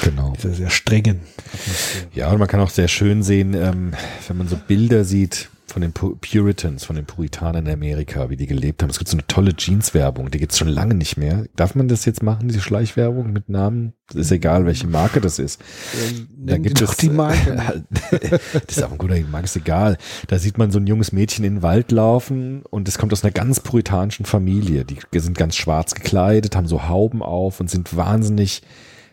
genau. 0.04 0.32
Diese 0.36 0.54
sehr 0.54 0.70
strengen 0.70 1.20
Atmosphäre. 1.52 2.06
Ja, 2.14 2.30
und 2.30 2.38
man 2.38 2.48
kann 2.48 2.60
auch 2.60 2.70
sehr 2.70 2.88
schön 2.88 3.22
sehen, 3.22 3.54
ähm, 3.54 3.92
wenn 4.28 4.36
man 4.38 4.48
so 4.48 4.56
Bilder 4.56 5.04
sieht 5.04 5.50
von 5.72 5.82
den 5.82 5.92
Pu- 5.92 6.16
Puritans, 6.20 6.84
von 6.84 6.96
den 6.96 7.06
Puritanern 7.06 7.66
in 7.66 7.72
Amerika, 7.72 8.28
wie 8.30 8.36
die 8.36 8.46
gelebt 8.46 8.82
haben. 8.82 8.90
Es 8.90 8.98
gibt 8.98 9.08
so 9.10 9.16
eine 9.16 9.26
tolle 9.26 9.54
Jeans-Werbung, 9.56 10.30
die 10.30 10.38
gibt's 10.38 10.58
schon 10.58 10.68
lange 10.68 10.94
nicht 10.94 11.16
mehr. 11.16 11.46
Darf 11.56 11.74
man 11.74 11.88
das 11.88 12.04
jetzt 12.04 12.22
machen, 12.22 12.48
diese 12.48 12.60
Schleichwerbung 12.60 13.32
mit 13.32 13.48
Namen? 13.48 13.94
Das 14.08 14.16
ist 14.26 14.30
egal, 14.32 14.66
welche 14.66 14.86
Marke 14.86 15.20
das 15.22 15.38
ist. 15.38 15.60
Da 15.60 16.52
Nennen 16.52 16.62
gibt 16.64 16.80
es 16.80 16.86
doch 16.88 16.94
die 16.94 17.08
Marke. 17.10 17.84
das 18.52 18.76
ist 18.76 18.82
auch 18.84 18.92
ein 18.92 18.98
guter 18.98 19.18
Marke, 19.30 19.46
ist 19.46 19.56
egal. 19.56 19.96
Da 20.28 20.38
sieht 20.38 20.58
man 20.58 20.70
so 20.70 20.78
ein 20.78 20.86
junges 20.86 21.12
Mädchen 21.12 21.44
in 21.44 21.54
den 21.56 21.62
Wald 21.62 21.90
laufen 21.90 22.62
und 22.68 22.86
es 22.86 22.98
kommt 22.98 23.12
aus 23.14 23.24
einer 23.24 23.32
ganz 23.32 23.60
puritanischen 23.60 24.26
Familie. 24.26 24.84
Die 24.84 24.98
sind 25.18 25.38
ganz 25.38 25.56
schwarz 25.56 25.94
gekleidet, 25.94 26.54
haben 26.54 26.66
so 26.68 26.88
Hauben 26.88 27.22
auf 27.22 27.60
und 27.60 27.70
sind 27.70 27.96
wahnsinnig 27.96 28.60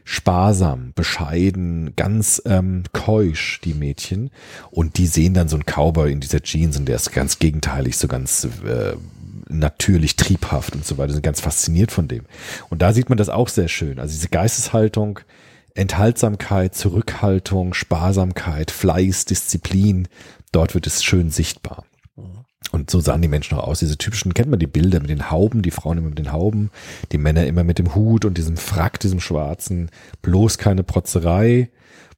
sparsam, 0.04 0.94
bescheiden, 0.96 1.96
ganz 1.96 2.42
ähm, 2.46 2.84
keusch, 2.94 3.62
die 3.64 3.74
Mädchen. 3.74 4.32
Und 4.72 4.98
die 4.98 5.08
sehen 5.08 5.34
dann 5.34 5.50
so 5.50 5.56
einen 5.56 5.66
Cowboy 5.66 6.12
in 6.12 6.20
dieser 6.20 6.42
Jeans 6.42 6.78
und 6.78 6.86
der 6.86 6.96
ist 6.96 7.12
ganz 7.12 7.40
gegenteilig, 7.40 7.98
so 7.98 8.08
ganz 8.08 8.48
äh, 8.66 8.94
natürlich 9.50 10.16
triebhaft 10.16 10.76
und 10.76 10.86
so 10.86 10.98
weiter, 10.98 11.14
sind 11.14 11.24
ganz 11.24 11.42
fasziniert 11.42 11.92
von 11.92 12.08
dem. 12.08 12.26
Und 12.70 12.82
da 12.82 12.94
sieht 12.94 13.10
man 13.10 13.18
das 13.18 13.30
auch 13.30 13.50
sehr 13.50 13.68
schön. 13.68 14.00
Also 14.00 14.14
diese 14.14 14.30
Geisteshaltung, 14.30 15.20
Enthaltsamkeit, 15.76 16.76
Zurückhaltung, 16.76 17.74
Sparsamkeit, 17.74 18.72
Fleiß, 18.72 19.26
Disziplin, 19.26 20.08
dort 20.52 20.74
wird 20.74 20.88
es 20.88 21.04
schön 21.04 21.30
sichtbar. 21.30 21.86
Und 22.72 22.92
so 22.92 23.00
sahen 23.00 23.22
die 23.22 23.28
Menschen 23.28 23.58
auch 23.58 23.68
aus. 23.68 23.80
Diese 23.80 23.98
typischen, 23.98 24.34
kennt 24.34 24.50
man 24.50 24.60
die 24.60 24.68
Bilder 24.68 25.00
mit 25.00 25.10
den 25.10 25.32
Hauben, 25.32 25.62
die 25.62 25.72
Frauen 25.72 25.98
immer 25.98 26.10
mit 26.10 26.20
den 26.20 26.32
Hauben, 26.32 26.70
die 27.12 27.18
Männer 27.18 27.48
immer 27.48 27.64
mit 27.64 27.80
dem 27.80 27.96
Hut 27.96 28.26
und 28.26 28.38
diesem 28.38 28.58
Frack, 28.58 29.00
diesem 29.00 29.20
schwarzen. 29.20 29.90
Bloß 30.22 30.58
keine 30.58 30.84
Protzerei, 30.84 31.70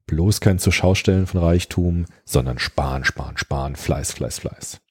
bloß 0.08 0.42
kein 0.42 0.60
zur 0.60 0.74
Schaustellen 0.74 1.28
von 1.28 1.42
Reichtum, 1.42 2.06
sondern 2.26 2.60
sparen, 2.60 3.06
sparen, 3.06 3.38
sparen, 3.38 3.76
Fleiß, 3.76 4.12
Fleiß, 4.12 4.40
Fleiß. 4.40 4.82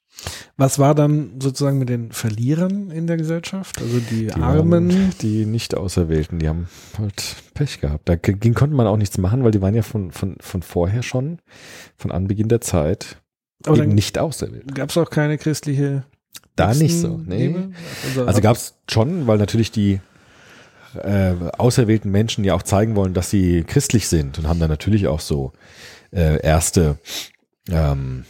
Was 0.57 0.77
war 0.77 0.93
dann 0.93 1.39
sozusagen 1.41 1.79
mit 1.79 1.89
den 1.89 2.11
Verlierern 2.11 2.91
in 2.91 3.07
der 3.07 3.17
Gesellschaft? 3.17 3.81
Also 3.81 3.99
die, 3.99 4.27
Die 4.27 4.33
Armen. 4.33 5.11
die 5.21 5.45
nicht 5.45 5.75
Auserwählten, 5.75 6.39
die 6.39 6.47
haben 6.47 6.67
halt 6.97 7.35
Pech 7.53 7.81
gehabt. 7.81 8.07
Dagegen 8.07 8.53
konnte 8.53 8.75
man 8.75 8.87
auch 8.87 8.97
nichts 8.97 9.17
machen, 9.17 9.43
weil 9.43 9.51
die 9.51 9.61
waren 9.61 9.73
ja 9.75 9.81
von, 9.81 10.11
von, 10.11 10.35
von 10.39 10.61
vorher 10.61 11.01
schon, 11.03 11.39
von 11.97 12.11
Anbeginn 12.11 12.49
der 12.49 12.61
Zeit, 12.61 13.17
Aber 13.65 13.77
eben 13.77 13.93
nicht 13.93 14.17
auserwählt. 14.17 14.73
gab 14.75 14.89
es 14.89 14.97
auch 14.97 15.09
keine 15.09 15.37
christliche 15.37 16.03
Da 16.55 16.73
nicht 16.73 16.99
so, 16.99 17.19
nee. 17.25 17.55
Also, 18.07 18.25
Also 18.25 18.41
gab 18.41 18.55
es 18.55 18.75
schon, 18.89 19.27
weil 19.27 19.37
natürlich 19.37 19.71
die 19.71 19.99
äh, 20.95 21.33
auserwählten 21.57 22.11
Menschen 22.11 22.43
ja 22.43 22.53
auch 22.53 22.63
zeigen 22.63 22.95
wollen, 22.95 23.13
dass 23.13 23.29
sie 23.29 23.63
christlich 23.63 24.07
sind 24.07 24.37
und 24.37 24.47
haben 24.47 24.59
dann 24.59 24.69
natürlich 24.69 25.07
auch 25.07 25.21
so 25.21 25.53
äh, 26.11 26.41
erste 26.41 26.97
ähm, 27.69 28.25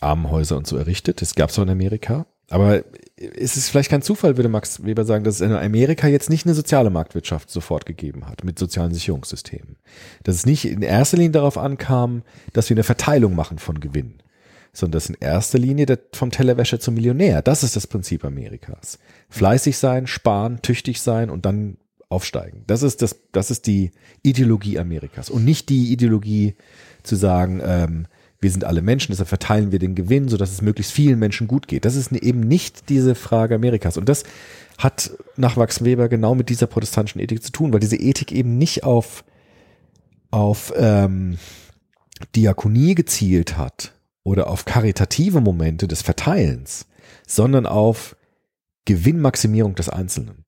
Armenhäuser 0.00 0.56
und 0.56 0.66
so 0.66 0.76
errichtet. 0.76 1.22
Das 1.22 1.34
gab 1.34 1.50
es 1.50 1.58
auch 1.58 1.62
in 1.62 1.70
Amerika. 1.70 2.26
Aber 2.50 2.82
es 3.16 3.56
ist 3.56 3.70
vielleicht 3.70 3.90
kein 3.90 4.02
Zufall, 4.02 4.36
würde 4.36 4.50
Max 4.50 4.84
Weber 4.84 5.06
sagen, 5.06 5.24
dass 5.24 5.36
es 5.36 5.40
in 5.40 5.52
Amerika 5.52 6.06
jetzt 6.08 6.28
nicht 6.28 6.44
eine 6.44 6.54
soziale 6.54 6.90
Marktwirtschaft 6.90 7.50
sofort 7.50 7.86
gegeben 7.86 8.28
hat 8.28 8.44
mit 8.44 8.58
sozialen 8.58 8.92
Sicherungssystemen. 8.92 9.76
Dass 10.24 10.34
es 10.34 10.46
nicht 10.46 10.66
in 10.66 10.82
erster 10.82 11.16
Linie 11.16 11.32
darauf 11.32 11.56
ankam, 11.56 12.22
dass 12.52 12.68
wir 12.68 12.74
eine 12.74 12.84
Verteilung 12.84 13.34
machen 13.34 13.58
von 13.58 13.80
Gewinn, 13.80 14.16
sondern 14.72 14.92
dass 14.92 15.08
in 15.08 15.16
erster 15.20 15.58
Linie 15.58 15.86
der, 15.86 15.98
vom 16.14 16.30
Tellerwäscher 16.30 16.80
zum 16.80 16.94
Millionär. 16.94 17.42
Das 17.42 17.62
ist 17.62 17.76
das 17.76 17.86
Prinzip 17.86 18.24
Amerikas. 18.24 18.98
Fleißig 19.28 19.76
sein, 19.76 20.06
sparen, 20.06 20.62
tüchtig 20.62 21.00
sein 21.00 21.28
und 21.28 21.44
dann 21.44 21.76
aufsteigen. 22.08 22.64
Das 22.66 22.82
ist 22.82 23.02
das, 23.02 23.20
das 23.32 23.50
ist 23.50 23.66
die 23.66 23.90
Ideologie 24.22 24.78
Amerikas 24.78 25.30
und 25.30 25.44
nicht 25.44 25.68
die 25.68 25.92
Ideologie 25.92 26.54
zu 27.02 27.16
sagen, 27.16 27.60
ähm, 27.64 28.06
wir 28.40 28.50
sind 28.50 28.64
alle 28.64 28.82
Menschen, 28.82 29.12
deshalb 29.12 29.28
verteilen 29.28 29.72
wir 29.72 29.78
den 29.78 29.94
Gewinn, 29.94 30.28
sodass 30.28 30.50
es 30.50 30.62
möglichst 30.62 30.92
vielen 30.92 31.18
Menschen 31.18 31.46
gut 31.46 31.68
geht. 31.68 31.84
Das 31.84 31.94
ist 31.94 32.10
eben 32.12 32.40
nicht 32.40 32.88
diese 32.88 33.14
Frage 33.14 33.54
Amerikas. 33.54 33.96
Und 33.96 34.08
das 34.08 34.24
hat 34.78 35.12
nach 35.36 35.54
Max 35.54 35.84
Weber 35.84 36.08
genau 36.08 36.34
mit 36.34 36.48
dieser 36.48 36.66
protestantischen 36.66 37.20
Ethik 37.20 37.42
zu 37.42 37.52
tun, 37.52 37.72
weil 37.72 37.78
diese 37.78 37.96
Ethik 37.96 38.32
eben 38.32 38.58
nicht 38.58 38.82
auf, 38.82 39.24
auf 40.32 40.72
ähm, 40.76 41.38
Diakonie 42.34 42.96
gezielt 42.96 43.56
hat 43.56 43.92
oder 44.24 44.48
auf 44.48 44.64
karitative 44.64 45.40
Momente 45.40 45.88
des 45.88 46.02
Verteilens, 46.02 46.86
sondern 47.26 47.66
auf 47.66 48.16
Gewinnmaximierung 48.84 49.74
des 49.74 49.88
Einzelnen. 49.88 50.44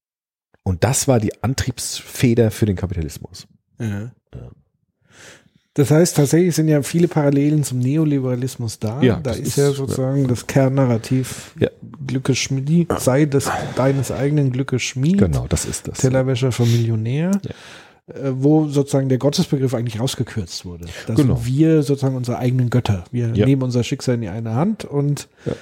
Und 0.62 0.82
das 0.84 1.08
war 1.08 1.20
die 1.20 1.42
Antriebsfeder 1.42 2.50
für 2.50 2.66
den 2.66 2.76
Kapitalismus. 2.76 3.46
Ja. 3.78 4.10
Das 5.76 5.90
heißt, 5.90 6.16
tatsächlich 6.16 6.54
sind 6.54 6.68
ja 6.68 6.82
viele 6.82 7.08
Parallelen 7.08 7.64
zum 7.64 7.80
Neoliberalismus 7.80 8.78
da. 8.78 9.02
Ja, 9.02 9.16
da 9.16 9.30
das 9.30 9.38
ist, 9.40 9.48
ist- 9.48 9.56
ja 9.56 9.72
sozusagen 9.72 10.28
das 10.28 10.46
Kernnarrativ 10.46 11.52
Ja. 11.58 11.68
Glückes 12.06 12.38
Schmiedi, 12.38 12.86
sei 12.98 13.24
des 13.24 13.50
deines 13.74 14.12
eigenen 14.12 14.52
Glückes 14.52 14.82
Schmied, 14.82 15.18
Genau, 15.18 15.46
das 15.48 15.64
ist 15.64 15.88
das. 15.88 15.98
Tellerwäscher 15.98 16.52
vom 16.52 16.70
Millionär, 16.70 17.32
wo 18.06 18.66
sozusagen 18.68 19.08
der 19.08 19.18
Gottesbegriff 19.18 19.72
eigentlich 19.74 19.98
rausgekürzt 20.00 20.64
wurde. 20.66 20.86
Dass 21.06 21.16
Genau. 21.16 21.40
wir 21.44 21.82
sozusagen 21.82 22.16
unsere 22.16 22.38
eigenen 22.38 22.68
Götter, 22.70 23.04
wir 23.10 23.28
Ja. 23.34 23.46
nehmen 23.46 23.62
unser 23.62 23.82
Schicksal 23.82 24.16
in 24.16 24.20
die 24.20 24.28
eine 24.28 24.54
Hand 24.54 24.84
und 24.84 25.28
Ja. 25.46 25.52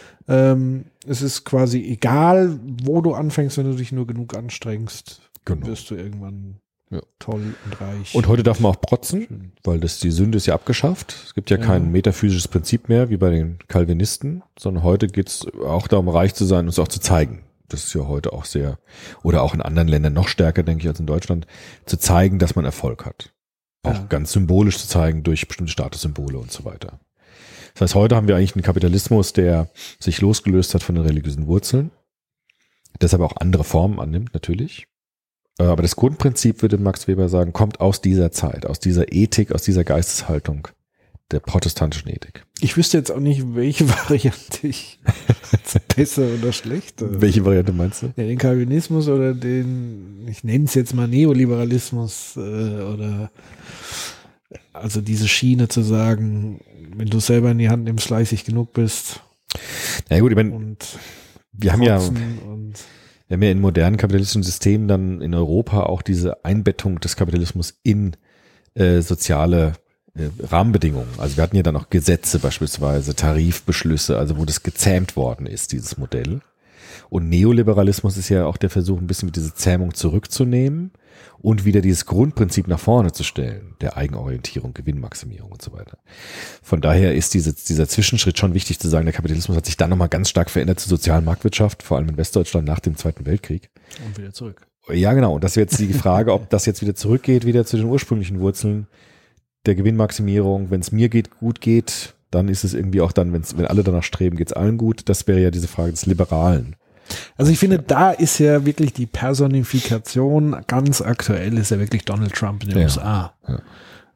ähm, 0.53 0.87
es 1.07 1.23
ist 1.23 1.45
quasi 1.45 1.83
egal, 1.85 2.59
wo 2.83 3.01
du 3.01 3.15
anfängst, 3.15 3.59
wenn 3.59 3.71
du 3.71 3.77
dich 3.77 3.93
nur 3.93 4.07
genug 4.07 4.37
anstrengst, 4.37 5.21
Genau. 5.45 5.67
wirst 5.69 5.89
du 5.91 5.95
irgendwann 5.95 6.57
Ja. 6.91 7.01
toll 7.21 7.55
und 7.65 7.81
reich. 7.81 8.15
Und 8.15 8.27
heute 8.27 8.43
darf 8.43 8.59
man 8.61 8.73
auch 8.73 8.81
protzen, 8.81 9.25
Schön. 9.29 9.53
weil 9.65 9.79
das 9.81 10.01
die 10.01 10.11
Sünde 10.11 10.37
ist 10.37 10.47
ja 10.47 10.55
abgeschafft. 10.55 11.15
Es 11.25 11.35
gibt 11.35 11.49
ja, 11.49 11.59
Ja. 11.59 11.65
kein 11.65 11.91
metaphysisches 11.93 12.49
Prinzip 12.49 12.89
mehr 12.89 13.09
wie 13.09 13.17
bei 13.17 13.31
den 13.31 13.59
Calvinisten, 13.69 14.43
sondern 14.59 14.83
heute 14.83 15.07
geht's 15.07 15.47
auch 15.65 15.87
darum, 15.87 16.09
reich 16.09 16.35
zu 16.35 16.45
sein 16.45 16.65
und 16.65 16.69
es 16.71 16.79
auch 16.81 16.89
zu 16.89 17.01
zeigen. 17.01 17.45
Das 17.73 17.85
ist 17.85 17.95
ja 17.95 18.07
heute 18.07 18.33
auch 18.33 18.45
sehr, 18.45 18.79
oder 19.23 19.43
auch 19.43 19.55
in 19.55 19.63
anderen 19.63 19.89
Ländern 19.89 20.13
noch 20.13 20.29
stärker, 20.29 20.63
denke 20.63 20.83
ich, 20.83 20.89
als 20.89 21.01
in 21.01 21.07
Deutschland, 21.07 21.47
zu 21.87 21.97
zeigen, 21.97 22.39
dass 22.39 22.55
man 22.55 22.65
Erfolg 22.65 23.05
hat. 23.07 23.33
Auch 23.83 23.95
Ja. 23.95 24.07
ganz 24.09 24.33
symbolisch 24.33 24.79
zu 24.79 24.87
zeigen 24.89 25.23
durch 25.23 25.49
bestimmte 25.49 25.73
Statussymbole 25.73 26.39
und 26.39 26.53
so 26.53 26.65
weiter. 26.65 27.01
Das 27.75 27.81
heißt, 27.83 27.95
heute 27.95 28.15
haben 28.17 28.29
wir 28.29 28.37
eigentlich 28.37 28.55
einen 28.55 28.63
Kapitalismus, 28.63 29.33
der 29.33 29.71
sich 29.99 30.21
losgelöst 30.21 30.75
hat 30.75 30.83
von 30.83 30.95
den 30.95 31.05
religiösen 31.05 31.47
Wurzeln, 31.47 31.91
deshalb 33.01 33.23
auch 33.23 33.37
andere 33.37 33.65
Formen 33.65 33.99
annimmt, 33.99 34.35
natürlich. 34.35 34.87
Äh, 35.59 35.65
Aber 35.65 35.83
das 35.83 35.97
Grundprinzip, 35.97 36.63
würde 36.63 36.79
Max 36.79 37.09
Weber 37.09 37.29
sagen, 37.29 37.53
kommt 37.53 37.81
aus 37.81 38.01
dieser 38.01 38.31
Zeit, 38.31 38.67
aus 38.67 38.79
dieser 38.79 39.13
Ethik, 39.13 39.53
aus 39.53 39.63
dieser 39.63 39.85
Geisteshaltung 39.85 40.69
der 41.33 41.41
protestantischen 41.41 42.11
Ethik. 42.11 42.45
Ich 42.61 42.77
wüsste 42.77 42.99
jetzt 42.99 43.11
auch 43.11 43.21
nicht, 43.21 43.55
welche 43.55 43.89
Variante 44.09 44.67
ich 44.67 44.99
besser 45.97 46.27
oder 46.39 46.53
schlechter. 46.53 47.21
Welche 47.21 47.45
Variante 47.45 47.73
meinst 47.73 48.03
du? 48.03 48.07
Ja, 48.17 48.25
den 48.25 48.39
Calvinismus 48.39 49.09
oder 49.09 49.35
den, 49.35 50.27
ich 50.29 50.45
nenne 50.45 50.65
es 50.65 50.75
jetzt 50.75 50.95
mal 50.95 51.09
Neoliberalismus 51.09 52.37
äh, 52.37 52.41
oder 52.41 53.31
also 54.73 55.01
diese 55.01 55.29
Schiene 55.29 55.69
zu 55.69 55.83
sagen, 55.83 56.61
wenn 56.95 57.09
du 57.09 57.21
selber 57.21 57.51
in 57.51 57.59
die 57.59 57.69
Hand 57.69 57.85
nimmst, 57.85 58.07
fleißig 58.07 58.45
genug 58.45 58.73
bist 58.73 59.21
Na 60.11 60.21
gut, 60.21 60.31
ich 60.31 60.37
meine, 60.37 60.53
und 60.53 60.99
wir 61.53 61.73
haben 61.73 61.83
ja, 61.83 62.01
Wir 62.01 63.37
haben 63.37 63.43
ja 63.43 63.51
in 63.51 63.61
modernen 63.61 63.97
kapitalistischen 63.97 64.43
Systemen 64.43 64.89
dann 64.89 65.21
in 65.21 65.35
Europa 65.35 65.85
auch 65.85 66.03
diese 66.03 66.45
Einbettung 66.45 67.01
des 67.01 67.17
Kapitalismus 67.17 67.79
in 67.83 68.17
äh, 68.75 69.01
soziale 69.01 69.75
Rahmenbedingungen. 70.15 71.09
Also 71.19 71.37
wir 71.37 71.43
hatten 71.43 71.57
ja 71.57 71.63
dann 71.63 71.77
auch 71.77 71.89
Gesetze 71.89 72.39
beispielsweise, 72.39 73.15
Tarifbeschlüsse, 73.15 74.19
also 74.19 74.37
wo 74.37 74.45
das 74.45 74.63
gezähmt 74.63 75.17
worden 75.17 75.47
ist, 75.47 75.73
dieses 75.73 75.97
Modell. 75.97 76.41
Und 77.09 77.29
Neoliberalismus 77.29 78.17
ist 78.17 78.29
ja 78.29 78.47
auch 78.47 78.57
der 78.57 78.71
Versuch, 78.71 78.99
ein 78.99 79.07
bisschen 79.07 79.27
mit 79.27 79.37
dieser 79.37 79.55
Zähmung 79.55 79.95
zurückzunehmen 79.95 80.93
und 81.41 81.65
wieder 81.65 81.81
dieses 81.81 82.07
Grundprinzip 82.07 82.69
nach 82.69 82.79
vorne 82.79 83.13
zu 83.13 83.25
stellen, 83.25 83.75
der 83.81 83.97
Eigenorientierung, 83.97 84.75
Gewinnmaximierung 84.75 85.53
und 85.53 85.63
so 85.63 85.73
weiter. 85.73 85.99
Von 86.63 86.81
daher 86.81 87.15
ist 87.15 87.35
diese, 87.35 87.53
dieser 87.53 87.89
Zwischenschritt 87.89 88.39
schon 88.39 88.55
wichtig 88.55 88.79
zu 88.79 88.89
sagen, 88.89 89.07
der 89.07 89.15
Kapitalismus 89.15 89.57
hat 89.57 89.67
sich 89.67 89.77
dann 89.77 89.91
nochmal 89.91 90.09
ganz 90.09 90.29
stark 90.29 90.51
verändert 90.51 90.81
zur 90.81 90.91
sozialen 90.91 91.25
Marktwirtschaft, 91.25 91.83
vor 91.83 91.97
allem 91.97 92.09
in 92.11 92.17
Westdeutschland 92.17 92.67
nach 92.67 92.81
dem 92.81 92.97
Zweiten 92.97 93.27
Weltkrieg. 93.27 93.71
Und 94.07 94.19
wieder 94.19 94.33
zurück. 94.33 94.67
Ja, 94.91 95.13
genau. 95.13 95.35
Und 95.35 95.45
das 95.45 95.53
ist 95.53 95.57
jetzt 95.57 95.79
die 95.79 95.93
Frage, 95.93 96.33
ob 96.33 96.51
das 96.51 96.67
jetzt 96.67 96.83
wieder 96.83 96.95
zurückgeht, 96.95 97.47
wieder 97.47 97.65
zu 97.65 97.77
den 97.77 97.87
ursprünglichen 97.87 98.41
Wurzeln 98.41 98.89
der 99.67 99.75
Gewinnmaximierung. 99.75 100.71
Wenn 100.71 100.81
es 100.81 100.93
mir 100.93 101.09
geht, 101.09 101.31
gut 101.39 101.61
geht, 101.61 102.15
dann 102.31 102.49
ist 102.49 102.65
es 102.65 102.75
irgendwie 102.75 103.01
auch 103.01 103.13
dann, 103.13 103.33
wenn's, 103.33 103.57
wenn 103.57 103.67
alle 103.67 103.83
danach 103.85 104.03
streben, 104.03 104.37
geht 104.37 104.49
es 104.49 104.53
allen 104.53 104.79
gut. 104.79 105.09
Das 105.09 105.27
wäre 105.27 105.41
ja 105.41 105.51
diese 105.51 105.69
Frage 105.69 105.91
des 105.93 106.07
Liberalen. 106.07 106.77
Also 107.37 107.53
ich 107.53 107.59
finde, 107.59 107.79
da 107.79 108.11
ist 108.11 108.39
ja 108.39 108.65
wirklich 108.65 108.93
die 108.93 109.07
Personifikation 109.07 110.57
ganz 110.67 111.03
aktuell, 111.03 111.59
ist 111.59 111.71
ja 111.71 111.79
wirklich 111.79 112.05
Donald 112.05 112.33
Trump 112.33 112.63
in 112.63 112.71
den 112.71 112.79
Ja. 112.79 112.85
USA. 112.85 113.35
Ja. 113.49 113.61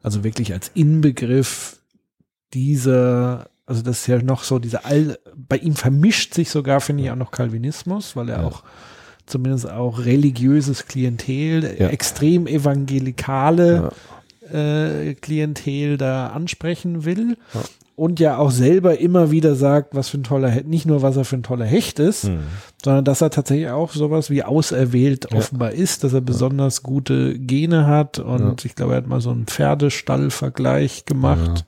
Also 0.01 0.23
wirklich 0.23 0.53
als 0.53 0.71
Inbegriff 0.73 1.79
dieser, 2.53 3.49
also 3.65 3.81
das 3.81 3.99
ist 4.01 4.07
ja 4.07 4.21
noch 4.21 4.43
so 4.43 4.57
diese 4.59 4.85
all, 4.85 5.17
bei 5.35 5.57
ihm 5.57 5.75
vermischt 5.75 6.33
sich 6.33 6.49
sogar, 6.49 6.81
finde 6.81 7.03
ich, 7.03 7.11
auch 7.11 7.15
noch 7.15 7.31
Calvinismus, 7.31 8.15
weil 8.15 8.29
er 8.29 8.39
Ja. 8.41 8.47
auch 8.47 8.63
zumindest 9.25 9.69
auch 9.69 9.99
religiöses 10.05 10.85
Klientel, 10.87 11.65
extrem 11.91 12.47
evangelikale 12.47 13.91
äh, 14.53 15.13
Klientel 15.15 15.97
da 15.97 16.27
ansprechen 16.27 17.05
will. 17.05 17.37
Ja. 17.53 17.61
Und 17.95 18.19
ja 18.19 18.37
auch 18.37 18.51
selber 18.51 18.99
immer 18.99 19.31
wieder 19.31 19.55
sagt, 19.55 19.95
was 19.95 20.09
für 20.09 20.19
ein 20.19 20.23
toller 20.23 20.49
Hecht, 20.49 20.67
nicht 20.67 20.85
nur 20.85 21.01
was 21.01 21.17
er 21.17 21.25
für 21.25 21.35
ein 21.35 21.41
toller 21.41 21.65
Hecht 21.65 21.97
ist, 21.97 22.25
Hm. 22.25 22.41
sondern 22.83 23.03
dass 23.05 23.21
er 23.21 23.31
tatsächlich 23.31 23.71
auch 23.71 23.91
sowas 23.91 24.29
wie 24.29 24.43
auserwählt 24.43 25.29
Ja. 25.31 25.37
offenbar 25.39 25.71
ist, 25.71 26.03
dass 26.03 26.13
er 26.13 26.21
besonders 26.21 26.83
gute 26.83 27.39
Gene 27.39 27.87
hat 27.87 28.19
und 28.19 28.65
ich 28.65 28.75
glaube, 28.75 28.93
er 28.93 28.97
hat 28.97 29.07
mal 29.07 29.19
so 29.19 29.31
einen 29.31 29.47
Pferdestall-Vergleich 29.47 31.05
gemacht 31.05 31.65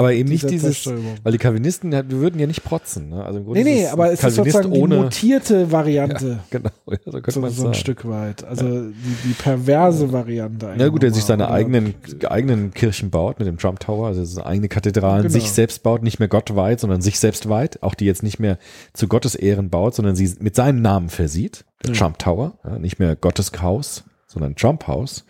Aber 0.00 0.12
eben 0.12 0.28
nicht 0.28 0.48
dieses, 0.50 0.86
weil 0.86 1.32
die 1.32 1.38
Calvinisten, 1.38 1.92
ja, 1.92 2.02
wir 2.08 2.18
würden 2.18 2.40
ja 2.40 2.46
nicht 2.46 2.64
protzen. 2.64 3.10
Ne? 3.10 3.24
Also 3.24 3.38
im 3.38 3.44
Grunde 3.44 3.62
nee, 3.62 3.74
nee, 3.82 3.86
aber 3.86 4.10
es 4.12 4.22
ist 4.24 4.34
sozusagen 4.34 4.72
die 4.72 4.80
ohne, 4.80 4.96
mutierte 4.96 5.70
Variante. 5.72 6.40
genau, 6.50 6.70
ja, 6.88 6.96
so 7.04 7.12
könnte 7.12 7.30
So, 7.32 7.40
man 7.40 7.50
so 7.50 7.66
ein. 7.68 7.74
Stück 7.74 8.08
weit. 8.08 8.42
Also 8.44 8.64
die, 8.90 8.94
die 9.28 9.32
perverse 9.34 10.12
Variante. 10.12 10.74
Na 10.76 10.88
gut, 10.88 11.02
der 11.02 11.12
sich 11.12 11.24
seine 11.24 11.44
Oder- 11.46 11.52
eigenen, 11.54 11.94
eigenen 12.28 12.72
Kirchen 12.72 13.10
baut 13.10 13.38
mit 13.38 13.46
dem 13.46 13.58
Trump 13.58 13.80
Tower, 13.80 14.06
also 14.08 14.24
seine 14.24 14.46
eigene 14.46 14.68
Kathedralen, 14.68 15.22
Genau. 15.22 15.32
sich 15.32 15.50
selbst 15.50 15.82
baut, 15.82 16.02
nicht 16.02 16.18
mehr 16.18 16.28
Gott 16.28 16.54
weiht, 16.56 16.80
sondern 16.80 17.00
sich 17.02 17.18
selbst 17.18 17.48
weiht, 17.48 17.82
auch 17.82 17.94
die 17.94 18.06
jetzt 18.06 18.22
nicht 18.22 18.38
mehr 18.40 18.58
zu 18.94 19.06
Gottes 19.08 19.34
Ehren 19.34 19.70
baut, 19.70 19.94
sondern 19.94 20.16
sie 20.16 20.32
mit 20.40 20.56
seinem 20.56 20.80
Namen 20.82 21.08
versieht, 21.10 21.64
der 21.84 21.92
Ja. 21.92 21.98
Trump 22.00 22.18
Tower, 22.18 22.54
ja, 22.64 22.78
nicht 22.78 22.98
mehr 22.98 23.16
Gottes 23.16 23.52
Haus, 23.60 24.04
sondern 24.26 24.54
Trump 24.56 24.86
Haus. 24.86 25.24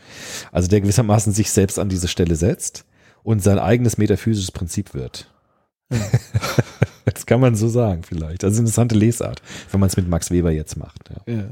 Also 0.52 0.68
der 0.68 0.80
gewissermaßen 0.80 1.32
sich 1.32 1.50
selbst 1.50 1.78
an 1.78 1.88
diese 1.88 2.06
Stelle 2.06 2.36
setzt 2.36 2.84
und 3.22 3.42
sein 3.42 3.58
eigenes 3.58 3.98
metaphysisches 3.98 4.52
Prinzip 4.52 4.94
wird. 4.94 5.30
das 7.04 7.26
kann 7.26 7.40
man 7.40 7.54
so 7.56 7.68
sagen 7.68 8.02
vielleicht. 8.02 8.42
Das 8.42 8.52
ist 8.52 8.58
eine 8.58 8.66
interessante 8.66 8.94
Lesart, 8.94 9.42
wenn 9.70 9.80
man 9.80 9.88
es 9.88 9.96
mit 9.96 10.08
Max 10.08 10.30
Weber 10.30 10.50
jetzt 10.50 10.76
macht. 10.76 11.10
Ja. 11.26 11.34
Ja. 11.34 11.44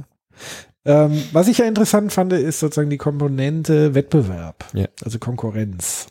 Ähm, 0.84 1.22
was 1.32 1.48
ich 1.48 1.58
ja 1.58 1.66
interessant 1.66 2.12
fand, 2.12 2.32
ist 2.32 2.60
sozusagen 2.60 2.88
die 2.90 2.96
Komponente 2.98 3.94
Wettbewerb, 3.94 4.64
Ja. 4.72 4.86
also 5.04 5.18
Konkurrenz. 5.18 6.06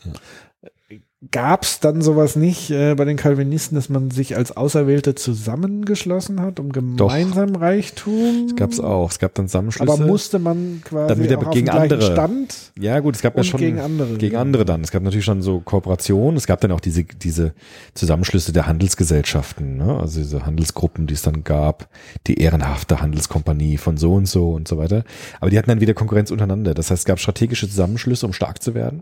Gab 1.32 1.64
es 1.64 1.80
dann 1.80 2.04
sowas 2.04 2.36
nicht 2.36 2.70
äh, 2.70 2.94
bei 2.94 3.04
den 3.04 3.18
Calvinisten, 3.18 3.74
dass 3.74 3.90
man 3.90 4.12
sich 4.12 4.38
als 4.38 4.56
Auserwählte 4.56 5.16
zusammengeschlossen 5.16 6.40
hat, 6.40 6.60
um 6.60 6.72
gemeinsam 6.72 7.56
Reichtum? 7.56 8.46
Das 8.50 8.56
gab 8.56 8.70
es 8.70 8.80
auch. 8.80 9.10
Es 9.10 9.18
gab 9.18 9.34
dann 9.34 9.48
Zusammenschlüsse. 9.48 9.92
Aber 9.92 10.06
musste 10.06 10.38
man 10.38 10.82
quasi 10.86 11.16
Dann 11.16 11.24
wieder 11.24 11.40
auch 11.40 11.50
gegen 11.50 11.70
andere. 11.70 12.04
Stand 12.04 12.72
Ja, 12.80 13.00
gut, 13.00 13.16
es 13.16 13.24
gab 13.24 13.36
ja 13.36 13.44
schon 13.44 13.60
gegen 13.60 13.80
andere. 13.80 14.16
gegen 14.20 14.36
andere 14.36 14.64
dann. 14.64 14.82
Es 14.82 14.92
gab 14.92 15.02
natürlich 15.02 15.26
schon 15.26 15.42
so 15.42 15.60
Kooperationen. 15.60 16.38
Es 16.38 16.46
gab 16.46 16.62
dann 16.62 16.72
auch 16.72 16.80
diese, 16.80 17.04
diese 17.04 17.56
Zusammenschlüsse 17.96 18.54
der 18.54 18.68
Handelsgesellschaften, 18.68 19.76
ne? 19.76 20.00
also 20.00 20.20
diese 20.20 20.46
Handelsgruppen, 20.46 21.08
die 21.08 21.16
es 21.16 21.24
dann 21.24 21.44
gab, 21.44 21.90
die 22.28 22.40
ehrenhafte 22.40 23.02
Handelskompanie 23.02 23.78
von 23.78 23.98
so 23.98 24.14
und 24.14 24.28
so 24.28 24.52
und 24.52 24.68
so 24.68 24.78
weiter. 24.78 25.04
Aber 25.40 25.50
die 25.50 25.58
hatten 25.58 25.70
dann 25.72 25.82
wieder 25.82 25.96
Konkurrenz 25.96 26.30
untereinander. 26.30 26.76
Das 26.76 26.92
heißt, 26.92 27.00
es 27.00 27.06
gab 27.06 27.20
strategische 27.20 27.68
Zusammenschlüsse, 27.68 28.28
um 28.28 28.34
stark 28.34 28.62
zu 28.62 28.76
werden, 28.76 29.02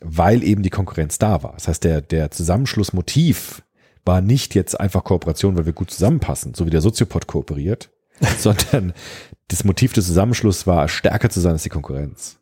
weil 0.00 0.42
eben 0.42 0.62
die 0.62 0.70
Konkurrenz 0.70 1.18
da 1.18 1.42
war. 1.42 1.52
Das 1.54 1.68
heißt, 1.68 1.84
der, 1.84 2.00
der 2.00 2.30
Zusammenschlussmotiv 2.30 3.62
war 4.04 4.20
nicht 4.20 4.54
jetzt 4.54 4.78
einfach 4.78 5.04
Kooperation, 5.04 5.56
weil 5.56 5.66
wir 5.66 5.72
gut 5.72 5.90
zusammenpassen, 5.90 6.54
so 6.54 6.66
wie 6.66 6.70
der 6.70 6.80
Soziopod 6.80 7.26
kooperiert, 7.26 7.90
sondern 8.38 8.92
das 9.48 9.64
Motiv 9.64 9.92
des 9.92 10.06
Zusammenschlusses 10.06 10.66
war, 10.66 10.88
stärker 10.88 11.30
zu 11.30 11.40
sein 11.40 11.52
als 11.52 11.62
die 11.62 11.68
Konkurrenz. 11.68 12.38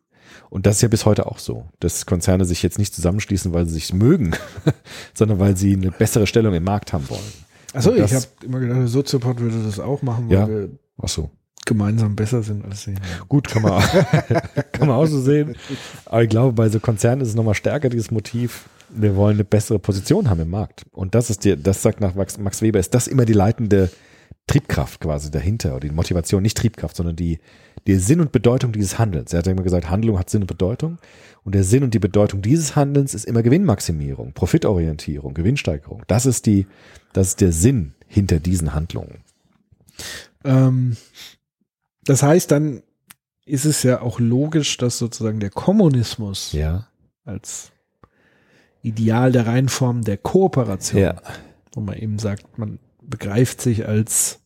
Und 0.48 0.66
das 0.66 0.76
ist 0.76 0.82
ja 0.82 0.88
bis 0.88 1.04
heute 1.06 1.26
auch 1.26 1.38
so, 1.38 1.66
dass 1.80 2.06
Konzerne 2.06 2.44
sich 2.44 2.62
jetzt 2.62 2.78
nicht 2.78 2.94
zusammenschließen, 2.94 3.52
weil 3.52 3.66
sie 3.66 3.74
sich 3.74 3.92
mögen, 3.92 4.32
sondern 5.14 5.38
weil 5.40 5.56
sie 5.56 5.74
eine 5.74 5.90
bessere 5.90 6.26
Stellung 6.26 6.54
im 6.54 6.64
Markt 6.64 6.92
haben 6.92 7.08
wollen. 7.10 7.20
Achso, 7.72 7.92
ich 7.94 8.14
habe 8.14 8.26
immer 8.44 8.60
gedacht, 8.60 8.78
der 8.78 8.88
Soziopod 8.88 9.40
würde 9.40 9.62
das 9.64 9.80
auch 9.80 10.02
machen, 10.02 10.28
weil 10.28 10.36
Ja. 10.36 10.48
wir 10.48 10.68
Ach 11.02 11.08
so. 11.08 11.30
Gemeinsam 11.66 12.16
besser 12.16 12.42
sind 12.42 12.64
als 12.64 12.84
sie. 12.84 12.94
Gut, 13.28 13.48
kann 13.48 13.62
man, 13.62 13.82
kann 14.72 14.88
man 14.88 14.92
auch 14.96 15.06
so 15.06 15.20
sehen. 15.20 15.56
Aber 16.06 16.22
ich 16.22 16.30
glaube, 16.30 16.52
bei 16.52 16.68
so 16.68 16.80
Konzernen 16.80 17.20
ist 17.20 17.28
es 17.28 17.34
nochmal 17.34 17.54
stärker, 17.54 17.88
dieses 17.88 18.10
Motiv, 18.10 18.68
wir 18.88 19.16
wollen 19.16 19.36
eine 19.36 19.44
bessere 19.44 19.78
Position 19.78 20.30
haben 20.30 20.40
im 20.40 20.50
Markt. 20.50 20.86
Und 20.92 21.14
das 21.14 21.28
ist 21.30 21.44
dir, 21.44 21.56
das 21.56 21.82
sagt 21.82 22.00
nach 22.00 22.14
Max, 22.14 22.38
Max 22.38 22.62
Weber, 22.62 22.78
ist 22.78 22.94
das 22.94 23.06
immer 23.06 23.24
die 23.24 23.32
leitende 23.32 23.90
Triebkraft 24.46 25.00
quasi 25.00 25.30
dahinter 25.30 25.72
oder 25.72 25.88
die 25.88 25.94
Motivation, 25.94 26.42
nicht 26.42 26.56
Triebkraft, 26.56 26.96
sondern 26.96 27.16
die, 27.16 27.40
die 27.86 27.96
Sinn 27.96 28.20
und 28.20 28.30
Bedeutung 28.30 28.72
dieses 28.72 28.98
Handelns. 28.98 29.32
Er 29.32 29.40
hat 29.40 29.46
ja 29.46 29.52
immer 29.52 29.62
gesagt, 29.62 29.90
Handlung 29.90 30.18
hat 30.18 30.30
Sinn 30.30 30.42
und 30.42 30.46
Bedeutung. 30.46 30.98
Und 31.42 31.54
der 31.54 31.64
Sinn 31.64 31.82
und 31.82 31.94
die 31.94 31.98
Bedeutung 31.98 32.42
dieses 32.42 32.74
Handelns 32.76 33.14
ist 33.14 33.24
immer 33.24 33.42
Gewinnmaximierung, 33.42 34.32
Profitorientierung, 34.32 35.34
Gewinnsteigerung. 35.34 36.02
Das 36.06 36.26
ist 36.26 36.46
die, 36.46 36.66
das 37.12 37.28
ist 37.28 37.40
der 37.40 37.52
Sinn 37.52 37.94
hinter 38.06 38.40
diesen 38.40 38.72
Handlungen. 38.74 39.18
Ähm, 40.44 40.96
das 42.06 42.22
heißt, 42.22 42.50
dann 42.50 42.82
ist 43.44 43.64
es 43.64 43.82
ja 43.82 44.00
auch 44.00 44.18
logisch, 44.18 44.76
dass 44.78 44.98
sozusagen 44.98 45.40
der 45.40 45.50
Kommunismus 45.50 46.52
Ja. 46.52 46.88
als 47.24 47.70
Ideal 48.82 49.32
der 49.32 49.46
Reinform 49.46 50.02
der 50.02 50.16
Kooperation, 50.16 51.00
Ja. 51.02 51.22
wo 51.74 51.80
man 51.80 51.96
eben 51.96 52.18
sagt, 52.18 52.58
man 52.58 52.78
begreift 53.02 53.60
sich 53.60 53.86
als 53.86 54.40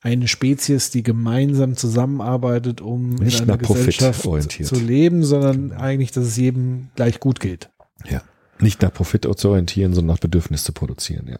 eine 0.00 0.26
Spezies, 0.26 0.90
die 0.90 1.04
gemeinsam 1.04 1.76
zusammenarbeitet, 1.76 2.80
um 2.80 3.10
Nicht 3.14 3.40
in 3.40 3.48
einer 3.48 3.58
Gesellschaft 3.58 4.22
zu 4.22 4.74
leben, 4.74 5.22
sondern 5.22 5.72
eigentlich, 5.72 6.10
dass 6.10 6.24
es 6.24 6.36
jedem 6.36 6.88
gleich 6.96 7.20
gut 7.20 7.38
geht. 7.38 7.70
Ja. 8.08 8.22
Nicht 8.58 8.82
nach 8.82 8.92
Profit 8.92 9.28
zu 9.36 9.48
orientieren, 9.50 9.94
sondern 9.94 10.14
nach 10.16 10.20
Bedürfnis 10.20 10.64
zu 10.64 10.72
produzieren, 10.72 11.28
ja. 11.28 11.38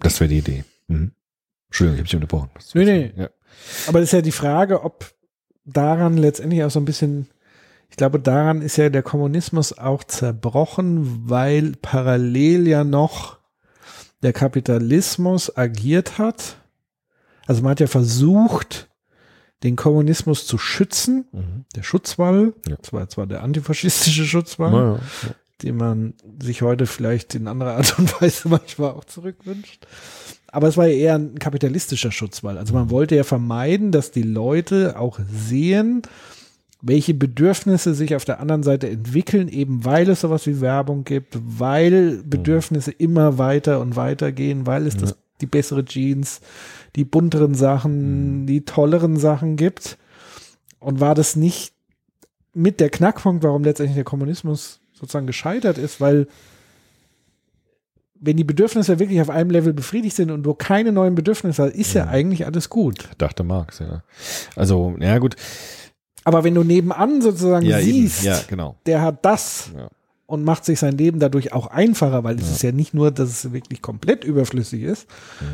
Das 0.00 0.20
wäre 0.20 0.28
die 0.28 0.38
Idee. 0.38 0.64
Mhm. 0.88 1.12
Entschuldigung, 1.68 1.94
ich 1.94 2.00
habe 2.00 2.06
dich 2.08 2.14
unterbrochen. 2.14 2.50
Nee, 2.74 2.84
nee. 2.84 3.12
Ja. 3.16 3.30
Aber 3.86 4.00
das 4.00 4.08
ist 4.08 4.12
ja 4.12 4.20
die 4.22 4.32
Frage, 4.32 4.82
ob 4.84 5.12
daran 5.64 6.16
letztendlich 6.16 6.62
auch 6.64 6.70
so 6.70 6.78
ein 6.80 6.84
bisschen, 6.84 7.28
ich 7.90 7.96
glaube, 7.96 8.18
daran 8.20 8.62
ist 8.62 8.76
ja 8.76 8.88
der 8.90 9.02
Kommunismus 9.02 9.76
auch 9.78 10.04
zerbrochen, 10.04 11.28
weil 11.28 11.72
parallel 11.80 12.66
ja 12.68 12.84
noch 12.84 13.38
der 14.22 14.32
Kapitalismus 14.32 15.56
agiert 15.56 16.18
hat. 16.18 16.56
Also 17.46 17.62
man 17.62 17.72
hat 17.72 17.80
ja 17.80 17.86
versucht, 17.86 18.88
den 19.62 19.76
Kommunismus 19.76 20.46
zu 20.46 20.58
schützen, 20.58 21.26
Mhm. 21.32 21.64
der 21.74 21.82
Schutzwall, 21.82 22.52
Ja. 22.68 22.76
das 22.76 22.92
war 22.92 23.08
zwar 23.08 23.26
der 23.26 23.42
antifaschistische 23.42 24.24
Schutzwall, 24.24 24.72
Ja, 24.72 24.92
ja. 24.94 25.34
Den 25.62 25.76
man 25.76 26.14
sich 26.40 26.62
heute 26.62 26.86
vielleicht 26.86 27.34
in 27.34 27.46
anderer 27.46 27.76
Art 27.76 27.98
und 27.98 28.20
Weise 28.20 28.48
manchmal 28.48 28.90
auch 28.90 29.04
zurückwünscht. 29.04 29.86
Aber 30.48 30.68
es 30.68 30.76
war 30.76 30.86
ja 30.86 30.94
eher 30.94 31.14
ein 31.16 31.38
kapitalistischer 31.38 32.12
Schutzwall. 32.12 32.58
Also 32.58 32.74
man 32.74 32.90
wollte 32.90 33.16
ja 33.16 33.24
vermeiden, 33.24 33.90
dass 33.90 34.12
die 34.12 34.22
Leute 34.22 34.98
auch 34.98 35.18
sehen, 35.28 36.02
welche 36.80 37.14
Bedürfnisse 37.14 37.94
sich 37.94 38.14
auf 38.14 38.24
der 38.24 38.40
anderen 38.40 38.62
Seite 38.62 38.88
entwickeln, 38.88 39.48
eben 39.48 39.84
weil 39.84 40.08
es 40.08 40.20
sowas 40.20 40.46
wie 40.46 40.60
Werbung 40.60 41.04
gibt, 41.04 41.38
weil 41.40 42.22
Bedürfnisse 42.24 42.90
immer 42.90 43.38
weiter 43.38 43.80
und 43.80 43.96
weiter 43.96 44.32
gehen, 44.32 44.66
weil 44.66 44.86
es 44.86 44.96
das, 44.96 45.16
die 45.40 45.46
bessere 45.46 45.84
Jeans, 45.84 46.40
die 46.94 47.04
bunteren 47.04 47.54
Sachen, 47.54 48.46
die 48.46 48.64
tolleren 48.64 49.16
Sachen 49.16 49.56
gibt. 49.56 49.96
Und 50.78 51.00
war 51.00 51.14
das 51.14 51.36
nicht 51.36 51.72
mit 52.52 52.80
der 52.80 52.90
Knackpunkt, 52.90 53.42
warum 53.42 53.64
letztendlich 53.64 53.96
der 53.96 54.04
Kommunismus 54.04 54.80
sozusagen 54.94 55.26
gescheitert 55.26 55.76
ist, 55.78 56.00
weil 56.00 56.26
wenn 58.20 58.36
die 58.36 58.44
Bedürfnisse 58.44 58.98
wirklich 58.98 59.20
auf 59.20 59.28
einem 59.28 59.50
Level 59.50 59.72
befriedigt 59.74 60.16
sind 60.16 60.30
und 60.30 60.42
du 60.44 60.54
keine 60.54 60.92
neuen 60.92 61.14
Bedürfnisse 61.14 61.64
hast, 61.64 61.74
ist 61.74 61.92
ja, 61.94 62.04
Ja. 62.04 62.10
eigentlich 62.10 62.46
alles 62.46 62.70
gut. 62.70 63.08
Dachte 63.18 63.44
Marx, 63.44 63.80
ja. 63.80 64.02
Also, 64.56 64.94
ja 64.98 65.18
gut. 65.18 65.36
Aber 66.24 66.42
wenn 66.42 66.54
du 66.54 66.64
nebenan 66.64 67.20
sozusagen 67.20 67.66
Ja, 67.66 67.80
siehst, 67.80 68.24
Ja, 68.24 68.40
genau. 68.48 68.76
der 68.86 69.02
hat 69.02 69.24
das. 69.24 69.70
Und 70.26 70.42
macht 70.42 70.64
sich 70.64 70.78
sein 70.78 70.96
Leben 70.96 71.20
dadurch 71.20 71.52
auch 71.52 71.66
einfacher, 71.66 72.24
weil 72.24 72.38
es 72.38 72.50
ist 72.50 72.62
ja 72.62 72.72
nicht 72.72 72.94
nur, 72.94 73.10
dass 73.10 73.28
es 73.28 73.52
wirklich 73.52 73.82
komplett 73.82 74.24
überflüssig 74.24 74.82
ist, 74.82 75.06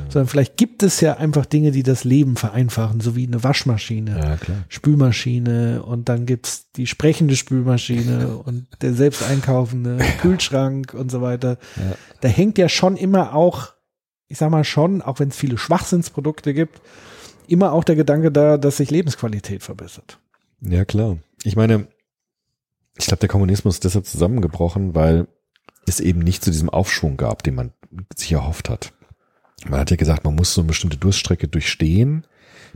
sondern 0.09 0.29
vielleicht 0.29 0.57
gibt 0.57 0.85
es 0.85 1.01
ja 1.01 1.17
einfach 1.17 1.45
Dinge, 1.45 1.73
die 1.73 1.83
das 1.83 2.05
Leben 2.05 2.37
vereinfachen, 2.37 3.01
so 3.01 3.17
wie 3.17 3.27
eine 3.27 3.43
Waschmaschine. 3.43 4.19
Ja. 4.19 4.39
Spülmaschine 4.69 5.83
und 5.83 6.09
dann 6.09 6.25
gibt's 6.25 6.71
die 6.77 6.87
sprechende 6.87 7.35
Spülmaschine 7.35 8.37
und 8.45 8.67
der 8.81 8.95
selbst 8.95 9.25
einkaufende 9.25 9.99
Kühlschrank 10.21 10.95
und 10.95 11.11
so 11.11 11.21
weiter. 11.21 11.59
Ja. 11.77 11.97
Da 12.21 12.29
hängt 12.29 12.57
ja 12.57 12.69
schon 12.69 12.97
immer 12.97 13.35
auch, 13.35 13.73
ich 14.29 14.39
sag 14.39 14.51
mal 14.51 14.65
schon, 14.65 15.03
auch 15.03 15.19
wenn 15.19 15.31
es 15.31 15.37
viele 15.37 15.59
Schwachsinnsprodukte 15.59 16.55
gibt, 16.55 16.81
immer 17.49 17.73
auch 17.73 17.83
der 17.83 17.97
Gedanke 17.97 18.31
da, 18.31 18.57
dass 18.57 18.77
sich 18.77 18.93
Lebensqualität 18.93 19.65
verbessert. 19.65 20.21
Ja, 20.61 20.85
klar. 20.85 21.19
Ich 21.43 21.57
meine, 21.57 21.89
ich 23.01 23.07
glaube, 23.07 23.21
der 23.21 23.29
Kommunismus 23.29 23.77
ist 23.77 23.85
deshalb 23.85 24.07
zusammengebrochen, 24.07 24.95
weil 24.95 25.27
es 25.87 26.01
eben 26.01 26.21
nicht 26.21 26.45
zu 26.45 26.51
diesem 26.51 26.69
Aufschwung 26.69 27.17
gab, 27.17 27.43
den 27.43 27.55
man 27.55 27.73
sich 28.15 28.33
erhofft 28.33 28.69
hat. 28.69 28.93
Man 29.67 29.81
hat 29.81 29.91
ja 29.91 29.97
gesagt, 29.97 30.25
man 30.25 30.35
muss 30.35 30.55
so 30.55 30.61
eine 30.61 30.69
bestimmte 30.69 30.97
Durststrecke 30.97 31.49
durchstehen. 31.49 32.27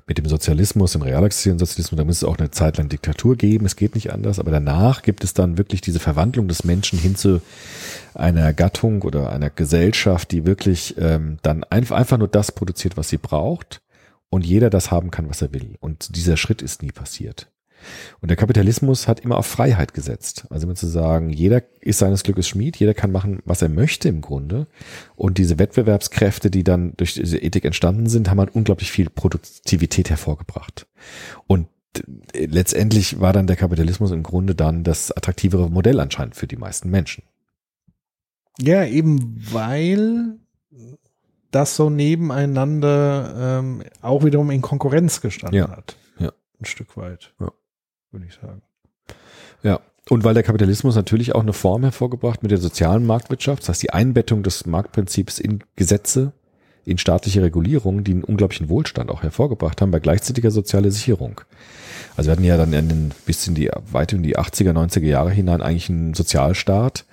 Mit 0.07 0.19
dem 0.19 0.27
Sozialismus, 0.27 0.93
dem 0.93 1.03
real 1.03 1.25
existierenden 1.25 1.65
Sozialismus, 1.65 1.97
da 1.97 2.05
muss 2.05 2.17
es 2.17 2.25
auch 2.25 2.39
eine 2.39 2.51
Zeit 2.51 2.77
lang 2.77 2.89
Diktatur 2.89 3.37
geben. 3.37 3.65
Es 3.65 3.77
geht 3.77 3.95
nicht 3.95 4.13
anders. 4.13 4.39
Aber 4.39 4.51
danach 4.51 5.03
gibt 5.03 5.25
es 5.25 5.33
dann 5.33 5.57
wirklich 5.57 5.81
diese 5.81 6.01
Verwandlung 6.01 6.49
des 6.49 6.65
Menschen 6.65 6.99
hin 6.99 7.17
zu 7.17 7.41
einer 8.15 8.53
Gattung 8.53 9.03
oder 9.03 9.31
einer 9.31 9.51
Gesellschaft, 9.51 10.31
die 10.31 10.45
wirklich 10.45 10.97
ähm, 10.99 11.39
dann 11.43 11.65
einfach, 11.65 11.97
einfach 11.97 12.19
nur 12.19 12.29
das 12.29 12.53
produziert, 12.53 12.97
was 12.97 13.09
sie 13.09 13.19
braucht 13.19 13.81
und 14.29 14.45
jeder 14.45 14.69
das 14.69 14.91
haben 14.91 15.11
kann, 15.11 15.29
was 15.29 15.41
er 15.41 15.53
will. 15.55 15.77
Und 15.81 16.17
dieser 16.17 16.37
Schritt 16.37 16.61
ist 16.61 16.83
nie 16.83 16.93
passiert. 16.93 17.51
Und 18.21 18.29
der 18.29 18.37
Kapitalismus 18.37 19.09
hat 19.09 19.21
immer 19.21 19.37
auf 19.37 19.47
Freiheit 19.47 19.95
gesetzt. 19.95 20.47
Also 20.51 20.67
immer 20.67 20.75
zu 20.75 20.87
sagen, 20.87 21.31
jeder 21.31 21.63
ist 21.81 21.99
seines 21.99 22.23
Glückes 22.23 22.49
Schmied, 22.49 22.77
jeder 22.77 22.95
kann 22.95 23.13
machen, 23.13 23.41
was 23.45 23.63
er 23.63 23.69
möchte 23.69 24.09
im 24.09 24.21
Grunde. 24.21 24.67
Und 25.17 25.39
diese 25.39 25.59
Wettbewerbskräfte, 25.59 26.51
die 26.51 26.65
dann 26.65 26.95
durch 26.97 27.15
diese 27.15 27.39
Ethik 27.39 27.65
entstanden 27.65 28.09
sind, 28.09 28.31
haben 28.31 28.41
halt 28.41 28.55
unglaublich 28.55 28.91
viel 28.91 29.11
Produktivität 29.11 30.11
hervorgebracht. 30.11 30.87
Und 31.47 31.69
letztendlich 32.35 33.21
war 33.21 33.33
dann 33.33 33.47
der 33.47 33.57
Kapitalismus 33.57 34.11
im 34.11 34.23
Grunde 34.23 34.55
dann 34.55 34.83
das 34.85 35.13
attraktivere 35.13 35.71
Modell 35.71 36.01
anscheinend 36.01 36.35
für 36.37 36.47
die 36.47 36.57
meisten 36.57 36.91
Menschen. 36.91 37.23
Ja, 38.61 38.85
eben 38.85 39.41
weil 39.53 40.39
das 41.51 41.77
so 41.77 41.91
nebeneinander 41.91 43.61
ähm, 43.61 43.83
auch 44.01 44.25
wiederum 44.25 44.51
in 44.51 44.61
Konkurrenz 44.61 45.21
gestanden 45.21 45.59
Ja, 45.59 45.71
hat. 45.71 45.97
ja. 46.19 46.33
Ein 46.61 46.65
Stück 46.65 46.97
weit, 46.97 47.33
Ja. 47.41 47.53
Würde 48.15 48.27
ich 48.27 48.35
sagen. 48.35 48.63
Ja. 49.63 49.81
Und 50.11 50.25
weil 50.25 50.35
der 50.35 50.43
Kapitalismus 50.43 50.97
natürlich 50.97 51.35
auch 51.35 51.43
eine 51.43 51.55
Form 51.55 51.83
hervorgebracht 51.83 52.43
mit 52.43 52.51
der 52.51 52.59
sozialen 52.59 53.07
Marktwirtschaft, 53.07 53.63
das 53.63 53.71
heißt 53.71 53.83
die 53.83 53.93
Einbettung 53.93 54.43
des 54.43 54.67
Marktprinzips 54.67 55.39
in 55.39 55.65
Gesetze, 55.77 56.33
in 56.85 56.99
staatliche 56.99 57.43
Regulierung, 57.43 58.05
die 58.05 58.13
einen 58.13 58.25
unglaublichen 58.25 58.69
Wohlstand 58.69 59.11
auch 59.11 59.23
hervorgebracht 59.23 59.81
haben, 59.81 59.91
bei 59.91 60.01
gleichzeitiger 60.01 60.51
sozialer 60.51 60.91
Sicherung. 60.91 61.41
Also 62.17 62.29
wir 62.29 62.33
hatten 62.33 62.45
ja 62.45 62.59
dann 62.59 62.75
in 62.75 62.89
den, 62.89 63.13
bis 63.25 63.47
in 63.47 63.55
die, 63.55 63.71
weit 63.91 64.13
in 64.13 64.23
die 64.23 64.37
80er, 64.37 64.73
90er 64.73 65.07
Jahre 65.07 65.31
hinein 65.31 65.63
eigentlich 65.63 65.89
einen 65.89 66.13
Sozialstaat, 66.13 67.07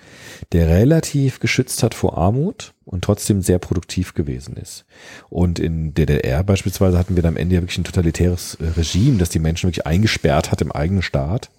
der 0.52 0.68
relativ 0.68 1.39
geschützt 1.39 1.84
hat 1.84 1.94
vor 1.94 2.18
Armut 2.18 2.74
und 2.86 3.04
trotzdem 3.04 3.42
sehr 3.42 3.60
produktiv 3.60 4.14
gewesen 4.14 4.58
ist. 4.58 4.86
Und 5.30 5.60
in 5.60 5.94
der 5.94 6.06
DDR 6.06 6.44
beispielsweise 6.44 6.98
hatten 6.98 7.16
wir 7.16 7.24
dann 7.24 7.34
am 7.36 7.38
Ende 7.38 7.56
ja 7.56 7.62
wirklich 7.62 7.78
ein 7.78 7.84
totalitäres 7.84 8.56
äh, 8.56 8.66
Regime, 8.78 9.18
das 9.18 9.30
die 9.30 9.39
Menschen 9.39 9.68
wirklich 9.68 9.86
eingesperrt 9.88 10.52
hat 10.52 10.62
im 10.62 10.72
eigenen 10.72 11.02
Staat 11.02 11.50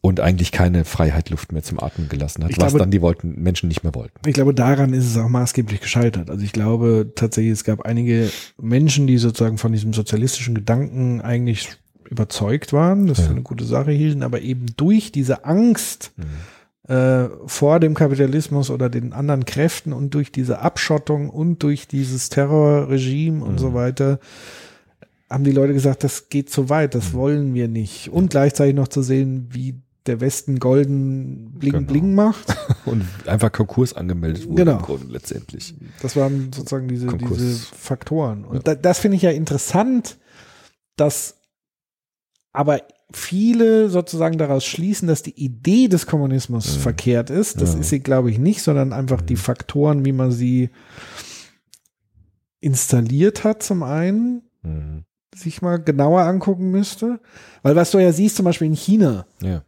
und 0.00 0.20
eigentlich 0.20 0.52
keine 0.52 0.84
Freiheit 0.84 1.30
Luft 1.30 1.52
mehr 1.52 1.62
zum 1.62 1.80
Atmen 1.80 2.08
gelassen 2.08 2.44
hat, 2.44 2.50
Ich 2.50 2.56
was 2.58 2.68
glaube- 2.68 2.78
dann 2.80 2.90
die 2.90 3.00
wollten, 3.00 3.40
Menschen 3.42 3.68
nicht 3.68 3.82
mehr 3.84 3.94
wollten. 3.94 4.14
Ich 4.26 4.34
glaube, 4.34 4.52
daran 4.54 4.92
ist 4.92 5.06
es 5.06 5.16
auch 5.16 5.28
maßgeblich 5.28 5.80
gescheitert. 5.80 6.28
Also 6.30 6.44
ich 6.44 6.52
glaube 6.52 7.12
tatsächlich, 7.14 7.52
es 7.52 7.64
gab 7.64 7.82
einige 7.86 8.30
Menschen, 8.60 9.06
die 9.06 9.16
sozusagen 9.18 9.56
von 9.58 9.72
diesem 9.72 9.92
sozialistischen 9.92 10.54
Gedanken 10.54 11.20
eigentlich 11.22 11.70
überzeugt 12.10 12.72
waren, 12.74 13.06
das 13.06 13.18
Ja. 13.18 13.24
für 13.24 13.30
eine 13.30 13.42
gute 13.42 13.64
Sache 13.64 13.90
hielten, 13.92 14.22
aber 14.22 14.40
eben 14.42 14.66
durch 14.76 15.10
diese 15.12 15.44
Angst 15.46 16.12
Mhm. 16.16 16.24
Äh, 16.88 17.28
vor 17.46 17.80
dem 17.80 17.94
Kapitalismus 17.94 18.68
oder 18.70 18.90
den 18.90 19.12
anderen 19.12 19.44
Kräften 19.46 19.92
und 19.92 20.12
durch 20.14 20.30
diese 20.32 20.58
Abschottung 20.58 21.30
und 21.30 21.62
durch 21.62 21.88
dieses 21.88 22.28
Terrorregime 22.28 23.42
und 23.44 23.54
Mhm. 23.54 23.58
so 23.58 23.74
weiter 23.74 24.18
haben 25.30 25.44
die 25.44 25.52
Leute 25.52 25.72
gesagt, 25.72 26.04
das 26.04 26.28
geht 26.28 26.50
zu 26.50 26.68
weit, 26.68 26.94
das 26.94 27.12
Mhm. 27.12 27.16
wollen 27.16 27.54
wir 27.54 27.68
nicht. 27.68 28.08
Und 28.10 28.30
gleichzeitig 28.30 28.74
noch 28.74 28.88
zu 28.88 29.02
sehen, 29.02 29.48
wie 29.50 29.80
der 30.06 30.20
Westen 30.20 30.58
golden 30.58 31.52
bling 31.58 31.72
Genau. 31.72 31.86
bling 31.90 32.14
macht. 32.14 32.54
Und 32.84 33.06
einfach 33.26 33.50
Konkurs 33.50 33.94
angemeldet 33.94 34.46
wurde 34.46 34.56
Genau. 34.64 34.76
im 34.76 34.82
Grunde 34.82 35.06
letztendlich. 35.10 35.74
Das 36.02 36.14
waren 36.16 36.52
sozusagen 36.52 36.88
diese, 36.88 37.06
Konkurs. 37.06 37.38
diese 37.38 37.56
Faktoren. 37.74 38.44
Und 38.44 38.56
Ja. 38.56 38.62
da, 38.62 38.74
das 38.74 38.98
finde 38.98 39.16
ich 39.16 39.22
ja 39.22 39.30
interessant, 39.30 40.18
dass 40.96 41.36
aber 42.52 42.80
viele 43.16 43.88
sozusagen 43.90 44.38
daraus 44.38 44.64
schließen, 44.64 45.06
dass 45.08 45.22
die 45.22 45.38
Idee 45.42 45.88
des 45.88 46.06
Kommunismus 46.06 46.76
Mhm. 46.76 46.80
verkehrt 46.80 47.30
ist. 47.30 47.60
Das 47.60 47.74
Ja. 47.74 47.80
ist 47.80 47.88
sie, 47.90 48.00
glaube 48.00 48.30
ich, 48.30 48.38
nicht, 48.38 48.62
sondern 48.62 48.92
einfach 48.92 49.20
die 49.20 49.34
Mhm. 49.34 49.38
Faktoren, 49.38 50.04
wie 50.04 50.12
man 50.12 50.32
sie 50.32 50.70
installiert 52.60 53.44
hat, 53.44 53.62
zum 53.62 53.82
einen, 53.82 54.42
Mhm. 54.62 55.04
sich 55.34 55.62
mal 55.62 55.76
genauer 55.78 56.22
angucken 56.22 56.70
müsste. 56.70 57.20
Weil 57.62 57.76
was 57.76 57.90
du 57.90 57.98
ja 57.98 58.12
siehst, 58.12 58.36
zum 58.36 58.44
Beispiel 58.44 58.68
in 58.68 58.74
China, 58.76 59.26
Ja. 59.42 59.62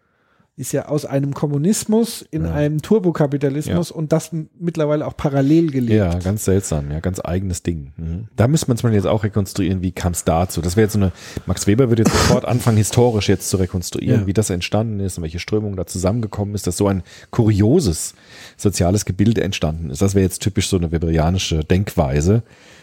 Ist 0.58 0.72
ja 0.72 0.88
aus 0.88 1.04
einem 1.04 1.34
Kommunismus 1.34 2.22
in 2.30 2.44
Ja. 2.46 2.54
einem 2.54 2.80
Turbokapitalismus 2.80 3.90
und 3.90 4.10
das 4.12 4.30
mittlerweile 4.58 5.06
auch 5.06 5.14
parallel 5.14 5.70
gelebt. 5.70 5.98
Ja, 5.98 6.18
ganz 6.18 6.46
seltsam, 6.46 6.90
ja, 6.90 7.00
ganz 7.00 7.20
eigenes 7.22 7.62
Ding. 7.62 7.92
Mhm. 7.98 8.28
Da 8.36 8.48
müsste 8.48 8.68
man 8.68 8.78
zum 8.78 8.84
Beispiel 8.88 8.96
jetzt 8.96 9.06
auch 9.06 9.22
rekonstruieren, 9.22 9.82
wie 9.82 9.92
kam 9.92 10.12
es 10.12 10.24
dazu. 10.24 10.62
Das 10.62 10.76
wäre 10.76 10.86
jetzt 10.86 10.94
so 10.94 10.98
eine, 10.98 11.12
Max 11.44 11.66
Weber 11.66 11.90
würde 11.90 12.04
jetzt 12.04 12.12
sofort 12.12 12.44
anfangen, 12.46 12.78
historisch 12.78 13.28
jetzt 13.28 13.50
zu 13.50 13.58
rekonstruieren, 13.58 14.22
Ja. 14.22 14.26
wie 14.26 14.32
das 14.32 14.48
entstanden 14.48 14.98
ist 15.00 15.18
und 15.18 15.22
welche 15.24 15.40
Strömung 15.40 15.76
da 15.76 15.84
zusammengekommen 15.86 16.54
ist, 16.54 16.66
dass 16.66 16.78
so 16.78 16.88
ein 16.88 17.02
kurioses 17.30 18.14
soziales 18.56 19.04
Gebilde 19.04 19.42
entstanden 19.44 19.90
ist. 19.90 20.00
Das 20.00 20.14
wäre 20.14 20.24
jetzt 20.24 20.40
typisch 20.40 20.68
so 20.70 20.78
eine 20.78 20.90
weberianische 20.90 21.64
Denkweise, 21.64 22.42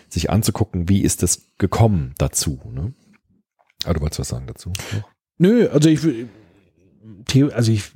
sich 0.10 0.30
anzugucken, 0.30 0.90
wie 0.90 1.02
ist 1.02 1.24
das 1.24 1.48
gekommen 1.58 2.14
dazu. 2.20 2.60
Ne? 2.72 2.94
Aber 3.84 3.96
du 3.96 4.02
wolltest 4.02 4.20
was 4.20 4.28
sagen 4.30 4.46
dazu? 4.46 4.70
Noch? 4.70 5.10
Nö, 5.40 5.68
also 5.70 5.90
ich 5.90 6.04
will, 6.04 6.14
Theo- 6.14 6.28
also 7.54 7.72
ich 7.72 7.92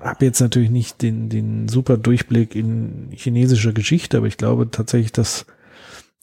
habe 0.00 0.24
jetzt 0.24 0.40
natürlich 0.40 0.70
nicht 0.70 1.02
den, 1.02 1.28
den 1.28 1.68
super 1.68 1.96
Durchblick 1.96 2.54
in 2.54 3.08
chinesischer 3.12 3.72
Geschichte, 3.72 4.16
aber 4.16 4.26
ich 4.26 4.36
glaube 4.36 4.70
tatsächlich, 4.70 5.12
dass 5.12 5.46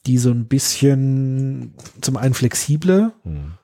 die 0.06 0.18
so 0.18 0.30
ein 0.30 0.46
bisschen 0.46 1.74
zum 2.00 2.16
einen 2.16 2.34
flexibler 2.34 3.12
Mhm. 3.24 3.54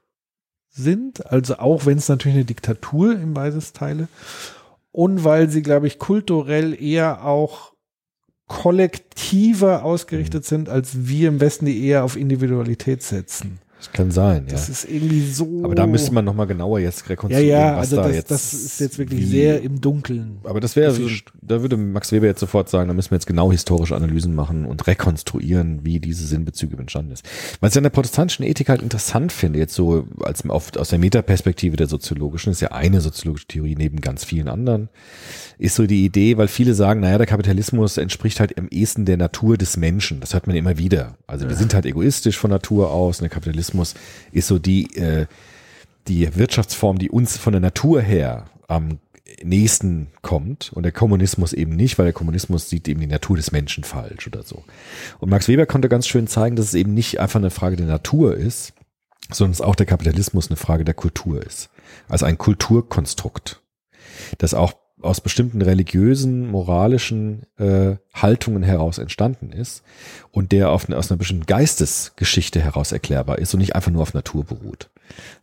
sind, 0.68 1.26
also 1.26 1.58
auch 1.58 1.86
wenn 1.86 1.98
es 1.98 2.08
natürlich 2.08 2.36
eine 2.36 2.44
Diktatur 2.44 3.18
im 3.18 3.34
beides 3.34 3.72
Teile 3.72 4.08
und 4.90 5.24
weil 5.24 5.48
sie, 5.48 5.62
glaube 5.62 5.86
ich, 5.86 5.98
kulturell 5.98 6.80
eher 6.80 7.24
auch 7.24 7.72
kollektiver 8.48 9.82
ausgerichtet 9.82 10.44
sind, 10.44 10.68
als 10.68 11.06
wir 11.06 11.28
im 11.28 11.40
Westen, 11.40 11.64
die 11.64 11.86
eher 11.86 12.04
auf 12.04 12.16
Individualität 12.16 13.02
setzen. 13.02 13.60
Das 13.82 13.92
kann 13.92 14.12
sein, 14.12 14.44
ja. 14.46 14.52
Das 14.52 14.68
ist 14.68 14.84
irgendwie 14.84 15.28
so. 15.28 15.62
Aber 15.64 15.74
da 15.74 15.88
müsste 15.88 16.14
man 16.14 16.24
nochmal 16.24 16.46
genauer 16.46 16.78
jetzt 16.78 17.00
ja, 17.00 17.06
rekonstruieren, 17.08 17.48
ja, 17.50 17.72
was 17.72 17.78
also 17.78 17.96
da 17.96 18.02
das, 18.04 18.14
jetzt. 18.16 18.30
das 18.30 18.52
ist 18.52 18.80
jetzt 18.80 18.98
wirklich 18.98 19.20
wie- 19.22 19.26
sehr 19.26 19.60
im 19.60 19.80
Dunkeln. 19.80 20.38
Aber 20.44 20.60
das 20.60 20.76
wäre, 20.76 20.92
so, 20.92 21.02
Gefischt. 21.02 21.32
da 21.42 21.62
würde 21.62 21.76
Max 21.76 22.12
Weber 22.12 22.26
jetzt 22.26 22.38
sofort 22.38 22.68
sagen, 22.68 22.86
da 22.86 22.94
müssen 22.94 23.10
wir 23.10 23.16
jetzt 23.16 23.26
genau 23.26 23.50
historische 23.50 23.96
Analysen 23.96 24.36
machen 24.36 24.66
und 24.66 24.86
rekonstruieren, 24.86 25.80
wie 25.84 25.98
diese 25.98 26.24
Sinnbezüge 26.24 26.76
entstanden 26.78 27.10
ist. 27.10 27.24
Was 27.60 27.72
ich 27.72 27.76
an 27.78 27.82
der 27.82 27.90
protestantischen 27.90 28.44
Ethik 28.46 28.68
halt 28.68 28.82
interessant 28.82 29.32
finde, 29.32 29.58
jetzt 29.58 29.74
so 29.74 30.06
als 30.22 30.48
auf, 30.48 30.76
aus 30.76 30.90
der 30.90 31.00
Metaperspektive 31.00 31.74
der 31.76 31.88
soziologischen, 31.88 32.52
ist 32.52 32.60
ja 32.60 32.70
eine 32.70 33.00
soziologische 33.00 33.48
Theorie 33.48 33.74
neben 33.74 34.00
ganz 34.00 34.24
vielen 34.24 34.46
anderen, 34.46 34.90
ist 35.58 35.74
so 35.74 35.86
die 35.86 36.04
Idee, 36.04 36.36
weil 36.36 36.46
viele 36.46 36.74
sagen, 36.74 37.00
naja, 37.00 37.18
der 37.18 37.26
Kapitalismus 37.26 37.96
entspricht 37.96 38.38
halt 38.38 38.56
am 38.58 38.68
ehesten 38.68 39.06
der 39.06 39.16
Natur 39.16 39.56
des 39.58 39.76
Menschen. 39.76 40.20
Das 40.20 40.34
hört 40.34 40.46
man 40.46 40.54
immer 40.54 40.78
wieder. 40.78 41.16
Also 41.26 41.48
wir 41.48 41.56
sind 41.56 41.74
halt 41.74 41.84
egoistisch 41.84 42.38
von 42.38 42.50
Natur 42.50 42.90
aus 42.92 43.18
und 43.18 43.22
der 43.24 43.30
Kapitalismus 43.30 43.71
ist 44.32 44.46
so 44.46 44.58
die, 44.58 44.96
äh, 44.96 45.26
die 46.08 46.34
Wirtschaftsform, 46.36 46.98
die 46.98 47.10
uns 47.10 47.36
von 47.36 47.52
der 47.52 47.60
Natur 47.60 48.00
her 48.00 48.46
am 48.68 48.98
nächsten 49.42 50.08
kommt 50.22 50.72
und 50.72 50.82
der 50.82 50.92
Kommunismus 50.92 51.52
eben 51.52 51.74
nicht, 51.74 51.98
weil 51.98 52.06
der 52.06 52.12
Kommunismus 52.12 52.68
sieht 52.68 52.88
eben 52.88 53.00
die 53.00 53.06
Natur 53.06 53.36
des 53.36 53.52
Menschen 53.52 53.84
falsch 53.84 54.26
oder 54.26 54.42
so. 54.42 54.64
Und 55.20 55.30
Max 55.30 55.48
Weber 55.48 55.66
konnte 55.66 55.88
ganz 55.88 56.06
schön 56.06 56.26
zeigen, 56.26 56.56
dass 56.56 56.66
es 56.66 56.74
eben 56.74 56.94
nicht 56.94 57.20
einfach 57.20 57.40
eine 57.40 57.50
Frage 57.50 57.76
der 57.76 57.86
Natur 57.86 58.36
ist, 58.36 58.74
sondern 59.30 59.52
dass 59.52 59.60
auch 59.60 59.74
der 59.74 59.86
Kapitalismus 59.86 60.48
eine 60.48 60.56
Frage 60.56 60.84
der 60.84 60.94
Kultur 60.94 61.44
ist. 61.44 61.70
Also 62.08 62.26
ein 62.26 62.38
Kulturkonstrukt. 62.38 63.62
das 64.38 64.54
auch 64.54 64.74
aus 65.02 65.20
bestimmten 65.20 65.62
religiösen, 65.62 66.50
moralischen 66.50 67.46
äh, 67.58 67.96
Haltungen 68.14 68.62
heraus 68.62 68.98
entstanden 68.98 69.52
ist 69.52 69.82
und 70.30 70.52
der 70.52 70.70
auf 70.70 70.86
eine, 70.86 70.96
aus 70.96 71.10
einer 71.10 71.18
bestimmten 71.18 71.46
Geistesgeschichte 71.46 72.60
heraus 72.60 72.92
erklärbar 72.92 73.38
ist 73.38 73.52
und 73.54 73.60
nicht 73.60 73.74
einfach 73.74 73.90
nur 73.90 74.02
auf 74.02 74.14
Natur 74.14 74.44
beruht, 74.44 74.90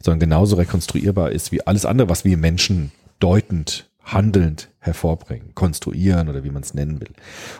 sondern 0.01 0.19
genauso 0.19 0.55
rekonstruierbar 0.55 1.31
ist 1.31 1.51
wie 1.51 1.65
alles 1.65 1.85
andere, 1.85 2.09
was 2.09 2.25
wir 2.25 2.37
Menschen 2.37 2.91
deutend 3.19 3.88
handelnd 4.13 4.69
hervorbringen, 4.79 5.53
konstruieren 5.55 6.29
oder 6.29 6.43
wie 6.43 6.49
man 6.49 6.63
es 6.63 6.73
nennen 6.73 7.01
will. 7.01 7.11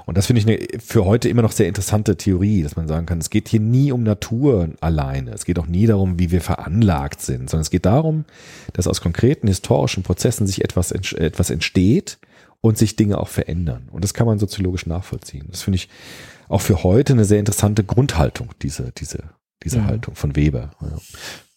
Und 0.05 0.17
das 0.17 0.27
finde 0.27 0.41
ich 0.41 0.47
eine 0.47 0.79
für 0.79 1.05
heute 1.05 1.29
immer 1.29 1.41
noch 1.41 1.51
sehr 1.51 1.67
interessante 1.67 2.15
Theorie, 2.15 2.63
dass 2.63 2.75
man 2.75 2.87
sagen 2.87 3.05
kann, 3.05 3.19
es 3.19 3.29
geht 3.29 3.49
hier 3.49 3.59
nie 3.59 3.91
um 3.91 4.03
Natur 4.03 4.69
alleine. 4.79 5.31
Es 5.31 5.45
geht 5.45 5.59
auch 5.59 5.67
nie 5.67 5.85
darum, 5.85 6.17
wie 6.19 6.31
wir 6.31 6.41
veranlagt 6.41 7.21
sind, 7.21 7.49
sondern 7.49 7.61
es 7.61 7.69
geht 7.69 7.85
darum, 7.85 8.25
dass 8.73 8.87
aus 8.87 9.01
konkreten 9.01 9.47
historischen 9.47 10.03
Prozessen 10.03 10.47
sich 10.47 10.63
etwas, 10.63 10.91
etwas 10.91 11.49
entsteht 11.49 12.17
und 12.61 12.77
sich 12.77 12.95
Dinge 12.95 13.17
auch 13.17 13.29
verändern. 13.29 13.89
Und 13.91 14.03
das 14.03 14.13
kann 14.13 14.27
man 14.27 14.39
soziologisch 14.39 14.85
nachvollziehen. 14.85 15.47
Das 15.49 15.61
finde 15.61 15.75
ich 15.77 15.89
auch 16.47 16.61
für 16.61 16.83
heute 16.83 17.13
eine 17.13 17.25
sehr 17.25 17.39
interessante 17.39 17.83
Grundhaltung, 17.83 18.49
diese, 18.61 18.91
diese, 18.97 19.23
diese 19.63 19.79
Mhm. 19.79 19.85
Haltung 19.85 20.15
von 20.15 20.35
Weber. 20.35 20.71
Ja. 20.81 20.97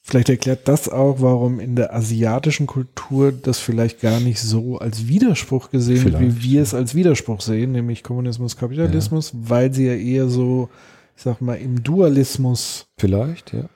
Vielleicht 0.05 0.29
erklärt 0.29 0.67
das 0.67 0.89
auch, 0.89 1.21
warum 1.21 1.61
in 1.61 1.77
der 1.77 1.95
asiatischen 1.95 2.67
Kultur 2.67 3.31
das 3.31 3.61
vielleicht 3.61 4.01
gar 4.01 4.19
nicht 4.19 4.41
so 4.41 4.79
als 4.79 5.07
Widerspruch 5.07 5.71
gesehen 5.71 6.05
wird, 6.05 6.21
wie 6.21 6.43
wir 6.43 6.61
es 6.61 6.75
als 6.75 6.97
Widerspruch 6.97 7.41
sehen, 7.41 7.71
nämlich 7.71 8.03
Kommunismus, 8.03 8.57
Kapitalismus, 8.57 9.33
weil 9.33 9.73
sie 9.73 9.87
ja 9.87 9.95
eher 9.95 10.29
so, 10.29 10.69
ich 11.17 11.23
sag 11.23 11.41
mal, 11.41 11.55
im 11.55 11.85
Dualismus 11.85 12.87
Vielleicht, 12.99 13.53
ja. 13.53 13.67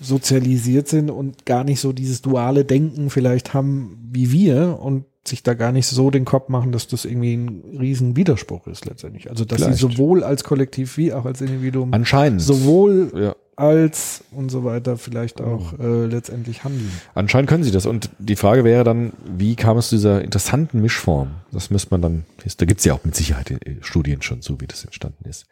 sozialisiert 0.00 0.88
sind 0.88 1.10
und 1.10 1.44
gar 1.44 1.64
nicht 1.64 1.80
so 1.80 1.92
dieses 1.92 2.22
duale 2.22 2.64
Denken 2.64 3.10
vielleicht 3.10 3.52
haben 3.52 3.98
wie 4.10 4.32
wir 4.32 4.78
und 4.80 5.04
sich 5.28 5.42
da 5.42 5.54
gar 5.54 5.72
nicht 5.72 5.86
so 5.86 6.10
den 6.10 6.24
Kopf 6.24 6.48
machen, 6.48 6.72
dass 6.72 6.86
das 6.86 7.04
irgendwie 7.04 7.34
ein 7.34 7.62
riesen 7.78 8.16
Widerspruch 8.16 8.66
ist 8.66 8.86
letztendlich. 8.86 9.30
Also 9.30 9.44
dass 9.44 9.62
Vielleicht. 9.62 9.78
sie 9.78 9.80
sowohl 9.80 10.22
als 10.22 10.44
Kollektiv 10.44 10.96
wie 10.96 11.12
auch 11.12 11.24
als 11.24 11.40
Individuum 11.40 11.92
Anscheinend. 11.94 12.42
sowohl 12.42 13.12
ja. 13.14 13.36
Als 13.56 14.24
und 14.30 14.50
so 14.50 14.64
weiter 14.64 14.96
vielleicht 14.96 15.40
auch 15.40 15.78
äh, 15.78 16.06
letztendlich 16.06 16.64
handeln. 16.64 16.90
Anscheinend 17.14 17.48
können 17.48 17.64
sie 17.64 17.70
das. 17.70 17.86
Und 17.86 18.10
die 18.18 18.36
Frage 18.36 18.64
wäre 18.64 18.84
dann, 18.84 19.12
wie 19.24 19.56
kam 19.56 19.76
es 19.76 19.88
zu 19.88 19.96
dieser 19.96 20.22
interessanten 20.22 20.80
Mischform? 20.80 21.30
Das 21.52 21.70
müsste 21.70 21.90
man 21.90 22.02
dann, 22.02 22.24
da 22.56 22.66
gibt 22.66 22.80
es 22.80 22.84
ja 22.84 22.94
auch 22.94 23.04
mit 23.04 23.14
Sicherheit 23.14 23.50
äh, 23.50 23.76
Studien 23.80 24.22
schon 24.22 24.42
zu, 24.42 24.60
wie 24.60 24.66
das 24.66 24.84
entstanden 24.84 25.28
ist. 25.28 25.46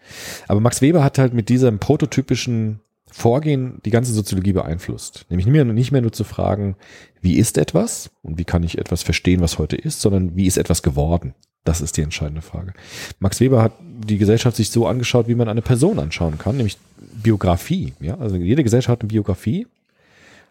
Aber 0.48 0.60
Max 0.60 0.82
Weber 0.82 1.04
hat 1.04 1.18
halt 1.18 1.34
mit 1.34 1.48
diesem 1.48 1.78
prototypischen 1.78 2.80
Vorgehen 3.12 3.78
die 3.84 3.90
ganze 3.90 4.12
Soziologie 4.12 4.54
beeinflusst. 4.54 5.26
Nämlich 5.28 5.46
nicht 5.46 5.52
mehr, 5.52 5.64
nicht 5.64 5.92
mehr 5.92 6.00
nur 6.00 6.12
zu 6.12 6.24
fragen, 6.24 6.76
wie 7.20 7.36
ist 7.36 7.58
etwas 7.58 8.10
und 8.22 8.38
wie 8.38 8.44
kann 8.44 8.62
ich 8.62 8.78
etwas 8.78 9.02
verstehen, 9.02 9.42
was 9.42 9.58
heute 9.58 9.76
ist, 9.76 10.00
sondern 10.00 10.34
wie 10.34 10.46
ist 10.46 10.56
etwas 10.56 10.82
geworden? 10.82 11.34
Das 11.64 11.80
ist 11.80 11.96
die 11.96 12.02
entscheidende 12.02 12.42
Frage. 12.42 12.72
Max 13.20 13.40
Weber 13.40 13.62
hat 13.62 13.72
die 13.80 14.18
Gesellschaft 14.18 14.56
sich 14.56 14.70
so 14.70 14.86
angeschaut, 14.86 15.28
wie 15.28 15.34
man 15.34 15.48
eine 15.48 15.62
Person 15.62 15.98
anschauen 15.98 16.38
kann, 16.38 16.56
nämlich 16.56 16.76
Biografie. 17.22 17.94
Ja, 18.00 18.18
also 18.18 18.36
jede 18.36 18.64
Gesellschaft 18.64 18.90
hat 18.90 19.00
eine 19.02 19.08
Biografie, 19.08 19.66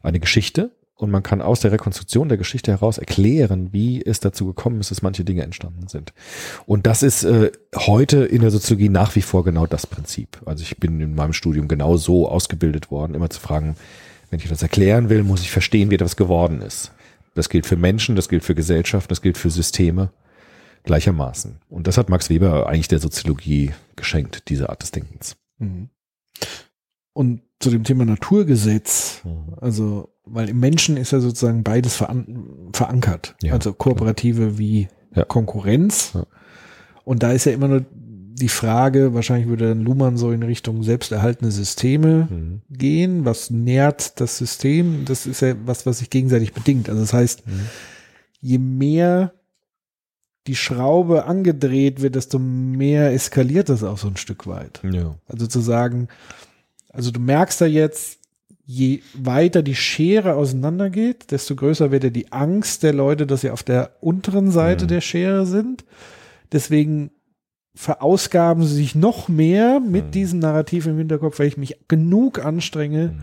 eine 0.03 0.19
Geschichte 0.19 0.71
und 0.95 1.11
man 1.11 1.23
kann 1.23 1.41
aus 1.41 1.59
der 1.59 1.71
Rekonstruktion 1.71 2.29
der 2.29 2.37
Geschichte 2.37 2.71
heraus 2.71 2.97
erklären, 2.97 3.73
wie 3.73 4.01
es 4.05 4.19
dazu 4.19 4.45
gekommen 4.45 4.79
ist, 4.79 4.91
dass 4.91 5.01
manche 5.01 5.25
Dinge 5.25 5.41
entstanden 5.41 5.87
sind. 5.87 6.13
Und 6.65 6.85
das 6.85 7.03
ist 7.03 7.23
äh, 7.23 7.51
heute 7.75 8.23
in 8.23 8.41
der 8.41 8.51
Soziologie 8.51 8.89
nach 8.89 9.15
wie 9.15 9.21
vor 9.21 9.43
genau 9.43 9.65
das 9.65 9.87
Prinzip. 9.87 10.39
Also 10.45 10.63
ich 10.63 10.77
bin 10.77 11.01
in 11.01 11.15
meinem 11.15 11.33
Studium 11.33 11.67
genau 11.67 11.97
so 11.97 12.29
ausgebildet 12.29 12.91
worden, 12.91 13.15
immer 13.15 13.29
zu 13.29 13.39
fragen, 13.39 13.75
wenn 14.29 14.39
ich 14.39 14.47
das 14.47 14.61
erklären 14.61 15.09
will, 15.09 15.23
muss 15.23 15.41
ich 15.41 15.51
verstehen, 15.51 15.89
wie 15.89 15.95
etwas 15.95 16.15
geworden 16.15 16.61
ist. 16.61 16.91
Das 17.33 17.49
gilt 17.49 17.65
für 17.65 17.77
Menschen, 17.77 18.15
das 18.15 18.29
gilt 18.29 18.43
für 18.43 18.55
Gesellschaften, 18.55 19.09
das 19.09 19.21
gilt 19.21 19.37
für 19.37 19.49
Systeme 19.49 20.11
gleichermaßen. 20.83 21.57
Und 21.69 21.87
das 21.87 21.97
hat 21.97 22.09
Max 22.09 22.29
Weber 22.29 22.67
eigentlich 22.67 22.87
der 22.87 22.99
Soziologie 22.99 23.71
geschenkt, 23.95 24.49
diese 24.49 24.69
Art 24.69 24.81
des 24.81 24.91
Denkens. 24.91 25.35
Mhm. 25.59 25.89
Und 27.13 27.41
zu 27.59 27.69
dem 27.69 27.83
Thema 27.83 28.05
Naturgesetz, 28.05 29.21
also, 29.59 30.09
weil 30.23 30.49
im 30.49 30.59
Menschen 30.59 30.97
ist 30.97 31.11
ja 31.11 31.19
sozusagen 31.19 31.63
beides 31.63 31.95
veran 31.95 32.69
verankert. 32.73 33.35
Ja, 33.43 33.53
also 33.53 33.73
kooperative 33.73 34.57
wie 34.57 34.87
Ja. 35.13 35.25
Konkurrenz. 35.25 36.11
Ja. 36.13 36.25
Und 37.03 37.21
da 37.21 37.31
ist 37.33 37.45
ja 37.45 37.51
immer 37.51 37.67
nur 37.67 37.85
die 37.91 38.47
Frage, 38.47 39.13
wahrscheinlich 39.13 39.47
würde 39.49 39.67
dann 39.69 39.81
Luhmann 39.81 40.15
so 40.17 40.31
in 40.31 40.41
Richtung 40.41 40.81
selbsterhaltende 40.83 41.51
Systeme 41.51 42.27
Mhm. 42.31 42.61
gehen, 42.69 43.25
was 43.25 43.51
nährt 43.51 44.19
das 44.21 44.37
System. 44.37 45.03
Das 45.05 45.27
ist 45.27 45.41
ja 45.41 45.53
was, 45.65 45.85
was 45.85 45.99
sich 45.99 46.09
gegenseitig 46.09 46.53
bedingt. 46.53 46.87
Also 46.89 47.01
das 47.01 47.13
heißt, 47.13 47.45
Mhm. 47.45 47.51
je 48.39 48.57
mehr 48.57 49.33
die 50.51 50.57
Schraube 50.57 51.23
angedreht 51.23 52.01
wird, 52.01 52.15
desto 52.15 52.37
mehr 52.37 53.13
eskaliert 53.13 53.69
das 53.69 53.85
auch 53.85 53.97
so 53.97 54.09
ein 54.09 54.17
Stück 54.17 54.47
weit. 54.47 54.81
Ja. 54.83 55.15
Also 55.29 55.47
zu 55.47 55.61
sagen, 55.61 56.09
also 56.89 57.09
du 57.09 57.21
merkst 57.21 57.61
da 57.61 57.65
jetzt, 57.65 58.19
je 58.65 58.99
weiter 59.13 59.61
die 59.63 59.75
Schere 59.75 60.33
auseinandergeht, 60.35 61.31
desto 61.31 61.55
größer 61.55 61.89
wird 61.91 62.03
ja 62.03 62.09
die 62.09 62.33
Angst 62.33 62.83
der 62.83 62.91
Leute, 62.91 63.25
dass 63.27 63.41
sie 63.41 63.49
auf 63.49 63.63
der 63.63 63.91
unteren 64.01 64.51
Seite 64.51 64.83
Mhm. 64.83 64.89
der 64.89 64.99
Schere 65.01 65.45
sind. 65.45 65.85
Deswegen 66.51 67.11
verausgaben 67.73 68.65
sie 68.65 68.75
sich 68.75 68.93
noch 68.93 69.29
mehr 69.29 69.79
mit 69.79 70.07
Mhm. 70.07 70.11
diesem 70.11 70.39
Narrativ 70.39 70.85
im 70.85 70.97
Hinterkopf, 70.97 71.39
weil 71.39 71.47
ich 71.47 71.55
mich 71.55 71.77
genug 71.87 72.43
anstrenge, 72.43 73.07
Mhm. 73.13 73.19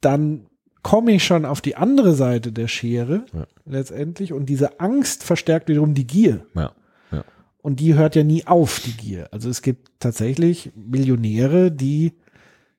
dann 0.00 0.46
komme 0.84 1.10
ich 1.12 1.24
schon 1.24 1.44
auf 1.44 1.60
die 1.60 1.74
andere 1.74 2.14
Seite 2.14 2.52
der 2.52 2.68
Schere 2.68 3.24
Ja. 3.32 3.46
letztendlich 3.66 4.32
und 4.32 4.46
diese 4.46 4.78
Angst 4.78 5.24
verstärkt 5.24 5.68
wiederum 5.68 5.94
die 5.94 6.06
Gier. 6.06 6.46
Ja. 6.54 6.72
Und 7.62 7.80
die 7.80 7.94
hört 7.94 8.14
ja 8.14 8.22
nie 8.24 8.46
auf, 8.46 8.78
die 8.80 8.92
Gier. 8.92 9.26
Also 9.32 9.48
es 9.48 9.62
gibt 9.62 9.90
tatsächlich 9.98 10.70
Millionäre, 10.76 11.72
die 11.72 12.12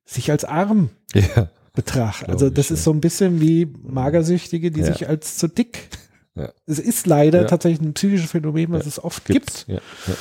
sich 0.05 0.29
als 0.29 0.45
arm 0.45 0.91
Ja. 1.15 1.49
betrachten. 1.73 2.29
Also 2.31 2.47
ich, 2.47 2.53
das 2.53 2.69
ja. 2.69 2.75
ist 2.75 2.83
so 2.83 2.91
ein 2.91 3.01
bisschen 3.01 3.41
wie 3.41 3.65
Magersüchtige, 3.81 4.69
die 4.71 4.81
Ja. 4.81 4.85
sich 4.85 5.09
als 5.09 5.37
zu 5.37 5.47
dick. 5.49 5.89
Ja. 6.37 6.51
Es 6.65 6.79
ist 6.79 7.07
leider 7.07 7.43
Ja. 7.43 7.47
tatsächlich 7.47 7.79
ein 7.81 7.93
psychisches 7.93 8.31
Phänomen, 8.31 8.69
was 8.73 8.83
Ja. 8.83 8.89
es 8.89 9.03
oft 9.03 9.23
Gibt's. 9.25 9.65
gibt. 9.65 9.79
Ja. 10.07 10.13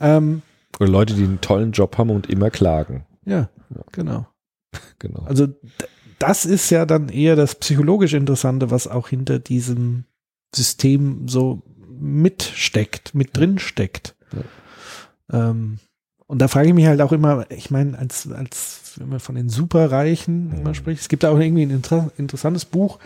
ja. 0.00 0.16
Ähm, 0.18 0.42
Oder 0.78 0.90
Leute, 0.90 1.14
die 1.14 1.22
einen 1.24 1.40
tollen 1.40 1.72
Job 1.72 1.96
haben 1.96 2.10
und 2.10 2.28
immer 2.28 2.50
klagen. 2.50 3.06
ja, 3.24 3.48
Ja. 3.74 3.82
genau. 3.90 4.26
Genau. 4.98 5.20
Also 5.24 5.48
das 6.18 6.44
ist 6.44 6.70
ja 6.70 6.86
dann 6.86 7.08
eher 7.08 7.36
das 7.36 7.54
psychologisch 7.56 8.14
Interessante, 8.14 8.70
was 8.70 8.86
auch 8.88 9.08
hinter 9.08 9.38
diesem 9.38 10.04
System 10.54 11.28
so 11.28 11.62
mitsteckt, 11.98 13.14
mit 13.14 13.36
drin 13.36 13.58
steckt. 13.58 14.14
Ähm, 15.32 15.78
und 16.26 16.38
da 16.40 16.48
frage 16.48 16.68
ich 16.68 16.74
mich 16.74 16.86
halt 16.86 17.00
auch 17.00 17.12
immer, 17.12 17.46
ich 17.50 17.70
meine, 17.70 17.98
als, 17.98 18.30
als 18.30 18.94
wenn 18.96 19.08
man 19.08 19.20
von 19.20 19.34
den 19.34 19.48
Superreichen 19.48 20.48
Mhm. 20.48 20.54
immer 20.60 20.74
spricht, 20.74 21.00
es 21.02 21.08
gibt 21.08 21.22
da 21.22 21.30
auch 21.30 21.38
irgendwie 21.38 21.66
ein 21.66 21.70
inter 21.70 22.10
interessantes 22.16 22.64
Buch, 22.64 22.98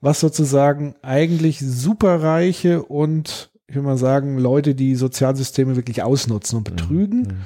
was 0.00 0.20
sozusagen 0.20 0.94
eigentlich 1.02 1.58
Superreiche 1.60 2.82
und 2.82 3.50
ich 3.66 3.74
will 3.76 3.82
mal 3.82 3.98
sagen, 3.98 4.38
Leute, 4.38 4.74
die 4.74 4.94
Sozialsysteme 4.94 5.76
wirklich 5.76 6.02
ausnutzen 6.02 6.58
und 6.58 6.64
betrügen, 6.64 7.20
Mhm. 7.20 7.36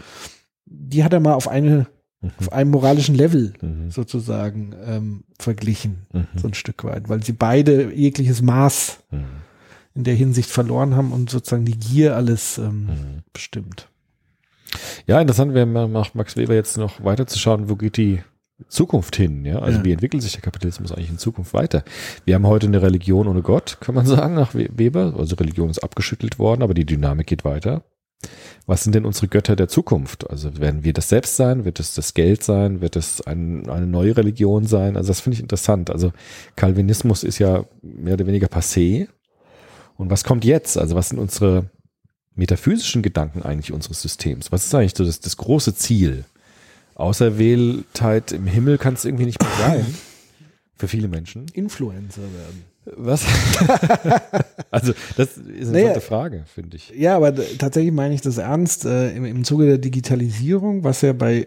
die 0.66 1.04
hat 1.04 1.12
er 1.12 1.20
mal 1.20 1.34
auf 1.34 1.48
eine, 1.48 1.86
Mhm. 2.22 2.30
auf 2.38 2.52
einem 2.52 2.70
moralischen 2.70 3.14
Level 3.14 3.52
Mhm. 3.60 3.90
sozusagen 3.90 4.74
ähm, 4.86 5.24
verglichen, 5.38 6.06
Mhm. 6.12 6.26
so 6.36 6.48
ein 6.48 6.54
Stück 6.54 6.84
weit, 6.84 7.08
weil 7.08 7.22
sie 7.22 7.32
beide 7.32 7.92
jegliches 7.92 8.40
Maß 8.42 9.00
Mhm. 9.10 9.24
in 9.94 10.04
der 10.04 10.14
Hinsicht 10.14 10.48
verloren 10.50 10.94
haben 10.96 11.12
und 11.12 11.28
sozusagen 11.30 11.64
die 11.64 11.78
Gier 11.78 12.16
alles 12.16 12.58
ähm, 12.58 12.84
Mhm. 12.86 13.22
bestimmt. 13.32 13.88
Ja, 15.06 15.20
interessant 15.20 15.52
wäre 15.52 15.66
nach 15.66 16.14
Max 16.14 16.36
Weber 16.36 16.54
jetzt 16.54 16.78
noch 16.78 17.04
weiterzuschauen, 17.04 17.68
wo 17.68 17.76
geht 17.76 17.96
die 17.98 18.20
Zukunft 18.68 19.16
hin, 19.16 19.44
ja? 19.44 19.58
Also 19.58 19.78
Ja. 19.78 19.84
wie 19.84 19.92
entwickelt 19.92 20.22
sich 20.22 20.32
der 20.32 20.40
Kapitalismus 20.40 20.92
eigentlich 20.92 21.10
in 21.10 21.18
Zukunft 21.18 21.52
weiter? 21.52 21.82
Wir 22.24 22.36
haben 22.36 22.46
heute 22.46 22.68
eine 22.68 22.80
Religion 22.80 23.26
ohne 23.26 23.42
Gott, 23.42 23.78
kann 23.80 23.94
man 23.94 24.06
sagen, 24.30 24.34
nach 24.34 24.54
We- 24.54 24.70
Weber. 24.72 25.14
Also 25.18 25.34
Religion 25.36 25.68
ist 25.68 25.80
abgeschüttelt 25.80 26.38
worden, 26.38 26.62
aber 26.62 26.72
die 26.72 26.86
Dynamik 26.86 27.26
geht 27.26 27.44
weiter. 27.44 27.82
Was 28.66 28.84
sind 28.84 28.94
denn 28.94 29.04
unsere 29.04 29.28
Götter 29.28 29.56
der 29.56 29.68
Zukunft? 29.68 30.30
Also 30.30 30.58
werden 30.58 30.84
wir 30.84 30.92
das 30.92 31.08
selbst 31.08 31.36
sein? 31.36 31.64
Wird 31.64 31.80
es 31.80 31.94
das 31.94 32.14
Geld 32.14 32.44
sein? 32.44 32.80
Wird 32.80 32.94
es 32.94 33.20
ein, 33.20 33.68
eine 33.68 33.86
neue 33.86 34.16
Religion 34.16 34.66
sein? 34.66 34.96
Also 34.96 35.08
das 35.08 35.20
finde 35.20 35.34
ich 35.34 35.40
interessant. 35.40 35.90
Also 35.90 36.12
Calvinismus 36.54 37.24
ist 37.24 37.38
ja 37.38 37.64
mehr 37.82 38.14
oder 38.14 38.26
weniger 38.26 38.46
passé. 38.46 39.08
Und 39.96 40.10
was 40.10 40.22
kommt 40.22 40.44
jetzt? 40.44 40.78
Also 40.78 40.94
was 40.94 41.08
sind 41.08 41.18
unsere 41.18 41.70
metaphysischen 42.34 43.02
Gedanken 43.02 43.42
eigentlich 43.42 43.72
unseres 43.72 44.00
Systems? 44.00 44.52
Was 44.52 44.64
ist 44.64 44.74
eigentlich 44.74 44.94
so 44.96 45.04
das, 45.04 45.20
das 45.20 45.36
große 45.36 45.74
Ziel? 45.74 46.24
Auserwähltheit 46.94 48.32
im 48.32 48.46
Himmel 48.46 48.78
kann 48.78 48.94
es 48.94 49.04
irgendwie 49.04 49.26
nicht 49.26 49.42
mehr 49.42 49.50
sein. 49.58 49.94
Für 50.76 50.88
viele 50.88 51.08
Menschen. 51.08 51.46
Influencer 51.52 52.22
werden. 52.22 52.71
Was? 52.84 53.24
also, 54.70 54.92
das 55.16 55.36
ist 55.36 55.38
eine 55.38 55.48
Naja. 55.48 55.64
interessante 55.88 56.00
Frage, 56.00 56.44
finde 56.52 56.76
ich. 56.76 56.92
Ja, 56.96 57.16
aber 57.16 57.34
tatsächlich 57.58 57.92
meine 57.92 58.14
ich 58.14 58.20
das 58.20 58.38
ernst. 58.38 58.84
Äh, 58.84 59.14
im, 59.14 59.24
Im 59.24 59.44
Zuge 59.44 59.66
der 59.66 59.78
Digitalisierung, 59.78 60.82
was 60.84 61.02
ja 61.02 61.12
bei 61.12 61.46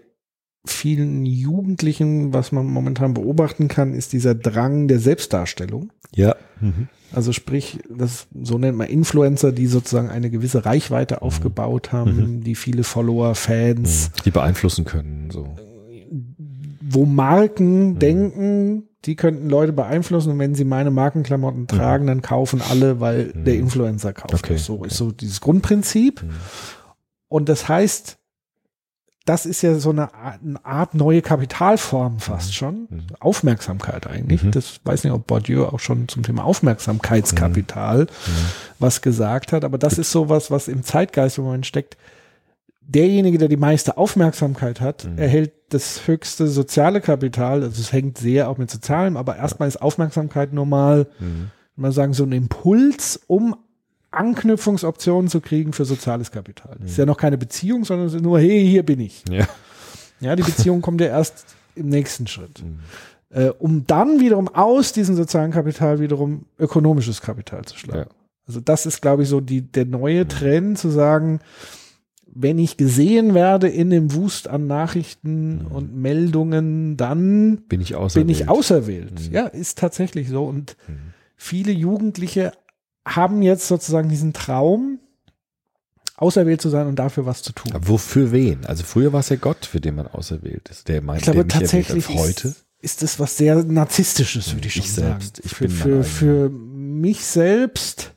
vielen 0.65 1.25
Jugendlichen, 1.25 2.33
was 2.33 2.51
man 2.51 2.65
momentan 2.65 3.13
beobachten 3.13 3.67
kann, 3.67 3.93
ist 3.93 4.13
dieser 4.13 4.33
Drang 4.33 4.87
der 4.87 4.99
Selbstdarstellung. 4.99 5.91
Ja. 6.13 6.35
Mhm. 6.61 6.87
Also 7.11 7.33
sprich, 7.33 7.79
das 7.89 8.27
so 8.41 8.57
nennt 8.57 8.77
man 8.77 8.87
Influencer, 8.87 9.51
die 9.51 9.67
sozusagen 9.67 10.09
eine 10.09 10.29
gewisse 10.29 10.65
Reichweite 10.65 11.21
aufgebaut 11.21 11.91
haben, 11.91 12.41
die 12.41 12.55
viele 12.55 12.83
Follower, 12.83 13.35
Fans, 13.35 14.11
Die 14.25 14.31
beeinflussen 14.31 14.85
können. 14.85 15.29
So. 15.31 15.55
wo 16.81 17.05
Marken 17.05 17.99
denken, 17.99 18.83
die 19.05 19.15
könnten 19.15 19.49
Leute 19.49 19.73
beeinflussen 19.73 20.31
und 20.31 20.39
wenn 20.39 20.55
sie 20.55 20.65
meine 20.65 20.91
Markenklamotten 20.91 21.67
tragen, 21.67 22.07
dann 22.07 22.21
kaufen 22.21 22.61
alle, 22.61 22.99
weil 22.99 23.33
der 23.33 23.55
Influencer 23.55 24.13
kauft. 24.13 24.33
Okay. 24.33 24.57
So 24.57 24.75
okay. 24.79 24.87
ist 24.87 24.97
so 24.97 25.11
dieses 25.11 25.41
Grundprinzip. 25.41 26.23
Und 27.27 27.49
das 27.49 27.67
heißt, 27.69 28.17
das 29.25 29.47
ist 29.47 29.63
ja 29.63 29.75
so 29.75 29.89
eine 29.89 30.13
Art, 30.13 30.39
eine 30.43 30.63
Art 30.63 30.93
neue 30.93 31.21
Kapitalform 31.23 32.19
fast 32.19 32.53
schon. 32.53 32.87
Aufmerksamkeit 33.19 34.07
eigentlich. 34.07 34.43
Mhm. 34.43 34.51
Das 34.51 34.79
weiß 34.83 35.03
nicht, 35.03 35.13
ob 35.13 35.25
Bourdieu 35.25 35.65
auch 35.65 35.79
schon 35.79 36.07
zum 36.07 36.21
Thema 36.21 36.43
Aufmerksamkeitskapital 36.43 38.07
was 38.77 39.01
gesagt 39.01 39.51
hat, 39.51 39.63
aber 39.63 39.77
das 39.77 39.97
ist 39.97 40.11
sowas, 40.11 40.51
was 40.51 40.67
im 40.67 40.83
Zeitgeist 40.83 41.39
im 41.39 41.45
Moment 41.45 41.65
steckt. 41.65 41.97
Derjenige, 42.87 43.37
der 43.37 43.47
die 43.47 43.57
meiste 43.57 43.97
Aufmerksamkeit 43.97 44.79
hat, 44.79 45.07
erhält 45.15 45.53
das 45.69 46.07
höchste 46.07 46.47
soziale 46.47 47.01
Kapital. 47.01 47.63
Also 47.63 47.81
es 47.81 47.91
hängt 47.91 48.17
sehr 48.17 48.49
auch 48.49 48.57
mit 48.57 48.69
Sozialem, 48.69 49.17
aber 49.17 49.37
erstmal 49.37 49.67
ist 49.67 49.81
Aufmerksamkeit 49.81 50.53
normal, 50.53 51.07
mal 51.75 51.91
sagen, 51.91 52.13
so 52.13 52.23
ein 52.23 52.31
Impuls, 52.31 53.19
um 53.27 53.55
Anknüpfungsoptionen 54.11 55.29
zu 55.29 55.41
kriegen 55.41 55.73
für 55.73 55.85
soziales 55.85 56.31
Kapital. 56.31 56.77
Das 56.79 56.91
ist 56.91 56.97
ja 56.97 57.05
noch 57.05 57.17
keine 57.17 57.37
Beziehung, 57.37 57.85
sondern 57.85 58.07
es 58.07 58.13
ist 58.13 58.21
nur, 58.21 58.39
hey, 58.39 58.65
hier 58.67 58.83
bin 58.83 58.99
ich. 58.99 59.23
Ja. 59.29 59.45
Ja, 60.21 60.35
die 60.35 60.43
Beziehung 60.43 60.81
kommt 60.81 61.01
ja 61.01 61.07
erst 61.07 61.45
im 61.75 61.89
nächsten 61.89 62.27
Schritt. 62.27 62.63
Äh, 63.29 63.49
um 63.49 63.85
dann 63.85 64.19
wiederum 64.19 64.47
aus 64.47 64.93
diesem 64.93 65.15
sozialen 65.15 65.51
Kapital 65.51 65.99
wiederum 65.99 66.45
ökonomisches 66.57 67.21
Kapital 67.21 67.65
zu 67.65 67.77
schlagen. 67.77 68.09
Ja. 68.09 68.15
Also 68.47 68.59
das 68.61 68.85
ist, 68.85 69.01
glaube 69.01 69.23
ich, 69.23 69.29
so 69.29 69.41
die, 69.41 69.61
der 69.61 69.85
neue 69.85 70.27
Trend 70.27 70.77
zu 70.77 70.89
sagen, 70.89 71.41
wenn 72.37 72.59
ich 72.59 72.75
gesehen 72.75 73.33
werde 73.33 73.69
in 73.69 73.89
dem 73.89 74.13
Wust 74.13 74.47
an 74.49 74.67
Nachrichten 74.67 75.61
und 75.67 75.95
Meldungen, 75.95 76.97
dann 76.97 77.57
Bin 77.69 77.79
ich 77.81 77.95
auserwählt. 77.95 78.27
bin 78.27 78.35
ich 78.35 78.49
auserwählt. 78.49 79.31
Ja, 79.31 79.47
ist 79.47 79.77
tatsächlich 79.77 80.27
so. 80.29 80.43
Und 80.45 80.75
viele 81.37 81.71
Jugendliche 81.71 82.51
haben 83.07 83.41
jetzt 83.41 83.67
sozusagen 83.69 84.09
diesen 84.09 84.33
Traum, 84.33 84.99
auserwählt 86.17 86.61
zu 86.61 86.69
sein 86.69 86.87
und 86.87 86.97
dafür 86.97 87.25
was 87.25 87.41
zu 87.43 87.51
tun. 87.53 87.71
Aber 87.73 87.87
wofür 87.87 88.31
wen? 88.31 88.65
Also 88.65 88.83
früher 88.83 89.11
war 89.13 89.19
es 89.21 89.29
ja 89.29 89.35
Gott, 89.35 89.65
für 89.65 89.79
den 89.81 89.95
man 89.95 90.07
auserwählt 90.07 90.69
ist. 90.69 90.87
Der 90.87 91.01
meint, 91.01 91.19
Ich 91.21 91.31
glaube 91.31 91.47
tatsächlich 91.47 92.07
hat. 92.09 92.15
heute. 92.15 92.47
ist, 92.49 92.65
ist 92.81 93.01
das 93.03 93.19
was 93.19 93.37
sehr 93.37 93.63
narzisstisches, 93.63 94.53
würde 94.53 94.67
ich 94.67 94.77
Ich 94.77 94.85
schon 94.87 94.95
sagen. 94.95 95.21
selbst, 95.21 95.41
ich 95.43 95.53
für, 95.53 95.67
bin 95.67 95.75
für, 95.75 96.03
für 96.03 96.49
mich 96.49 97.25
selbst 97.25 98.13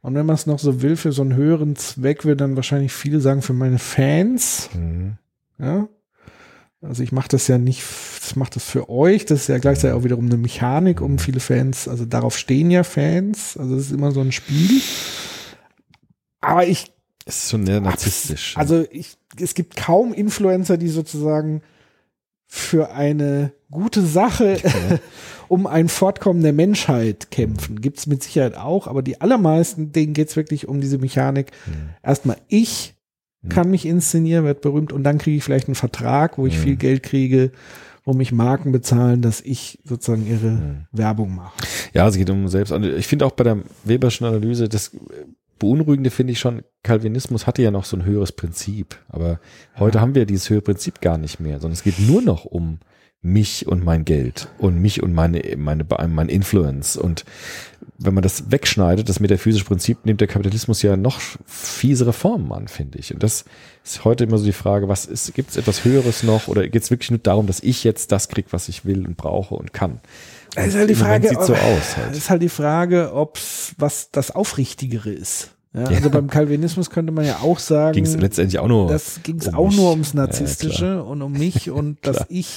und 0.00 0.14
wenn 0.14 0.26
man 0.26 0.34
es 0.34 0.46
noch 0.46 0.58
so 0.58 0.80
will, 0.82 0.96
für 0.96 1.12
so 1.12 1.22
einen 1.22 1.34
höheren 1.34 1.76
Zweck, 1.76 2.24
würde 2.24 2.36
dann 2.36 2.56
wahrscheinlich 2.56 2.92
viele 2.92 3.20
sagen, 3.20 3.42
für 3.42 3.52
meine 3.52 3.78
Fans. 3.78 4.70
Mhm. 4.74 5.18
Ja. 5.58 5.88
Also 6.80 7.02
ich 7.02 7.10
mache 7.10 7.28
das 7.28 7.48
ja 7.48 7.58
nicht, 7.58 7.82
ich 8.24 8.36
mache 8.36 8.52
das 8.54 8.64
für 8.64 8.88
euch. 8.88 9.26
Das 9.26 9.40
ist 9.40 9.48
ja 9.48 9.58
gleichzeitig 9.58 9.96
auch 9.96 10.04
wiederum 10.04 10.26
eine 10.26 10.36
Mechanik, 10.36 11.00
um 11.00 11.18
viele 11.18 11.40
Fans, 11.40 11.88
also 11.88 12.04
darauf 12.04 12.38
stehen 12.38 12.70
ja 12.70 12.84
Fans. 12.84 13.56
Also 13.56 13.74
das 13.74 13.86
ist 13.86 13.92
immer 13.92 14.12
so 14.12 14.20
ein 14.20 14.30
Spiel. 14.30 14.80
Aber 16.40 16.64
ich 16.66 16.92
Es 17.24 17.44
ist 17.44 17.50
schon 17.50 17.66
sehr 17.66 17.80
narzisstisch. 17.80 18.56
also 18.56 18.84
ich, 18.92 19.16
es 19.40 19.54
gibt 19.54 19.74
kaum 19.74 20.14
Influencer, 20.14 20.76
die 20.78 20.88
sozusagen 20.88 21.62
für 22.48 22.90
eine 22.92 23.52
gute 23.70 24.02
Sache 24.02 24.58
um 25.48 25.66
ein 25.66 25.88
Fortkommen 25.88 26.42
der 26.42 26.54
Menschheit 26.54 27.30
kämpfen. 27.30 27.80
Gibt's 27.80 28.06
mit 28.06 28.22
Sicherheit 28.22 28.56
auch, 28.56 28.86
aber 28.86 29.02
die 29.02 29.20
allermeisten, 29.20 29.92
denen 29.92 30.14
geht's 30.14 30.34
wirklich 30.34 30.66
um 30.66 30.80
diese 30.80 30.98
Mechanik. 30.98 31.52
Erstmal 32.02 32.38
ich 32.48 32.94
kann 33.48 33.70
mich 33.70 33.86
inszenieren, 33.86 34.44
werd 34.44 34.62
berühmt 34.62 34.92
und 34.92 35.04
dann 35.04 35.18
kriege 35.18 35.36
ich 35.36 35.44
vielleicht 35.44 35.68
einen 35.68 35.74
Vertrag, 35.74 36.38
wo 36.38 36.46
ich 36.46 36.58
viel 36.58 36.76
Geld 36.76 37.02
kriege, 37.02 37.52
wo 38.04 38.12
mich 38.12 38.32
Marken 38.32 38.72
bezahlen, 38.72 39.22
dass 39.22 39.40
ich 39.40 39.78
sozusagen 39.84 40.26
ihre 40.26 40.86
Werbung 40.92 41.34
mache. 41.34 41.52
Ja, 41.92 42.08
es 42.08 42.16
geht 42.16 42.30
um 42.30 42.48
selbst. 42.48 42.72
Ich 42.72 43.06
finde 43.06 43.26
auch 43.26 43.32
bei 43.32 43.44
der 43.44 43.58
Weberschen 43.84 44.26
Analyse, 44.26 44.68
das 44.68 44.90
Beunruhigende 45.58 46.10
finde 46.10 46.32
ich 46.32 46.38
schon, 46.38 46.62
Calvinismus 46.82 47.46
hatte 47.46 47.62
ja 47.62 47.70
noch 47.70 47.84
so 47.84 47.96
ein 47.96 48.04
höheres 48.04 48.32
Prinzip. 48.32 48.98
Aber 49.08 49.40
heute 49.78 50.00
haben 50.00 50.14
wir 50.14 50.26
dieses 50.26 50.50
höhere 50.50 50.62
Prinzip 50.62 51.00
gar 51.00 51.18
nicht 51.18 51.40
mehr, 51.40 51.60
sondern 51.60 51.72
es 51.72 51.82
geht 51.82 51.98
nur 51.98 52.22
noch 52.22 52.44
um 52.44 52.78
mich 53.20 53.66
und 53.66 53.84
mein 53.84 54.04
Geld 54.04 54.48
und 54.58 54.80
mich 54.80 55.02
und 55.02 55.12
meine, 55.12 55.42
meine, 55.56 55.84
mein 56.08 56.28
Influence. 56.28 56.96
Und 56.96 57.24
wenn 57.98 58.14
man 58.14 58.22
das 58.22 58.52
wegschneidet, 58.52 59.08
das 59.08 59.18
metaphysische 59.18 59.64
Prinzip, 59.64 60.06
nimmt 60.06 60.20
der 60.20 60.28
Kapitalismus 60.28 60.82
ja 60.82 60.96
noch 60.96 61.20
fiesere 61.44 62.12
Formen 62.12 62.52
an, 62.52 62.68
finde 62.68 62.98
ich. 62.98 63.12
Und 63.12 63.22
das 63.24 63.44
ist 63.84 64.04
heute 64.04 64.24
immer 64.24 64.38
so 64.38 64.44
die 64.44 64.52
Frage, 64.52 64.88
was 64.88 65.04
ist, 65.04 65.34
gibt 65.34 65.50
es 65.50 65.56
etwas 65.56 65.84
Höheres 65.84 66.22
noch 66.22 66.46
oder 66.46 66.68
geht 66.68 66.82
es 66.82 66.90
wirklich 66.90 67.10
nur 67.10 67.18
darum, 67.18 67.48
dass 67.48 67.60
ich 67.60 67.82
jetzt 67.82 68.12
das 68.12 68.28
kriege, 68.28 68.52
was 68.52 68.68
ich 68.68 68.84
will 68.84 69.04
und 69.04 69.16
brauche 69.16 69.56
und 69.56 69.72
kann? 69.72 70.00
Das 70.54 70.68
ist 70.68 70.74
halt 70.76 70.88
die 70.88 70.94
Im 70.94 70.98
Moment 71.00 71.24
Frage, 71.24 71.28
sieht 71.28 71.46
so 71.46 71.52
ob- 71.54 71.62
aus 71.62 71.96
halt. 71.96 72.10
Das 72.10 72.16
ist 72.16 72.30
halt 72.30 72.42
die 72.42 72.48
Frage, 72.48 73.12
ob's 73.14 73.74
was 73.78 74.10
das 74.10 74.30
Aufrichtigere 74.30 75.10
ist. 75.10 75.50
Ja, 75.74 75.84
also 75.84 76.08
beim 76.10 76.28
Calvinismus 76.28 76.88
könnte 76.90 77.12
man 77.12 77.26
ja 77.26 77.38
auch 77.42 77.58
sagen, 77.58 77.92
Ging 77.94 78.06
es 78.06 78.16
letztendlich 78.16 78.58
auch 78.58 78.68
nur. 78.68 78.88
das 78.88 79.20
ging 79.22 79.36
es 79.38 79.48
um 79.48 79.54
auch 79.54 79.66
mich. 79.68 79.76
nur 79.76 79.90
ums 79.90 80.12
Ja, 80.14 80.20
Narzisstische 80.22 81.04
und 81.04 81.20
um 81.22 81.32
mich 81.32 81.70
und 81.70 82.04
dass 82.06 82.24
ich 82.30 82.48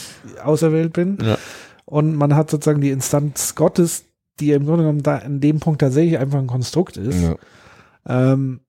auserwählt 0.44 0.94
bin. 0.94 1.18
Ja. 1.22 1.38
Und 1.86 2.16
man 2.16 2.36
hat 2.36 2.50
sozusagen 2.50 2.80
die 2.82 2.90
Instanz 2.90 3.54
Gottes, 3.56 4.06
die 4.40 4.52
im 4.54 4.66
Grunde 4.66 4.84
genommen 4.84 5.04
da 5.04 5.18
in 5.18 5.42
dem 5.42 5.60
Punkt 5.60 5.82
tatsächlich 5.82 6.18
einfach 6.18 6.40
ein 6.40 6.48
Konstrukt 6.48 6.96
ist, 6.98 7.22
Ja. 7.22 7.36
ähm, 8.08 8.62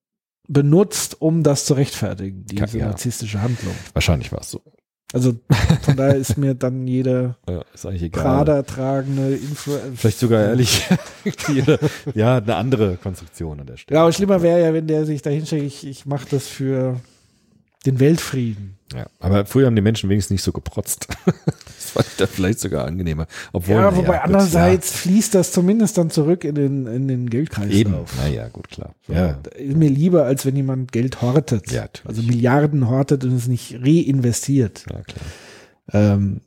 benutzt, 0.49 1.23
um 1.23 1.45
das 1.45 1.65
zu 1.65 1.75
rechtfertigen, 1.75 2.45
diese 2.45 2.79
Ja. 2.79 2.87
narzisstische 2.87 3.41
Handlung. 3.41 3.75
Wahrscheinlich 3.93 4.33
war 4.33 4.41
es 4.41 4.51
so. 4.51 4.61
Also 5.13 5.35
von 5.83 5.97
daher 5.97 6.17
ist 6.17 6.37
mir 6.39 6.55
dann 6.55 6.87
jeder 6.87 7.37
Ja. 7.49 7.63
Prada 8.11 8.63
tragende 8.63 9.35
Influencer. 9.35 9.91
Vielleicht 9.95 10.19
sogar 10.19 10.43
ehrlich, 10.45 10.83
jede- 11.49 11.79
ja, 12.15 12.39
eine 12.39 12.57
andere 12.57 12.97
Konstruktion 12.97 13.61
an 13.61 13.67
der 13.67 13.77
Stelle. 13.77 13.97
Ja, 13.97 14.03
aber 14.03 14.13
schlimmer 14.13 14.43
wäre 14.43 14.63
ja, 14.63 14.73
wenn 14.73 14.87
der 14.87 15.05
sich 15.05 15.23
da 15.23 15.31
hinstellt, 15.31 15.65
ich, 15.65 15.87
ich 15.87 16.07
mache 16.07 16.27
das 16.31 16.47
für 16.47 16.97
den 17.87 17.99
Weltfrieden. 18.01 18.79
Ja, 18.95 19.07
aber 19.21 19.47
früher 19.47 19.67
haben 19.67 19.77
die 19.77 19.83
Menschen 19.83 20.11
wenigstens 20.11 20.33
nicht 20.33 20.43
so 20.43 20.53
geprotzt. 20.53 21.09
das 21.95 22.07
ich 22.07 22.17
da 22.17 22.27
vielleicht 22.27 22.61
sogar 22.61 22.87
angenehmer. 22.87 23.27
Obwohl, 23.53 23.77
ja, 23.77 23.97
wobei 23.97 24.17
gut, 24.19 24.25
andererseits 24.25 24.93
fließt 24.93 25.35
das 25.35 25.53
zumindest 25.53 25.97
dann 25.99 26.11
zurück 26.11 26.45
in 26.45 26.55
den, 26.55 26.87
in 26.87 27.09
den 27.09 27.25
ja, 27.25 27.31
Geldkreislauf. 27.31 27.75
eben. 27.75 27.95
Naja, 28.19 28.49
gut, 28.49 28.69
klar. 28.69 28.95
Ja, 29.09 29.39
Ist 29.57 29.77
mir 29.77 29.89
lieber, 29.89 30.25
als 30.27 30.45
wenn 30.45 30.57
jemand 30.57 30.93
Geld 30.93 31.23
hortet. 31.23 31.73
Ja, 31.73 31.83
natürlich. 31.83 32.09
also 32.09 32.23
Milliarden 32.23 32.89
hortet 32.89 33.25
und 33.25 33.35
es 33.35 33.47
nicht 33.49 33.75
reinvestiert. 33.81 34.85
ja, 34.91 35.01
klar. 35.03 35.25
Ähm, 35.93 36.43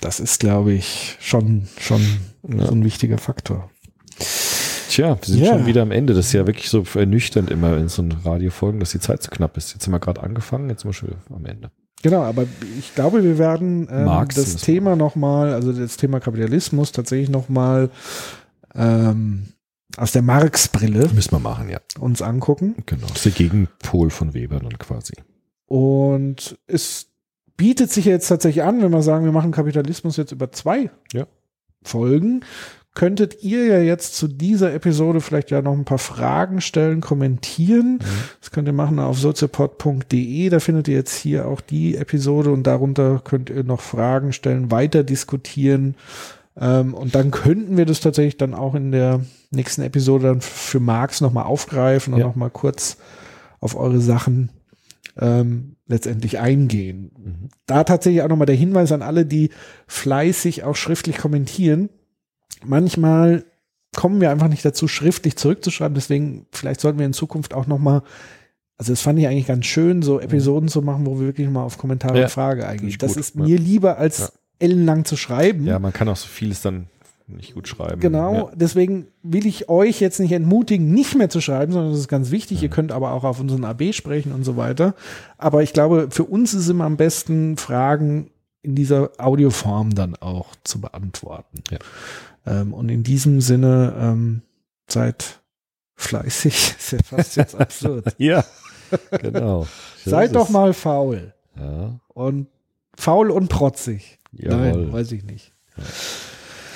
das 0.00 0.20
ist, 0.20 0.38
glaube 0.40 0.72
ich, 0.72 1.16
schon, 1.20 1.68
schon 1.78 2.00
Ja. 2.48 2.66
so 2.66 2.72
ein 2.72 2.84
wichtiger 2.84 3.18
Faktor. 3.18 3.70
Tja, 4.92 5.16
wir 5.18 5.24
sind 5.26 5.42
Ja. 5.42 5.52
schon 5.54 5.64
wieder 5.66 5.80
am 5.82 5.90
Ende. 5.90 6.12
Das 6.12 6.26
ist 6.26 6.32
ja 6.34 6.46
wirklich 6.46 6.68
so 6.68 6.84
ernüchternd 6.94 7.50
immer 7.50 7.78
in 7.78 7.88
so 7.88 8.04
Radiofolgen, 8.24 8.78
dass 8.78 8.90
die 8.90 9.00
Zeit 9.00 9.22
zu 9.22 9.30
knapp 9.30 9.56
ist. 9.56 9.72
Jetzt 9.72 9.84
sind 9.84 9.92
wir 9.92 10.00
gerade 10.00 10.22
angefangen, 10.22 10.68
jetzt 10.68 10.82
sind 10.82 10.90
wir 10.90 10.92
schon 10.92 11.08
wieder 11.08 11.18
am 11.34 11.46
Ende. 11.46 11.70
Genau, 12.02 12.22
aber 12.22 12.44
ich 12.78 12.94
glaube, 12.94 13.22
wir 13.24 13.38
werden 13.38 13.88
ähm, 13.90 14.04
Marx 14.04 14.34
das 14.34 14.56
Thema 14.56 14.94
nochmal, 14.96 15.54
also 15.54 15.72
das 15.72 15.96
Thema 15.96 16.20
Kapitalismus 16.20 16.92
tatsächlich 16.92 17.30
nochmal 17.30 17.88
ähm, 18.74 19.44
aus 19.96 20.12
der 20.12 20.22
Marx-Brille 20.22 21.08
Müssen 21.14 21.32
wir 21.32 21.38
machen, 21.38 21.70
ja. 21.70 21.80
uns 21.98 22.20
angucken. 22.20 22.74
Genau. 22.84 23.06
Das 23.06 23.16
ist 23.18 23.24
der 23.24 23.32
Gegenpol 23.32 24.10
von 24.10 24.34
Weber 24.34 24.58
dann 24.58 24.76
quasi. 24.78 25.14
Und 25.66 26.58
es 26.66 27.06
bietet 27.56 27.90
sich 27.90 28.04
jetzt 28.04 28.28
tatsächlich 28.28 28.62
an, 28.64 28.82
wenn 28.82 28.90
wir 28.90 29.02
sagen, 29.02 29.24
wir 29.24 29.32
machen 29.32 29.52
Kapitalismus 29.52 30.16
jetzt 30.18 30.32
über 30.32 30.52
zwei 30.52 30.90
Ja. 31.12 31.26
Folgen, 31.82 32.44
könntet 32.94 33.42
ihr 33.42 33.66
ja 33.66 33.78
jetzt 33.80 34.16
zu 34.16 34.28
dieser 34.28 34.74
Episode 34.74 35.20
vielleicht 35.20 35.50
ja 35.50 35.62
noch 35.62 35.72
ein 35.72 35.84
paar 35.86 35.98
Fragen 35.98 36.60
stellen, 36.60 37.00
kommentieren. 37.00 38.00
Das 38.40 38.50
könnt 38.50 38.68
ihr 38.68 38.74
machen 38.74 38.98
auf 38.98 39.18
soziopod.de. 39.18 40.48
Da 40.50 40.60
findet 40.60 40.88
ihr 40.88 40.96
jetzt 40.96 41.14
hier 41.16 41.46
auch 41.46 41.60
die 41.60 41.96
Episode 41.96 42.50
und 42.50 42.64
darunter 42.66 43.20
könnt 43.24 43.48
ihr 43.50 43.64
noch 43.64 43.80
Fragen 43.80 44.32
stellen, 44.32 44.70
weiter 44.70 45.04
diskutieren. 45.04 45.94
Ähm, 46.60 46.92
und 46.92 47.14
dann 47.14 47.30
könnten 47.30 47.78
wir 47.78 47.86
das 47.86 48.00
tatsächlich 48.00 48.36
dann 48.36 48.52
auch 48.52 48.74
in 48.74 48.92
der 48.92 49.20
nächsten 49.50 49.80
Episode 49.82 50.26
dann 50.28 50.40
für 50.42 50.80
Marx 50.80 51.22
nochmal 51.22 51.44
aufgreifen 51.44 52.12
und 52.12 52.20
Ja. 52.20 52.26
nochmal 52.26 52.50
kurz 52.50 52.98
auf 53.60 53.74
eure 53.74 54.00
Sachen 54.00 54.50
ähm, 55.18 55.76
letztendlich 55.86 56.38
eingehen. 56.40 57.48
Da 57.66 57.84
tatsächlich 57.84 58.22
auch 58.22 58.28
nochmal 58.28 58.46
der 58.46 58.56
Hinweis 58.56 58.92
an 58.92 59.02
alle, 59.02 59.24
die 59.24 59.50
fleißig 59.86 60.64
auch 60.64 60.76
schriftlich 60.76 61.18
kommentieren. 61.18 61.88
Manchmal 62.64 63.44
kommen 63.94 64.20
wir 64.20 64.30
einfach 64.30 64.48
nicht 64.48 64.64
dazu, 64.64 64.88
schriftlich 64.88 65.36
zurückzuschreiben. 65.36 65.94
Deswegen, 65.94 66.46
vielleicht 66.52 66.80
sollten 66.80 66.98
wir 66.98 67.06
in 67.06 67.12
Zukunft 67.12 67.54
auch 67.54 67.66
nochmal, 67.66 68.02
also 68.78 68.92
das 68.92 69.02
fand 69.02 69.18
ich 69.18 69.26
eigentlich 69.28 69.46
ganz 69.46 69.66
schön, 69.66 70.02
so 70.02 70.18
Episoden 70.20 70.68
zu 70.68 70.82
machen, 70.82 71.06
wo 71.06 71.18
wir 71.20 71.26
wirklich 71.26 71.48
mal 71.48 71.62
auf 71.62 71.78
Kommentare 71.78 72.18
Ja, 72.18 72.24
und 72.24 72.30
Frage 72.30 72.60
finde 72.62 72.72
eingehen. 72.72 72.88
ich 72.88 72.98
Das 72.98 73.16
ist 73.16 73.34
ja. 73.36 73.42
mir 73.42 73.58
lieber, 73.58 73.98
als 73.98 74.18
Ja. 74.18 74.28
ellenlang 74.60 75.04
zu 75.04 75.16
schreiben. 75.16 75.66
Ja, 75.66 75.78
man 75.78 75.92
kann 75.92 76.08
auch 76.08 76.16
so 76.16 76.26
vieles 76.26 76.62
dann 76.62 76.86
nicht 77.28 77.54
gut 77.54 77.68
schreiben. 77.68 78.00
Genau, 78.00 78.34
Ja. 78.34 78.50
deswegen 78.54 79.06
will 79.22 79.46
ich 79.46 79.68
euch 79.68 80.00
jetzt 80.00 80.18
nicht 80.20 80.32
entmutigen, 80.32 80.92
nicht 80.92 81.14
mehr 81.16 81.30
zu 81.30 81.40
schreiben, 81.40 81.72
sondern 81.72 81.92
das 81.92 82.00
ist 82.00 82.08
ganz 82.08 82.30
wichtig. 82.30 82.62
Ihr 82.62 82.68
könnt 82.68 82.92
aber 82.92 83.12
auch 83.12 83.24
auf 83.24 83.40
unseren 83.40 83.64
AB 83.64 83.92
sprechen 83.92 84.32
und 84.32 84.44
so 84.44 84.56
weiter. 84.56 84.94
Aber 85.38 85.62
ich 85.62 85.72
glaube, 85.72 86.08
für 86.10 86.24
uns 86.24 86.52
ist 86.52 86.68
immer 86.68 86.84
am 86.84 86.96
besten, 86.96 87.56
Fragen 87.56 88.30
in 88.62 88.74
dieser 88.74 89.10
Audioform 89.18 89.94
dann 89.94 90.16
auch 90.16 90.48
zu 90.64 90.80
beantworten. 90.80 91.62
Ja. 91.70 91.78
Ähm, 92.46 92.72
und 92.72 92.88
in 92.88 93.02
diesem 93.02 93.40
Sinne, 93.40 93.94
ähm, 93.98 94.42
seid 94.88 95.40
fleißig, 95.96 96.54
ist 96.78 96.92
ja 96.92 96.98
fast 97.04 97.36
jetzt 97.36 97.54
absurd. 97.54 98.14
Ja, 98.18 98.44
genau. 99.20 99.66
So 100.04 100.10
seid 100.10 100.34
doch 100.34 100.48
mal 100.50 100.74
faul. 100.74 101.32
Ja, 101.58 101.98
Und 102.08 102.46
faul 102.94 103.30
und 103.30 103.48
protzig. 103.48 104.18
jawohl. 104.32 104.58
Nein, 104.58 104.92
weiß 104.92 105.12
ich 105.12 105.24
nicht. 105.24 105.52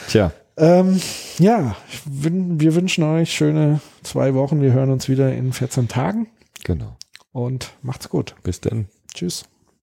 Tja, 0.09 0.33
Ähm, 0.57 0.99
ja, 1.39 1.77
wir 2.07 2.75
wünschen 2.75 3.05
euch 3.05 3.33
schöne 3.33 3.81
zwei 4.03 4.33
Wochen. 4.35 4.63
Wir 4.63 4.73
hören 4.73 4.91
uns 4.91 5.09
wieder 5.09 5.33
in 5.35 5.53
14 5.53 5.89
Tagen 5.89 6.29
genau. 6.65 6.97
und 7.33 7.73
macht's 7.83 8.09
gut. 8.09 8.35
Bis 8.43 8.63
dann. 8.63 8.89
Tschüss. 9.13 9.45